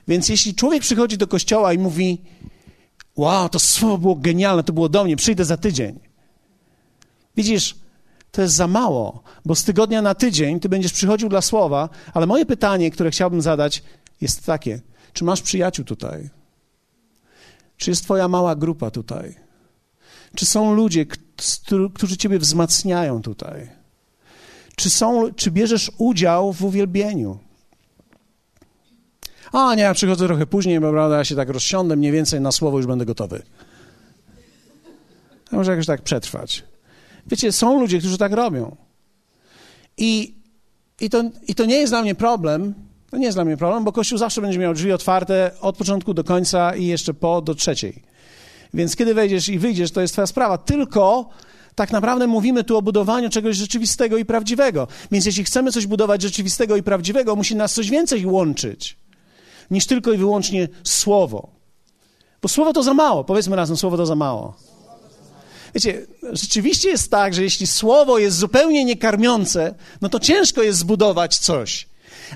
Więc 0.07 0.29
jeśli 0.29 0.55
człowiek 0.55 0.81
przychodzi 0.81 1.17
do 1.17 1.27
kościoła 1.27 1.73
i 1.73 1.77
mówi: 1.77 2.21
Wow, 3.15 3.49
to 3.49 3.59
słowo 3.59 3.97
było 3.97 4.15
genialne, 4.15 4.63
to 4.63 4.73
było 4.73 4.89
do 4.89 5.03
mnie, 5.03 5.15
przyjdę 5.15 5.45
za 5.45 5.57
tydzień. 5.57 5.99
Widzisz, 7.37 7.75
to 8.31 8.41
jest 8.41 8.55
za 8.55 8.67
mało, 8.67 9.23
bo 9.45 9.55
z 9.55 9.63
tygodnia 9.63 10.01
na 10.01 10.15
tydzień 10.15 10.59
ty 10.59 10.69
będziesz 10.69 10.93
przychodził 10.93 11.29
dla 11.29 11.41
słowa, 11.41 11.89
ale 12.13 12.25
moje 12.25 12.45
pytanie, 12.45 12.91
które 12.91 13.11
chciałbym 13.11 13.41
zadać, 13.41 13.83
jest 14.21 14.45
takie: 14.45 14.81
czy 15.13 15.23
masz 15.23 15.41
przyjaciół 15.41 15.85
tutaj? 15.85 16.29
Czy 17.77 17.89
jest 17.89 18.03
Twoja 18.03 18.27
mała 18.27 18.55
grupa 18.55 18.91
tutaj? 18.91 19.35
Czy 20.35 20.45
są 20.45 20.73
ludzie, 20.73 21.05
którzy 21.93 22.17
Ciebie 22.17 22.39
wzmacniają 22.39 23.21
tutaj? 23.21 23.69
Czy, 24.75 24.89
są, 24.89 25.33
czy 25.33 25.51
bierzesz 25.51 25.91
udział 25.97 26.53
w 26.53 26.63
uwielbieniu? 26.63 27.39
A 29.51 29.75
nie, 29.75 29.83
ja 29.83 29.93
przychodzę 29.93 30.27
trochę 30.27 30.45
później, 30.45 30.79
bo 30.79 30.91
prawda, 30.91 31.17
ja 31.17 31.25
się 31.25 31.35
tak 31.35 31.49
rozsiądę, 31.49 31.95
mniej 31.95 32.11
więcej 32.11 32.41
na 32.41 32.51
słowo 32.51 32.77
już 32.77 32.87
będę 32.87 33.05
gotowy. 33.05 33.43
Ja 35.51 35.57
może 35.57 35.71
jakoś 35.71 35.85
tak 35.85 36.01
przetrwać. 36.01 36.63
Wiecie, 37.27 37.51
są 37.51 37.79
ludzie, 37.79 37.99
którzy 37.99 38.17
tak 38.17 38.33
robią. 38.33 38.75
I 39.97 40.39
i, 41.01 41.09
to, 41.09 41.23
I 41.47 41.55
to 41.55 41.65
nie 41.65 41.75
jest 41.75 41.91
dla 41.91 42.01
mnie 42.01 42.15
problem, 42.15 42.73
to 43.11 43.17
nie 43.17 43.25
jest 43.25 43.37
dla 43.37 43.45
mnie 43.45 43.57
problem, 43.57 43.83
bo 43.83 43.91
Kościół 43.91 44.17
zawsze 44.17 44.41
będzie 44.41 44.59
miał 44.59 44.73
drzwi 44.73 44.91
otwarte 44.91 45.51
od 45.61 45.77
początku 45.77 46.13
do 46.13 46.23
końca 46.23 46.75
i 46.75 46.85
jeszcze 46.85 47.13
po 47.13 47.41
do 47.41 47.55
trzeciej. 47.55 48.03
Więc 48.73 48.95
kiedy 48.95 49.13
wejdziesz 49.13 49.49
i 49.49 49.59
wyjdziesz, 49.59 49.91
to 49.91 50.01
jest 50.01 50.13
twoja 50.13 50.27
sprawa. 50.27 50.57
Tylko 50.57 51.29
tak 51.75 51.91
naprawdę 51.91 52.27
mówimy 52.27 52.63
tu 52.63 52.77
o 52.77 52.81
budowaniu 52.81 53.29
czegoś 53.29 53.55
rzeczywistego 53.55 54.17
i 54.17 54.25
prawdziwego. 54.25 54.87
Więc 55.11 55.25
jeśli 55.25 55.43
chcemy 55.43 55.71
coś 55.71 55.87
budować 55.87 56.21
rzeczywistego 56.21 56.75
i 56.75 56.83
prawdziwego, 56.83 57.35
musi 57.35 57.55
nas 57.55 57.73
coś 57.73 57.89
więcej 57.89 58.25
łączyć 58.25 58.97
niż 59.71 59.85
tylko 59.85 60.13
i 60.13 60.17
wyłącznie 60.17 60.67
słowo. 60.83 61.49
Bo 62.41 62.49
słowo 62.49 62.73
to 62.73 62.83
za 62.83 62.93
mało. 62.93 63.23
Powiedzmy 63.23 63.55
razem, 63.55 63.77
słowo 63.77 63.97
to 63.97 64.05
za 64.05 64.15
mało. 64.15 64.55
Wiecie, 65.75 66.05
rzeczywiście 66.31 66.89
jest 66.89 67.11
tak, 67.11 67.33
że 67.33 67.43
jeśli 67.43 67.67
słowo 67.67 68.19
jest 68.19 68.37
zupełnie 68.37 68.85
niekarmiące, 68.85 69.75
no 70.01 70.09
to 70.09 70.19
ciężko 70.19 70.63
jest 70.63 70.79
zbudować 70.79 71.37
coś. 71.37 71.89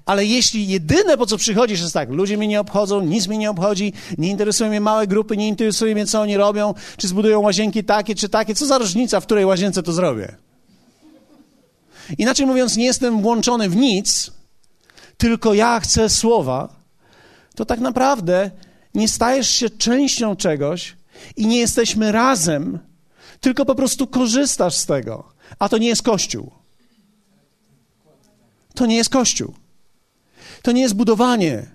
Ale 0.05 0.25
jeśli 0.25 0.67
jedyne, 0.67 1.17
po 1.17 1.25
co 1.25 1.37
przychodzisz, 1.37 1.81
jest 1.81 1.93
tak, 1.93 2.09
ludzie 2.09 2.37
mnie 2.37 2.47
nie 2.47 2.59
obchodzą, 2.59 3.01
nic 3.01 3.27
mnie 3.27 3.37
nie 3.37 3.49
obchodzi, 3.49 3.93
nie 4.17 4.29
interesują 4.29 4.69
mnie 4.69 4.81
małe 4.81 5.07
grupy, 5.07 5.37
nie 5.37 5.47
interesuje 5.47 5.95
mnie, 5.95 6.05
co 6.05 6.21
oni 6.21 6.37
robią, 6.37 6.73
czy 6.97 7.07
zbudują 7.07 7.39
łazienki 7.39 7.83
takie, 7.83 8.15
czy 8.15 8.29
takie, 8.29 8.55
co 8.55 8.65
za 8.65 8.77
różnica, 8.77 9.19
w 9.19 9.25
której 9.25 9.45
łazience 9.45 9.83
to 9.83 9.93
zrobię. 9.93 10.35
Inaczej 12.17 12.45
mówiąc, 12.45 12.77
nie 12.77 12.85
jestem 12.85 13.21
włączony 13.21 13.69
w 13.69 13.75
nic, 13.75 14.31
tylko 15.17 15.53
ja 15.53 15.79
chcę 15.79 16.09
słowa, 16.09 16.75
to 17.55 17.65
tak 17.65 17.79
naprawdę 17.79 18.51
nie 18.93 19.07
stajesz 19.07 19.49
się 19.49 19.69
częścią 19.69 20.35
czegoś 20.35 20.95
i 21.35 21.47
nie 21.47 21.59
jesteśmy 21.59 22.11
razem, 22.11 22.79
tylko 23.43 23.65
po 23.65 23.75
prostu 23.75 24.07
korzystasz 24.07 24.75
z 24.75 24.85
tego. 24.85 25.33
A 25.59 25.69
to 25.69 25.77
nie 25.77 25.87
jest 25.87 26.01
Kościół. 26.01 26.51
To 28.75 28.85
nie 28.85 28.95
jest 28.95 29.09
Kościół. 29.09 29.53
To 30.61 30.71
nie 30.71 30.81
jest 30.81 30.95
budowanie. 30.95 31.71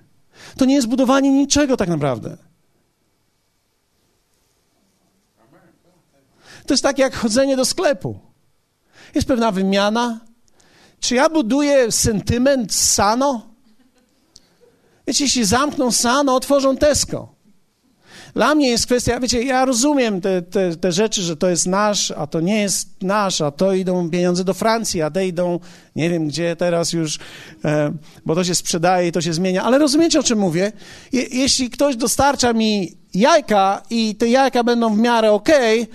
To 0.57 0.65
nie 0.65 0.75
jest 0.75 0.87
budowanie 0.87 1.31
niczego 1.31 1.77
tak 1.77 1.89
naprawdę. 1.89 2.37
To 6.67 6.75
jest 6.75 6.83
tak 6.83 6.99
jak 6.99 7.17
chodzenie 7.17 7.57
do 7.57 7.65
sklepu. 7.65 8.19
Jest 9.15 9.29
pewna 9.29 9.53
wymiana. 9.53 10.21
Czy 11.01 11.15
ja 11.15 11.29
buduję 11.29 11.93
sentyment 11.93 12.75
sano? 12.75 13.47
Wiecie, 15.07 15.25
jeśli 15.25 15.45
zamkną 15.45 15.93
sano, 15.93 16.35
otworzą 16.35 16.77
Tesco. 16.77 17.38
Dla 18.39 18.55
mnie 18.55 18.69
jest 18.69 18.87
kwestia, 18.87 19.21
wiecie, 19.21 19.43
ja 19.43 19.65
rozumiem 19.65 20.21
te, 20.21 20.43
te, 20.43 20.77
te, 20.77 20.93
rzeczy, 20.93 21.23
że 21.23 21.37
to 21.37 21.49
jest 21.49 21.67
nasz, 21.67 22.11
a 22.11 22.27
to 22.27 22.41
nie 22.41 22.61
jest 22.61 23.03
nasz, 23.03 23.41
a 23.41 23.51
to 23.51 23.73
idą 23.73 24.11
pieniądze 24.11 24.45
do 24.45 24.55
Francji, 24.55 25.03
a 25.03 25.11
te 25.11 25.27
idą, 25.27 25.61
nie 25.97 26.11
wiem 26.11 26.29
gdzie 26.29 26.57
teraz 26.57 26.93
już, 26.93 27.19
e, 27.65 27.93
bo 28.27 28.35
to 28.35 28.45
się 28.45 28.55
sprzedaje 28.55 29.09
i 29.09 29.13
to 29.13 29.21
się 29.21 29.33
zmienia, 29.33 29.63
ale 29.63 29.79
rozumiecie 29.79 30.21
o 30.21 30.23
czym 30.23 30.39
mówię? 30.39 30.73
Je, 31.13 31.23
jeśli 31.23 31.71
ktoś 31.71 31.97
dostarcza 31.97 32.53
mi 32.53 32.97
jajka 33.15 33.83
i 33.91 34.15
te 34.15 34.29
jajka 34.29 34.65
będą 34.65 34.95
w 34.95 34.99
miarę 34.99 35.33
okej, 35.33 35.83
okay, 35.83 35.95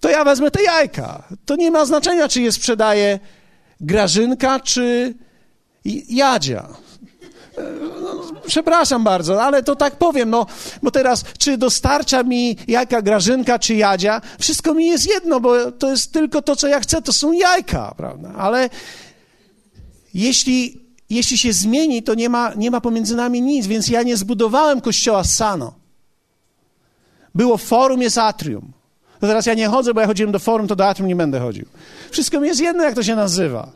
to 0.00 0.08
ja 0.08 0.24
wezmę 0.24 0.50
te 0.50 0.62
jajka. 0.62 1.28
To 1.44 1.56
nie 1.56 1.70
ma 1.70 1.84
znaczenia, 1.84 2.28
czy 2.28 2.42
je 2.42 2.52
sprzedaje 2.52 3.18
Grażynka, 3.80 4.60
czy 4.60 5.14
Jadzia 6.08 6.68
przepraszam 8.50 9.04
bardzo, 9.04 9.42
ale 9.42 9.62
to 9.62 9.76
tak 9.76 9.96
powiem, 9.96 10.30
no, 10.30 10.46
bo 10.82 10.90
teraz, 10.90 11.24
czy 11.38 11.58
dostarcza 11.58 12.22
mi 12.22 12.56
jajka 12.68 13.02
Grażynka, 13.02 13.58
czy 13.58 13.74
Jadzia, 13.74 14.20
wszystko 14.38 14.74
mi 14.74 14.86
jest 14.86 15.08
jedno, 15.08 15.40
bo 15.40 15.72
to 15.72 15.90
jest 15.90 16.12
tylko 16.12 16.42
to, 16.42 16.56
co 16.56 16.68
ja 16.68 16.80
chcę, 16.80 17.02
to 17.02 17.12
są 17.12 17.32
jajka, 17.32 17.94
prawda? 17.96 18.32
Ale 18.38 18.70
jeśli, 20.14 20.80
jeśli 21.10 21.38
się 21.38 21.52
zmieni, 21.52 22.02
to 22.02 22.14
nie 22.14 22.28
ma, 22.28 22.52
nie 22.56 22.70
ma 22.70 22.80
pomiędzy 22.80 23.16
nami 23.16 23.42
nic, 23.42 23.66
więc 23.66 23.88
ja 23.88 24.02
nie 24.02 24.16
zbudowałem 24.16 24.80
kościoła 24.80 25.24
Sano. 25.24 25.74
Było 27.34 27.56
forum, 27.56 28.02
jest 28.02 28.18
atrium. 28.18 28.72
To 29.20 29.26
teraz 29.26 29.46
ja 29.46 29.54
nie 29.54 29.68
chodzę, 29.68 29.94
bo 29.94 30.00
ja 30.00 30.06
chodziłem 30.06 30.32
do 30.32 30.38
forum, 30.38 30.68
to 30.68 30.76
do 30.76 30.88
atrium 30.88 31.08
nie 31.08 31.16
będę 31.16 31.40
chodził. 31.40 31.66
Wszystko 32.10 32.40
mi 32.40 32.48
jest 32.48 32.60
jedno, 32.60 32.84
jak 32.84 32.94
to 32.94 33.02
się 33.02 33.16
nazywa. 33.16 33.68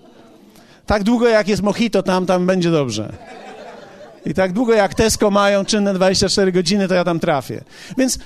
Tak 0.86 1.02
długo, 1.02 1.28
jak 1.28 1.48
jest 1.48 1.62
mojito 1.62 2.02
tam, 2.02 2.26
tam 2.26 2.46
będzie 2.46 2.70
dobrze. 2.70 3.12
I 4.26 4.34
tak 4.34 4.52
długo 4.52 4.74
jak 4.74 4.94
Tesco 4.94 5.30
mają 5.30 5.64
czynne 5.64 5.94
24 5.94 6.52
godziny, 6.52 6.88
to 6.88 6.94
ja 6.94 7.04
tam 7.04 7.20
trafię. 7.20 7.64
Więc 7.98 8.18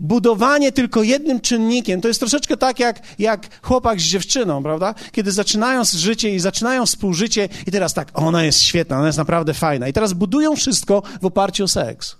budowanie 0.00 0.72
tylko 0.72 1.02
jednym 1.02 1.40
czynnikiem, 1.40 2.00
to 2.00 2.08
jest 2.08 2.20
troszeczkę 2.20 2.56
tak 2.56 2.80
jak, 2.80 3.00
jak 3.18 3.48
chłopak 3.62 4.00
z 4.00 4.04
dziewczyną, 4.04 4.62
prawda? 4.62 4.94
Kiedy 5.12 5.32
zaczynają 5.32 5.82
życie 5.84 6.34
i 6.34 6.38
zaczynają 6.38 6.86
współżycie 6.86 7.48
i 7.66 7.70
teraz 7.70 7.94
tak, 7.94 8.08
ona 8.14 8.44
jest 8.44 8.62
świetna, 8.62 8.96
ona 8.96 9.06
jest 9.06 9.18
naprawdę 9.18 9.54
fajna. 9.54 9.88
I 9.88 9.92
teraz 9.92 10.12
budują 10.12 10.56
wszystko 10.56 11.02
w 11.22 11.26
oparciu 11.26 11.64
o 11.64 11.68
seks. 11.68 12.16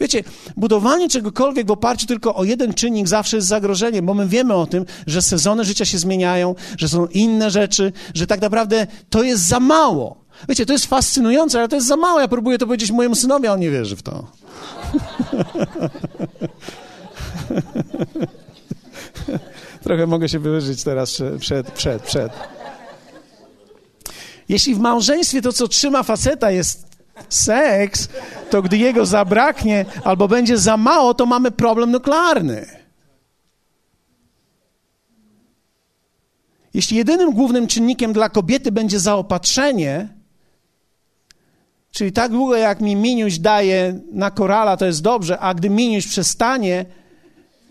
Wiecie, 0.00 0.24
budowanie 0.56 1.08
czegokolwiek 1.08 1.66
w 1.66 1.70
oparciu 1.70 2.06
tylko 2.06 2.34
o 2.34 2.44
jeden 2.44 2.74
czynnik 2.74 3.08
zawsze 3.08 3.36
jest 3.36 3.48
zagrożeniem, 3.48 4.06
bo 4.06 4.14
my 4.14 4.28
wiemy 4.28 4.54
o 4.54 4.66
tym, 4.66 4.84
że 5.06 5.22
sezony 5.22 5.64
życia 5.64 5.84
się 5.84 5.98
zmieniają, 5.98 6.54
że 6.78 6.88
są 6.88 7.06
inne 7.06 7.50
rzeczy, 7.50 7.92
że 8.14 8.26
tak 8.26 8.40
naprawdę 8.40 8.86
to 9.10 9.22
jest 9.22 9.48
za 9.48 9.60
mało. 9.60 10.25
Wiecie, 10.48 10.66
to 10.66 10.72
jest 10.72 10.86
fascynujące, 10.86 11.58
ale 11.58 11.68
to 11.68 11.76
jest 11.76 11.88
za 11.88 11.96
mało. 11.96 12.20
Ja 12.20 12.28
próbuję 12.28 12.58
to 12.58 12.66
powiedzieć 12.66 12.90
mojemu 12.90 13.14
synowi, 13.14 13.46
a 13.46 13.52
on 13.52 13.60
nie 13.60 13.70
wierzy 13.70 13.96
w 13.96 14.02
to. 14.02 14.26
Trochę 19.82 20.06
mogę 20.06 20.28
się 20.28 20.38
wywyżyć 20.38 20.84
teraz 20.84 21.22
przed, 21.40 21.70
przed, 21.70 22.02
przed. 22.02 22.32
Jeśli 24.48 24.74
w 24.74 24.78
małżeństwie 24.78 25.42
to, 25.42 25.52
co 25.52 25.68
trzyma 25.68 26.02
faceta, 26.02 26.50
jest 26.50 26.86
seks, 27.28 28.08
to 28.50 28.62
gdy 28.62 28.78
jego 28.78 29.06
zabraknie 29.06 29.84
albo 30.04 30.28
będzie 30.28 30.58
za 30.58 30.76
mało, 30.76 31.14
to 31.14 31.26
mamy 31.26 31.50
problem 31.50 31.90
nuklearny. 31.90 32.66
Jeśli 36.74 36.96
jedynym 36.96 37.32
głównym 37.32 37.66
czynnikiem 37.66 38.12
dla 38.12 38.28
kobiety 38.28 38.72
będzie 38.72 39.00
zaopatrzenie, 39.00 40.15
Czyli 41.96 42.12
tak 42.12 42.32
długo 42.32 42.56
jak 42.56 42.80
mi 42.80 42.96
Miniuś 42.96 43.38
daje 43.38 44.00
na 44.12 44.30
korala, 44.30 44.76
to 44.76 44.86
jest 44.86 45.02
dobrze, 45.02 45.38
a 45.38 45.54
gdy 45.54 45.70
Miniuś 45.70 46.06
przestanie, 46.06 46.84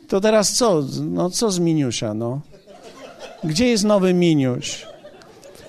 to 0.08 0.22
teraz 0.22 0.54
co? 0.54 0.84
No 1.02 1.30
co 1.30 1.52
z 1.52 1.60
Miniusia, 1.60 2.14
no? 2.14 2.42
Gdzie 3.44 3.68
jest 3.68 3.84
nowy 3.84 4.14
Miniuś? 4.14 4.86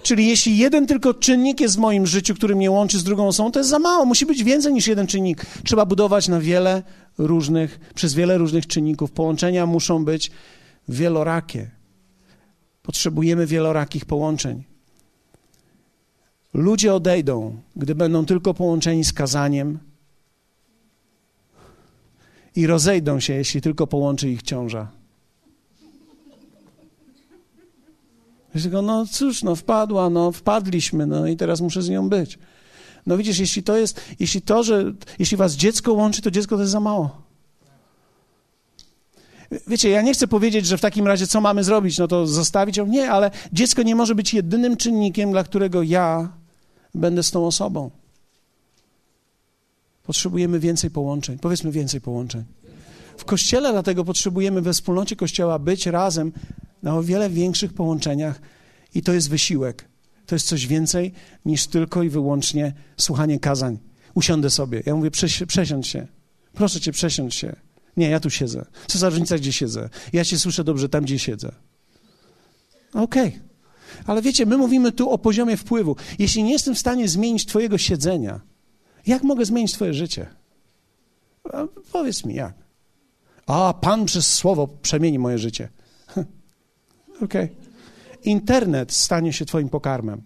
Czyli 0.03 0.29
jeśli 0.29 0.59
jeden 0.59 0.87
tylko 0.87 1.15
czynnik 1.15 1.61
jest 1.61 1.77
w 1.77 1.79
moim 1.79 2.07
życiu, 2.07 2.35
który 2.35 2.57
mnie 2.57 2.71
łączy 2.71 2.99
z 2.99 3.05
drugą 3.05 3.29
osobą, 3.29 3.53
to 3.53 3.61
jest 3.61 3.71
za 3.71 3.79
mało. 3.79 4.05
Musi 4.05 4.27
być 4.27 4.45
więcej 4.45 4.73
niż 4.73 4.87
jeden 4.87 5.07
czynnik. 5.07 5.47
Trzeba 5.65 5.87
budować 5.87 6.29
na 6.29 6.41
wiele 6.41 6.83
różnych, 7.19 7.81
przez 7.95 8.15
wiele 8.15 8.39
różnych 8.39 8.67
czynników. 8.67 9.13
Połączenia 9.13 9.67
muszą 9.67 10.05
być 10.05 10.31
wielorakie. 10.89 11.71
Potrzebujemy 12.83 13.47
wielorakich 13.47 14.05
połączeń. 14.05 14.76
Ludzie 16.57 16.95
odejdą, 16.95 17.57
gdy 17.77 17.95
będą 17.95 18.27
tylko 18.27 18.55
połączeni 18.55 19.05
z 19.05 19.13
kazaniem 19.13 19.79
i 22.55 22.67
rozejdą 22.67 23.21
się, 23.21 23.33
jeśli 23.33 23.61
tylko 23.61 23.87
połączy 23.87 24.31
ich 24.31 24.43
ciąża. 24.43 24.89
No 28.83 29.07
cóż, 29.07 29.43
no 29.43 29.57
wpadła, 29.57 30.11
no 30.11 30.33
wpadliśmy, 30.33 31.07
no 31.07 31.27
i 31.27 31.37
teraz 31.37 31.61
muszę 31.61 31.83
z 31.83 31.89
nią 31.89 32.09
być. 32.09 32.39
No 33.07 33.17
widzisz, 33.17 33.39
jeśli 33.39 33.63
to 33.63 33.77
jest, 33.77 34.01
jeśli 34.21 34.43
to, 34.43 34.63
że, 34.63 34.93
jeśli 35.19 35.37
was 35.37 35.55
dziecko 35.55 35.93
łączy, 35.93 36.23
to 36.23 36.31
dziecko 36.31 36.57
to 36.57 36.63
jest 36.63 36.73
za 36.73 36.81
mało. 36.81 37.23
Wiecie, 39.67 39.91
ja 39.91 40.03
nie 40.03 40.15
chcę 40.15 40.29
powiedzieć, 40.29 40.67
że 40.67 40.79
w 40.79 40.81
takim 40.81 41.07
razie 41.07 41.27
co 41.27 41.41
mamy 41.41 41.65
zrobić, 41.65 41.99
no 41.99 42.09
to 42.09 42.27
zostawić 42.27 42.77
ją. 42.77 42.87
Nie, 42.87 43.11
ale 43.11 43.31
dziecko 43.53 43.83
nie 43.83 43.97
może 43.97 44.15
być 44.15 44.35
jedynym 44.35 44.77
czynnikiem, 44.77 45.31
dla 45.31 45.45
którego 45.45 45.83
ja 45.83 46.29
będę 46.95 47.23
z 47.23 47.31
tą 47.31 47.47
osobą. 47.47 47.91
Potrzebujemy 50.03 50.61
więcej 50.61 50.91
połączeń. 50.91 51.39
Powiedzmy 51.39 51.71
więcej 51.71 52.01
połączeń. 52.01 52.45
W 53.17 53.25
kościele 53.25 53.73
dlatego 53.73 54.05
potrzebujemy 54.05 54.63
we 54.63 54.73
wspólnocie 54.73 55.17
kościoła 55.17 55.59
być 55.59 55.87
razem 55.87 56.33
na 56.83 56.97
o 56.97 57.03
wiele 57.03 57.31
większych 57.31 57.73
połączeniach 57.73 58.41
i 58.95 59.03
to 59.03 59.13
jest 59.13 59.31
wysiłek. 59.31 59.89
To 60.27 60.35
jest 60.35 60.47
coś 60.47 60.67
więcej 60.67 61.13
niż 61.45 61.67
tylko 61.67 62.03
i 62.03 62.09
wyłącznie 62.09 62.73
słuchanie 62.97 63.41
kazań. 63.41 63.79
Usiądę 64.15 64.51
sobie. 64.51 64.83
Ja 64.87 64.97
mówię, 64.97 65.11
przesiądź 65.47 65.89
się. 65.89 66.07
Proszę 66.53 66.81
cię, 66.81 66.93
przesiądź 66.93 67.35
się. 67.35 67.57
Nie, 67.97 68.11
ja 68.11 68.21
tu 68.21 68.31
siedzę. 68.31 68.65
Co 68.87 68.99
za 68.99 69.09
różnica, 69.09 69.39
gdzie 69.39 69.53
siedzę? 69.53 69.89
Ja 70.13 70.25
cię 70.25 70.39
słyszę 70.39 70.65
dobrze 70.65 70.89
tam, 70.89 71.05
gdzie 71.05 71.19
siedzę. 71.19 71.53
Okej. 72.93 73.29
Okay. 73.29 73.46
Ale 74.07 74.23
wiecie, 74.23 74.47
my 74.47 74.57
mówimy 74.57 74.93
tu 74.93 75.11
o 75.11 75.19
poziomie 75.19 75.57
wpływu. 75.57 75.97
Jeśli 76.19 76.43
nie 76.43 76.53
jestem 76.53 76.75
w 76.75 76.79
stanie 76.79 77.09
zmienić 77.09 77.47
Twojego 77.47 77.79
siedzenia, 77.79 78.41
jak 79.07 79.23
mogę 79.23 79.45
zmienić 79.45 79.73
Twoje 79.73 79.95
życie? 79.95 80.27
A 81.53 81.65
powiedz 81.93 82.25
mi, 82.25 82.35
jak? 82.35 82.55
A, 83.47 83.75
Pan 83.81 84.05
przez 84.05 84.35
słowo 84.35 84.69
przemieni 84.83 85.19
moje 85.19 85.39
życie. 85.39 85.69
Okej. 87.23 87.45
Okay. 87.45 87.49
Internet 88.25 88.93
stanie 88.93 89.33
się 89.33 89.45
Twoim 89.45 89.69
pokarmem. 89.69 90.23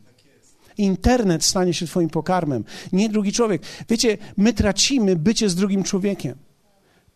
Internet 0.78 1.44
stanie 1.44 1.74
się 1.74 1.86
Twoim 1.86 2.10
pokarmem, 2.10 2.64
nie 2.92 3.08
drugi 3.08 3.32
człowiek. 3.32 3.62
Wiecie, 3.88 4.18
my 4.36 4.52
tracimy 4.52 5.16
bycie 5.16 5.48
z 5.50 5.54
drugim 5.54 5.84
człowiekiem. 5.84 6.38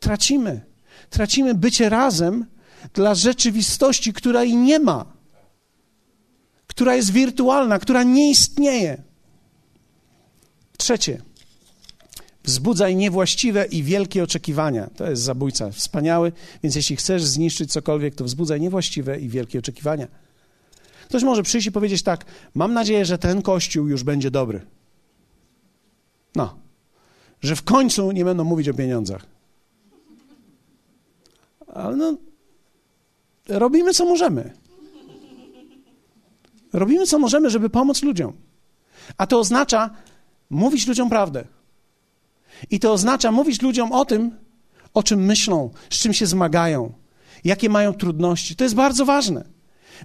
Tracimy. 0.01 0.61
Tracimy 1.11 1.55
bycie 1.55 1.89
razem 1.89 2.47
dla 2.95 3.15
rzeczywistości, 3.15 4.13
której 4.13 4.57
nie 4.57 4.79
ma, 4.79 5.14
która 6.75 6.95
jest 6.95 7.13
wirtualna, 7.13 7.79
która 7.79 8.03
nie 8.03 8.31
istnieje. 8.31 9.03
Trzecie. 10.77 11.23
Wzbudzaj 12.45 12.97
niewłaściwe 12.97 13.67
i 13.67 13.83
wielkie 13.83 14.23
oczekiwania. 14.23 14.91
To 14.97 15.11
jest 15.11 15.23
zabójca 15.23 15.71
wspaniały, 15.71 16.33
więc 16.63 16.77
jeśli 16.77 16.97
chcesz 16.97 17.25
zniszczyć 17.25 17.73
cokolwiek, 17.73 18.15
to 18.15 18.25
wzbudzaj 18.25 18.61
niewłaściwe 18.61 19.21
i 19.21 19.29
wielkie 19.29 19.59
oczekiwania. 19.59 20.09
Ktoś 21.09 21.23
może 21.23 21.43
przyjść 21.43 21.67
i 21.67 21.73
powiedzieć 21.73 22.03
tak: 22.03 22.25
Mam 22.55 22.75
nadzieję, 22.75 23.05
że 23.05 23.19
ten 23.19 23.43
kościół 23.43 23.89
już 23.89 24.03
będzie 24.03 24.31
dobry. 24.31 24.61
No, 26.35 26.59
że 27.43 27.57
w 27.57 27.63
końcu 27.63 28.13
nie 28.13 28.25
będą 28.25 28.45
mówić 28.45 28.69
o 28.69 28.75
pieniądzach. 28.75 29.27
Ale 31.67 31.97
no, 31.97 32.17
robimy 33.49 33.95
co 33.95 34.05
możemy. 34.05 34.64
Robimy 36.75 37.07
co 37.07 37.19
możemy, 37.19 37.51
żeby 37.51 37.71
pomóc 37.71 38.03
ludziom. 38.03 38.33
A 39.19 39.27
to 39.27 39.39
oznacza 39.39 39.91
mówić 40.51 40.87
ludziom 40.87 41.11
prawdę. 41.11 41.45
I 42.71 42.81
to 42.81 42.93
oznacza 42.93 43.33
mówić 43.33 43.63
ludziom 43.63 43.93
o 43.93 44.05
tym, 44.05 44.31
o 44.95 45.03
czym 45.03 45.25
myślą, 45.25 45.71
z 45.91 45.99
czym 45.99 46.13
się 46.13 46.27
zmagają, 46.27 46.93
jakie 47.45 47.69
mają 47.69 47.93
trudności. 47.93 48.57
To 48.57 48.65
jest 48.65 48.75
bardzo 48.75 49.05
ważne. 49.05 49.45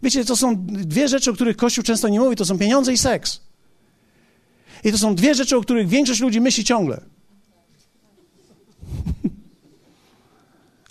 Wiecie, 0.03 0.26
to 0.26 0.36
są 0.36 0.55
dwie 0.65 1.07
rzeczy, 1.07 1.32
o 1.32 1.34
których 1.34 1.57
Kościół 1.57 1.84
często 1.84 2.07
nie 2.07 2.20
mówi, 2.20 2.36
to 2.36 2.45
są 2.45 2.57
pieniądze 2.57 2.93
i 2.93 2.97
seks. 2.97 3.41
I 4.84 4.91
to 4.91 4.97
są 4.97 5.15
dwie 5.15 5.36
rzeczy, 5.36 5.57
o 5.57 5.61
których 5.61 5.88
większość 5.88 6.22
ludzi 6.22 6.41
myśli 6.41 6.63
ciągle. 6.63 7.01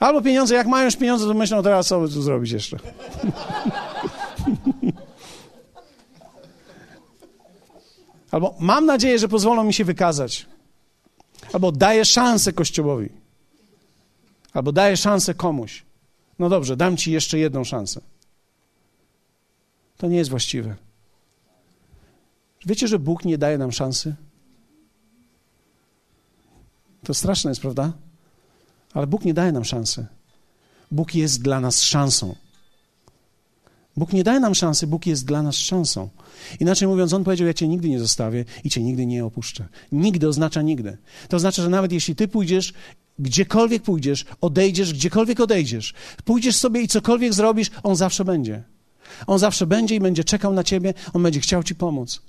Albo 0.00 0.22
pieniądze, 0.22 0.54
jak 0.54 0.66
mają 0.66 0.84
już 0.84 0.96
pieniądze, 0.96 1.26
to 1.26 1.34
myślą 1.34 1.62
teraz, 1.62 1.88
co 1.88 2.08
zrobić 2.08 2.50
jeszcze. 2.50 2.76
Albo 8.30 8.54
mam 8.58 8.86
nadzieję, 8.86 9.18
że 9.18 9.28
pozwolą 9.28 9.64
mi 9.64 9.74
się 9.74 9.84
wykazać. 9.84 10.46
Albo 11.52 11.72
daję 11.72 12.04
szansę 12.04 12.52
Kościołowi. 12.52 13.08
Albo 14.52 14.72
daję 14.72 14.96
szansę 14.96 15.34
komuś. 15.34 15.84
No 16.38 16.48
dobrze, 16.48 16.76
dam 16.76 16.96
ci 16.96 17.12
jeszcze 17.12 17.38
jedną 17.38 17.64
szansę. 17.64 18.00
To 19.96 20.06
nie 20.06 20.16
jest 20.16 20.30
właściwe. 20.30 20.76
Wiecie, 22.66 22.88
że 22.88 22.98
Bóg 22.98 23.24
nie 23.24 23.38
daje 23.38 23.58
nam 23.58 23.72
szansy? 23.72 24.14
To 27.04 27.14
straszne 27.14 27.50
jest, 27.50 27.60
prawda? 27.60 27.92
Ale 28.94 29.06
Bóg 29.06 29.24
nie 29.24 29.34
daje 29.34 29.52
nam 29.52 29.64
szansy. 29.64 30.06
Bóg 30.90 31.14
jest 31.14 31.42
dla 31.42 31.60
nas 31.60 31.82
szansą. 31.82 32.34
Bóg 33.96 34.12
nie 34.12 34.24
daje 34.24 34.40
nam 34.40 34.54
szansy, 34.54 34.86
Bóg 34.86 35.06
jest 35.06 35.24
dla 35.24 35.42
nas 35.42 35.56
szansą. 35.56 36.08
Inaczej 36.61 36.89
mówiąc, 36.89 37.12
On 37.12 37.24
powiedział: 37.24 37.47
Ja 37.47 37.55
cię 37.55 37.68
nigdy 37.68 37.89
nie 37.89 38.01
zostawię 38.01 38.45
i 38.64 38.70
cię 38.70 38.82
nigdy 38.82 39.07
nie 39.07 39.24
opuszczę. 39.24 39.68
Nigdy 39.93 40.28
oznacza 40.28 40.62
nigdy. 40.62 40.99
To 41.28 41.36
oznacza, 41.36 41.62
że 41.62 41.68
nawet 41.68 41.93
jeśli 41.93 42.16
ty 42.16 42.28
pójdziesz, 42.28 42.72
gdziekolwiek 43.18 43.82
pójdziesz, 43.82 44.24
odejdziesz, 44.41 44.93
gdziekolwiek 44.93 45.41
odejdziesz, 45.41 45.95
pójdziesz 46.24 46.57
sobie 46.57 46.80
i 46.80 46.89
cokolwiek 46.89 47.34
zrobisz, 47.34 47.70
On 47.82 47.97
zawsze 47.97 48.24
będzie. 48.24 48.62
On 49.26 49.39
zawsze 49.39 49.66
będzie 49.66 49.95
i 49.95 50.01
będzie 50.01 50.24
czekał 50.24 50.53
na 50.53 50.64
ciebie, 50.64 50.95
on 51.12 51.22
będzie 51.22 51.41
chciał 51.41 51.62
ci 51.62 51.74
pomóc. 51.74 52.22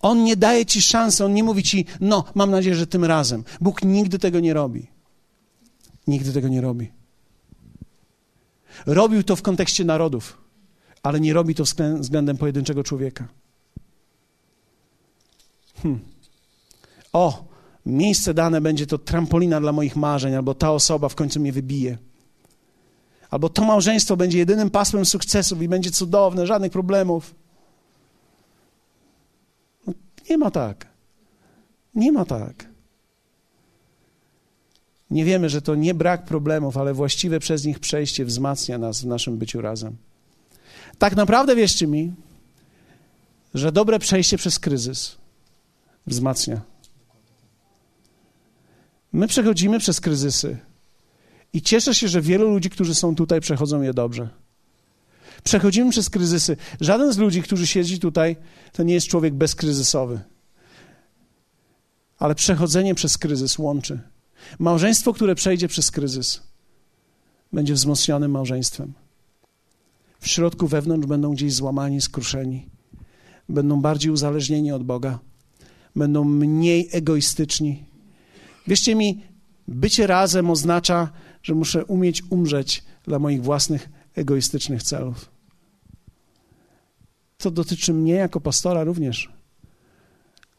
On 0.00 0.24
nie 0.24 0.36
daje 0.36 0.66
ci 0.66 0.82
szansy, 0.82 1.24
on 1.24 1.34
nie 1.34 1.44
mówi 1.44 1.62
ci, 1.62 1.84
no, 2.00 2.24
mam 2.34 2.50
nadzieję, 2.50 2.76
że 2.76 2.86
tym 2.86 3.04
razem. 3.04 3.44
Bóg 3.60 3.84
nigdy 3.84 4.18
tego 4.18 4.40
nie 4.40 4.54
robi. 4.54 4.86
Nigdy 6.06 6.32
tego 6.32 6.48
nie 6.48 6.60
robi. 6.60 6.92
Robił 8.86 9.22
to 9.22 9.36
w 9.36 9.42
kontekście 9.42 9.84
narodów, 9.84 10.38
ale 11.02 11.20
nie 11.20 11.32
robi 11.32 11.54
to 11.54 11.64
względem 12.00 12.36
pojedynczego 12.36 12.84
człowieka. 12.84 13.28
Hmm. 15.82 16.00
O, 17.12 17.44
miejsce 17.86 18.34
dane 18.34 18.60
będzie 18.60 18.86
to 18.86 18.98
trampolina 18.98 19.60
dla 19.60 19.72
moich 19.72 19.96
marzeń, 19.96 20.34
albo 20.34 20.54
ta 20.54 20.72
osoba 20.72 21.08
w 21.08 21.14
końcu 21.14 21.40
mnie 21.40 21.52
wybije. 21.52 21.98
Albo 23.30 23.48
to 23.48 23.64
małżeństwo 23.64 24.16
będzie 24.16 24.38
jedynym 24.38 24.70
pasmem 24.70 25.04
sukcesów 25.04 25.62
i 25.62 25.68
będzie 25.68 25.90
cudowne, 25.90 26.46
żadnych 26.46 26.72
problemów. 26.72 27.34
No, 29.86 29.92
nie 30.30 30.38
ma 30.38 30.50
tak. 30.50 30.86
Nie 31.94 32.12
ma 32.12 32.24
tak. 32.24 32.68
Nie 35.10 35.24
wiemy, 35.24 35.48
że 35.48 35.62
to 35.62 35.74
nie 35.74 35.94
brak 35.94 36.24
problemów, 36.24 36.76
ale 36.76 36.94
właściwe 36.94 37.40
przez 37.40 37.64
nich 37.64 37.78
przejście 37.78 38.24
wzmacnia 38.24 38.78
nas 38.78 39.02
w 39.02 39.06
naszym 39.06 39.38
byciu 39.38 39.60
razem. 39.60 39.96
Tak 40.98 41.16
naprawdę 41.16 41.56
wierzcie 41.56 41.86
mi, 41.86 42.12
że 43.54 43.72
dobre 43.72 43.98
przejście 43.98 44.38
przez 44.38 44.58
kryzys 44.58 45.17
wzmacnia. 46.08 46.60
My 49.12 49.28
przechodzimy 49.28 49.78
przez 49.78 50.00
kryzysy 50.00 50.58
i 51.52 51.62
cieszę 51.62 51.94
się, 51.94 52.08
że 52.08 52.20
wielu 52.20 52.50
ludzi, 52.50 52.70
którzy 52.70 52.94
są 52.94 53.14
tutaj, 53.14 53.40
przechodzą 53.40 53.82
je 53.82 53.94
dobrze. 53.94 54.28
Przechodzimy 55.44 55.90
przez 55.90 56.10
kryzysy. 56.10 56.56
Żaden 56.80 57.12
z 57.12 57.18
ludzi, 57.18 57.42
którzy 57.42 57.66
siedzi 57.66 57.98
tutaj, 57.98 58.36
to 58.72 58.82
nie 58.82 58.94
jest 58.94 59.06
człowiek 59.06 59.34
bezkryzysowy. 59.34 60.20
Ale 62.18 62.34
przechodzenie 62.34 62.94
przez 62.94 63.18
kryzys 63.18 63.58
łączy. 63.58 64.00
Małżeństwo, 64.58 65.12
które 65.12 65.34
przejdzie 65.34 65.68
przez 65.68 65.90
kryzys, 65.90 66.42
będzie 67.52 67.74
wzmocnionym 67.74 68.30
małżeństwem. 68.30 68.92
W 70.20 70.28
środku 70.28 70.66
wewnątrz 70.66 71.06
będą 71.06 71.32
gdzieś 71.32 71.54
złamani, 71.54 72.00
skruszeni. 72.00 72.68
Będą 73.48 73.80
bardziej 73.80 74.10
uzależnieni 74.10 74.72
od 74.72 74.82
Boga. 74.82 75.18
Będą 75.96 76.24
mniej 76.24 76.88
egoistyczni. 76.92 77.84
Wierzcie 78.66 78.94
mi, 78.94 79.22
bycie 79.68 80.06
razem 80.06 80.50
oznacza, 80.50 81.12
że 81.42 81.54
muszę 81.54 81.84
umieć 81.84 82.22
umrzeć 82.30 82.84
dla 83.04 83.18
moich 83.18 83.42
własnych 83.42 83.88
egoistycznych 84.14 84.82
celów. 84.82 85.30
To 87.36 87.50
dotyczy 87.50 87.94
mnie 87.94 88.12
jako 88.12 88.40
pastora 88.40 88.84
również. 88.84 89.32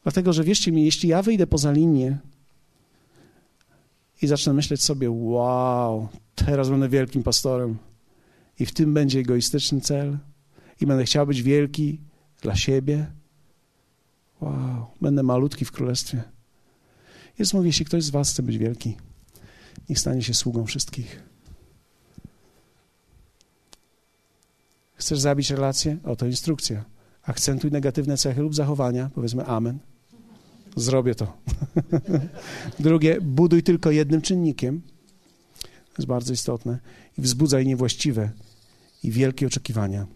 Dlatego, 0.02 0.32
że 0.32 0.44
wierzcie 0.44 0.72
mi, 0.72 0.84
jeśli 0.84 1.08
ja 1.08 1.22
wyjdę 1.22 1.46
poza 1.46 1.72
linię 1.72 2.18
i 4.22 4.26
zacznę 4.26 4.52
myśleć 4.52 4.82
sobie, 4.82 5.10
wow, 5.10 6.08
teraz 6.34 6.70
będę 6.70 6.88
wielkim 6.88 7.22
pastorem 7.22 7.78
i 8.58 8.66
w 8.66 8.72
tym 8.72 8.94
będzie 8.94 9.18
egoistyczny 9.20 9.80
cel 9.80 10.18
i 10.80 10.86
będę 10.86 11.04
chciał 11.04 11.26
być 11.26 11.42
wielki 11.42 12.00
dla 12.42 12.56
siebie, 12.56 13.06
będę 15.00 15.22
malutki 15.22 15.64
w 15.64 15.72
królestwie. 15.72 16.22
Jest 17.38 17.54
mówi, 17.54 17.66
jeśli 17.66 17.84
ktoś 17.84 18.04
z 18.04 18.10
was 18.10 18.30
chce 18.30 18.42
być 18.42 18.58
wielki, 18.58 18.96
niech 19.88 19.98
stanie 19.98 20.22
się 20.22 20.34
sługą 20.34 20.66
wszystkich. 20.66 21.22
Chcesz 24.94 25.20
zabić 25.20 25.50
relację? 25.50 25.96
Oto 26.04 26.26
instrukcja. 26.26 26.84
Akcentuj 27.22 27.70
negatywne 27.70 28.16
cechy 28.16 28.42
lub 28.42 28.54
zachowania, 28.54 29.10
powiedzmy 29.14 29.46
amen. 29.46 29.78
Zrobię 30.76 31.14
to. 31.14 31.38
Drugie, 32.80 33.20
buduj 33.20 33.62
tylko 33.62 33.90
jednym 33.90 34.22
czynnikiem. 34.22 34.80
To 35.62 35.94
jest 35.98 36.08
bardzo 36.08 36.32
istotne. 36.32 36.78
I 37.18 37.22
wzbudzaj 37.22 37.66
niewłaściwe 37.66 38.30
i 39.02 39.10
wielkie 39.10 39.46
oczekiwania 39.46 40.06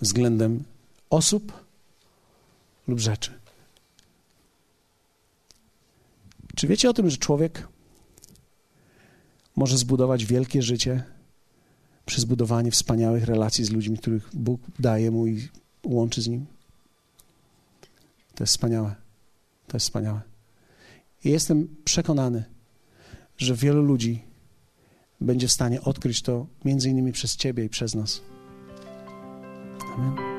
względem 0.00 0.64
osób 1.10 1.52
lub 2.88 2.98
rzeczy. 2.98 3.39
Czy 6.54 6.66
wiecie 6.66 6.90
o 6.90 6.92
tym, 6.92 7.10
że 7.10 7.16
człowiek 7.16 7.68
może 9.56 9.78
zbudować 9.78 10.24
wielkie 10.24 10.62
życie 10.62 11.04
przez 12.06 12.24
budowanie 12.24 12.70
wspaniałych 12.70 13.24
relacji 13.24 13.64
z 13.64 13.70
ludźmi, 13.70 13.98
których 13.98 14.30
Bóg 14.32 14.60
daje 14.78 15.10
mu 15.10 15.26
i 15.26 15.48
łączy 15.86 16.22
z 16.22 16.28
nim. 16.28 16.46
To 18.34 18.44
jest 18.44 18.52
wspaniałe. 18.52 18.94
To 19.66 19.76
jest 19.76 19.86
wspaniałe. 19.86 20.20
I 21.24 21.30
jestem 21.30 21.76
przekonany, 21.84 22.44
że 23.38 23.54
wielu 23.54 23.82
ludzi 23.82 24.22
będzie 25.20 25.48
w 25.48 25.52
stanie 25.52 25.80
odkryć 25.80 26.22
to 26.22 26.46
między 26.64 26.90
innymi 26.90 27.12
przez 27.12 27.36
Ciebie 27.36 27.64
i 27.64 27.68
przez 27.68 27.94
nas. 27.94 28.20
Amen. 29.94 30.29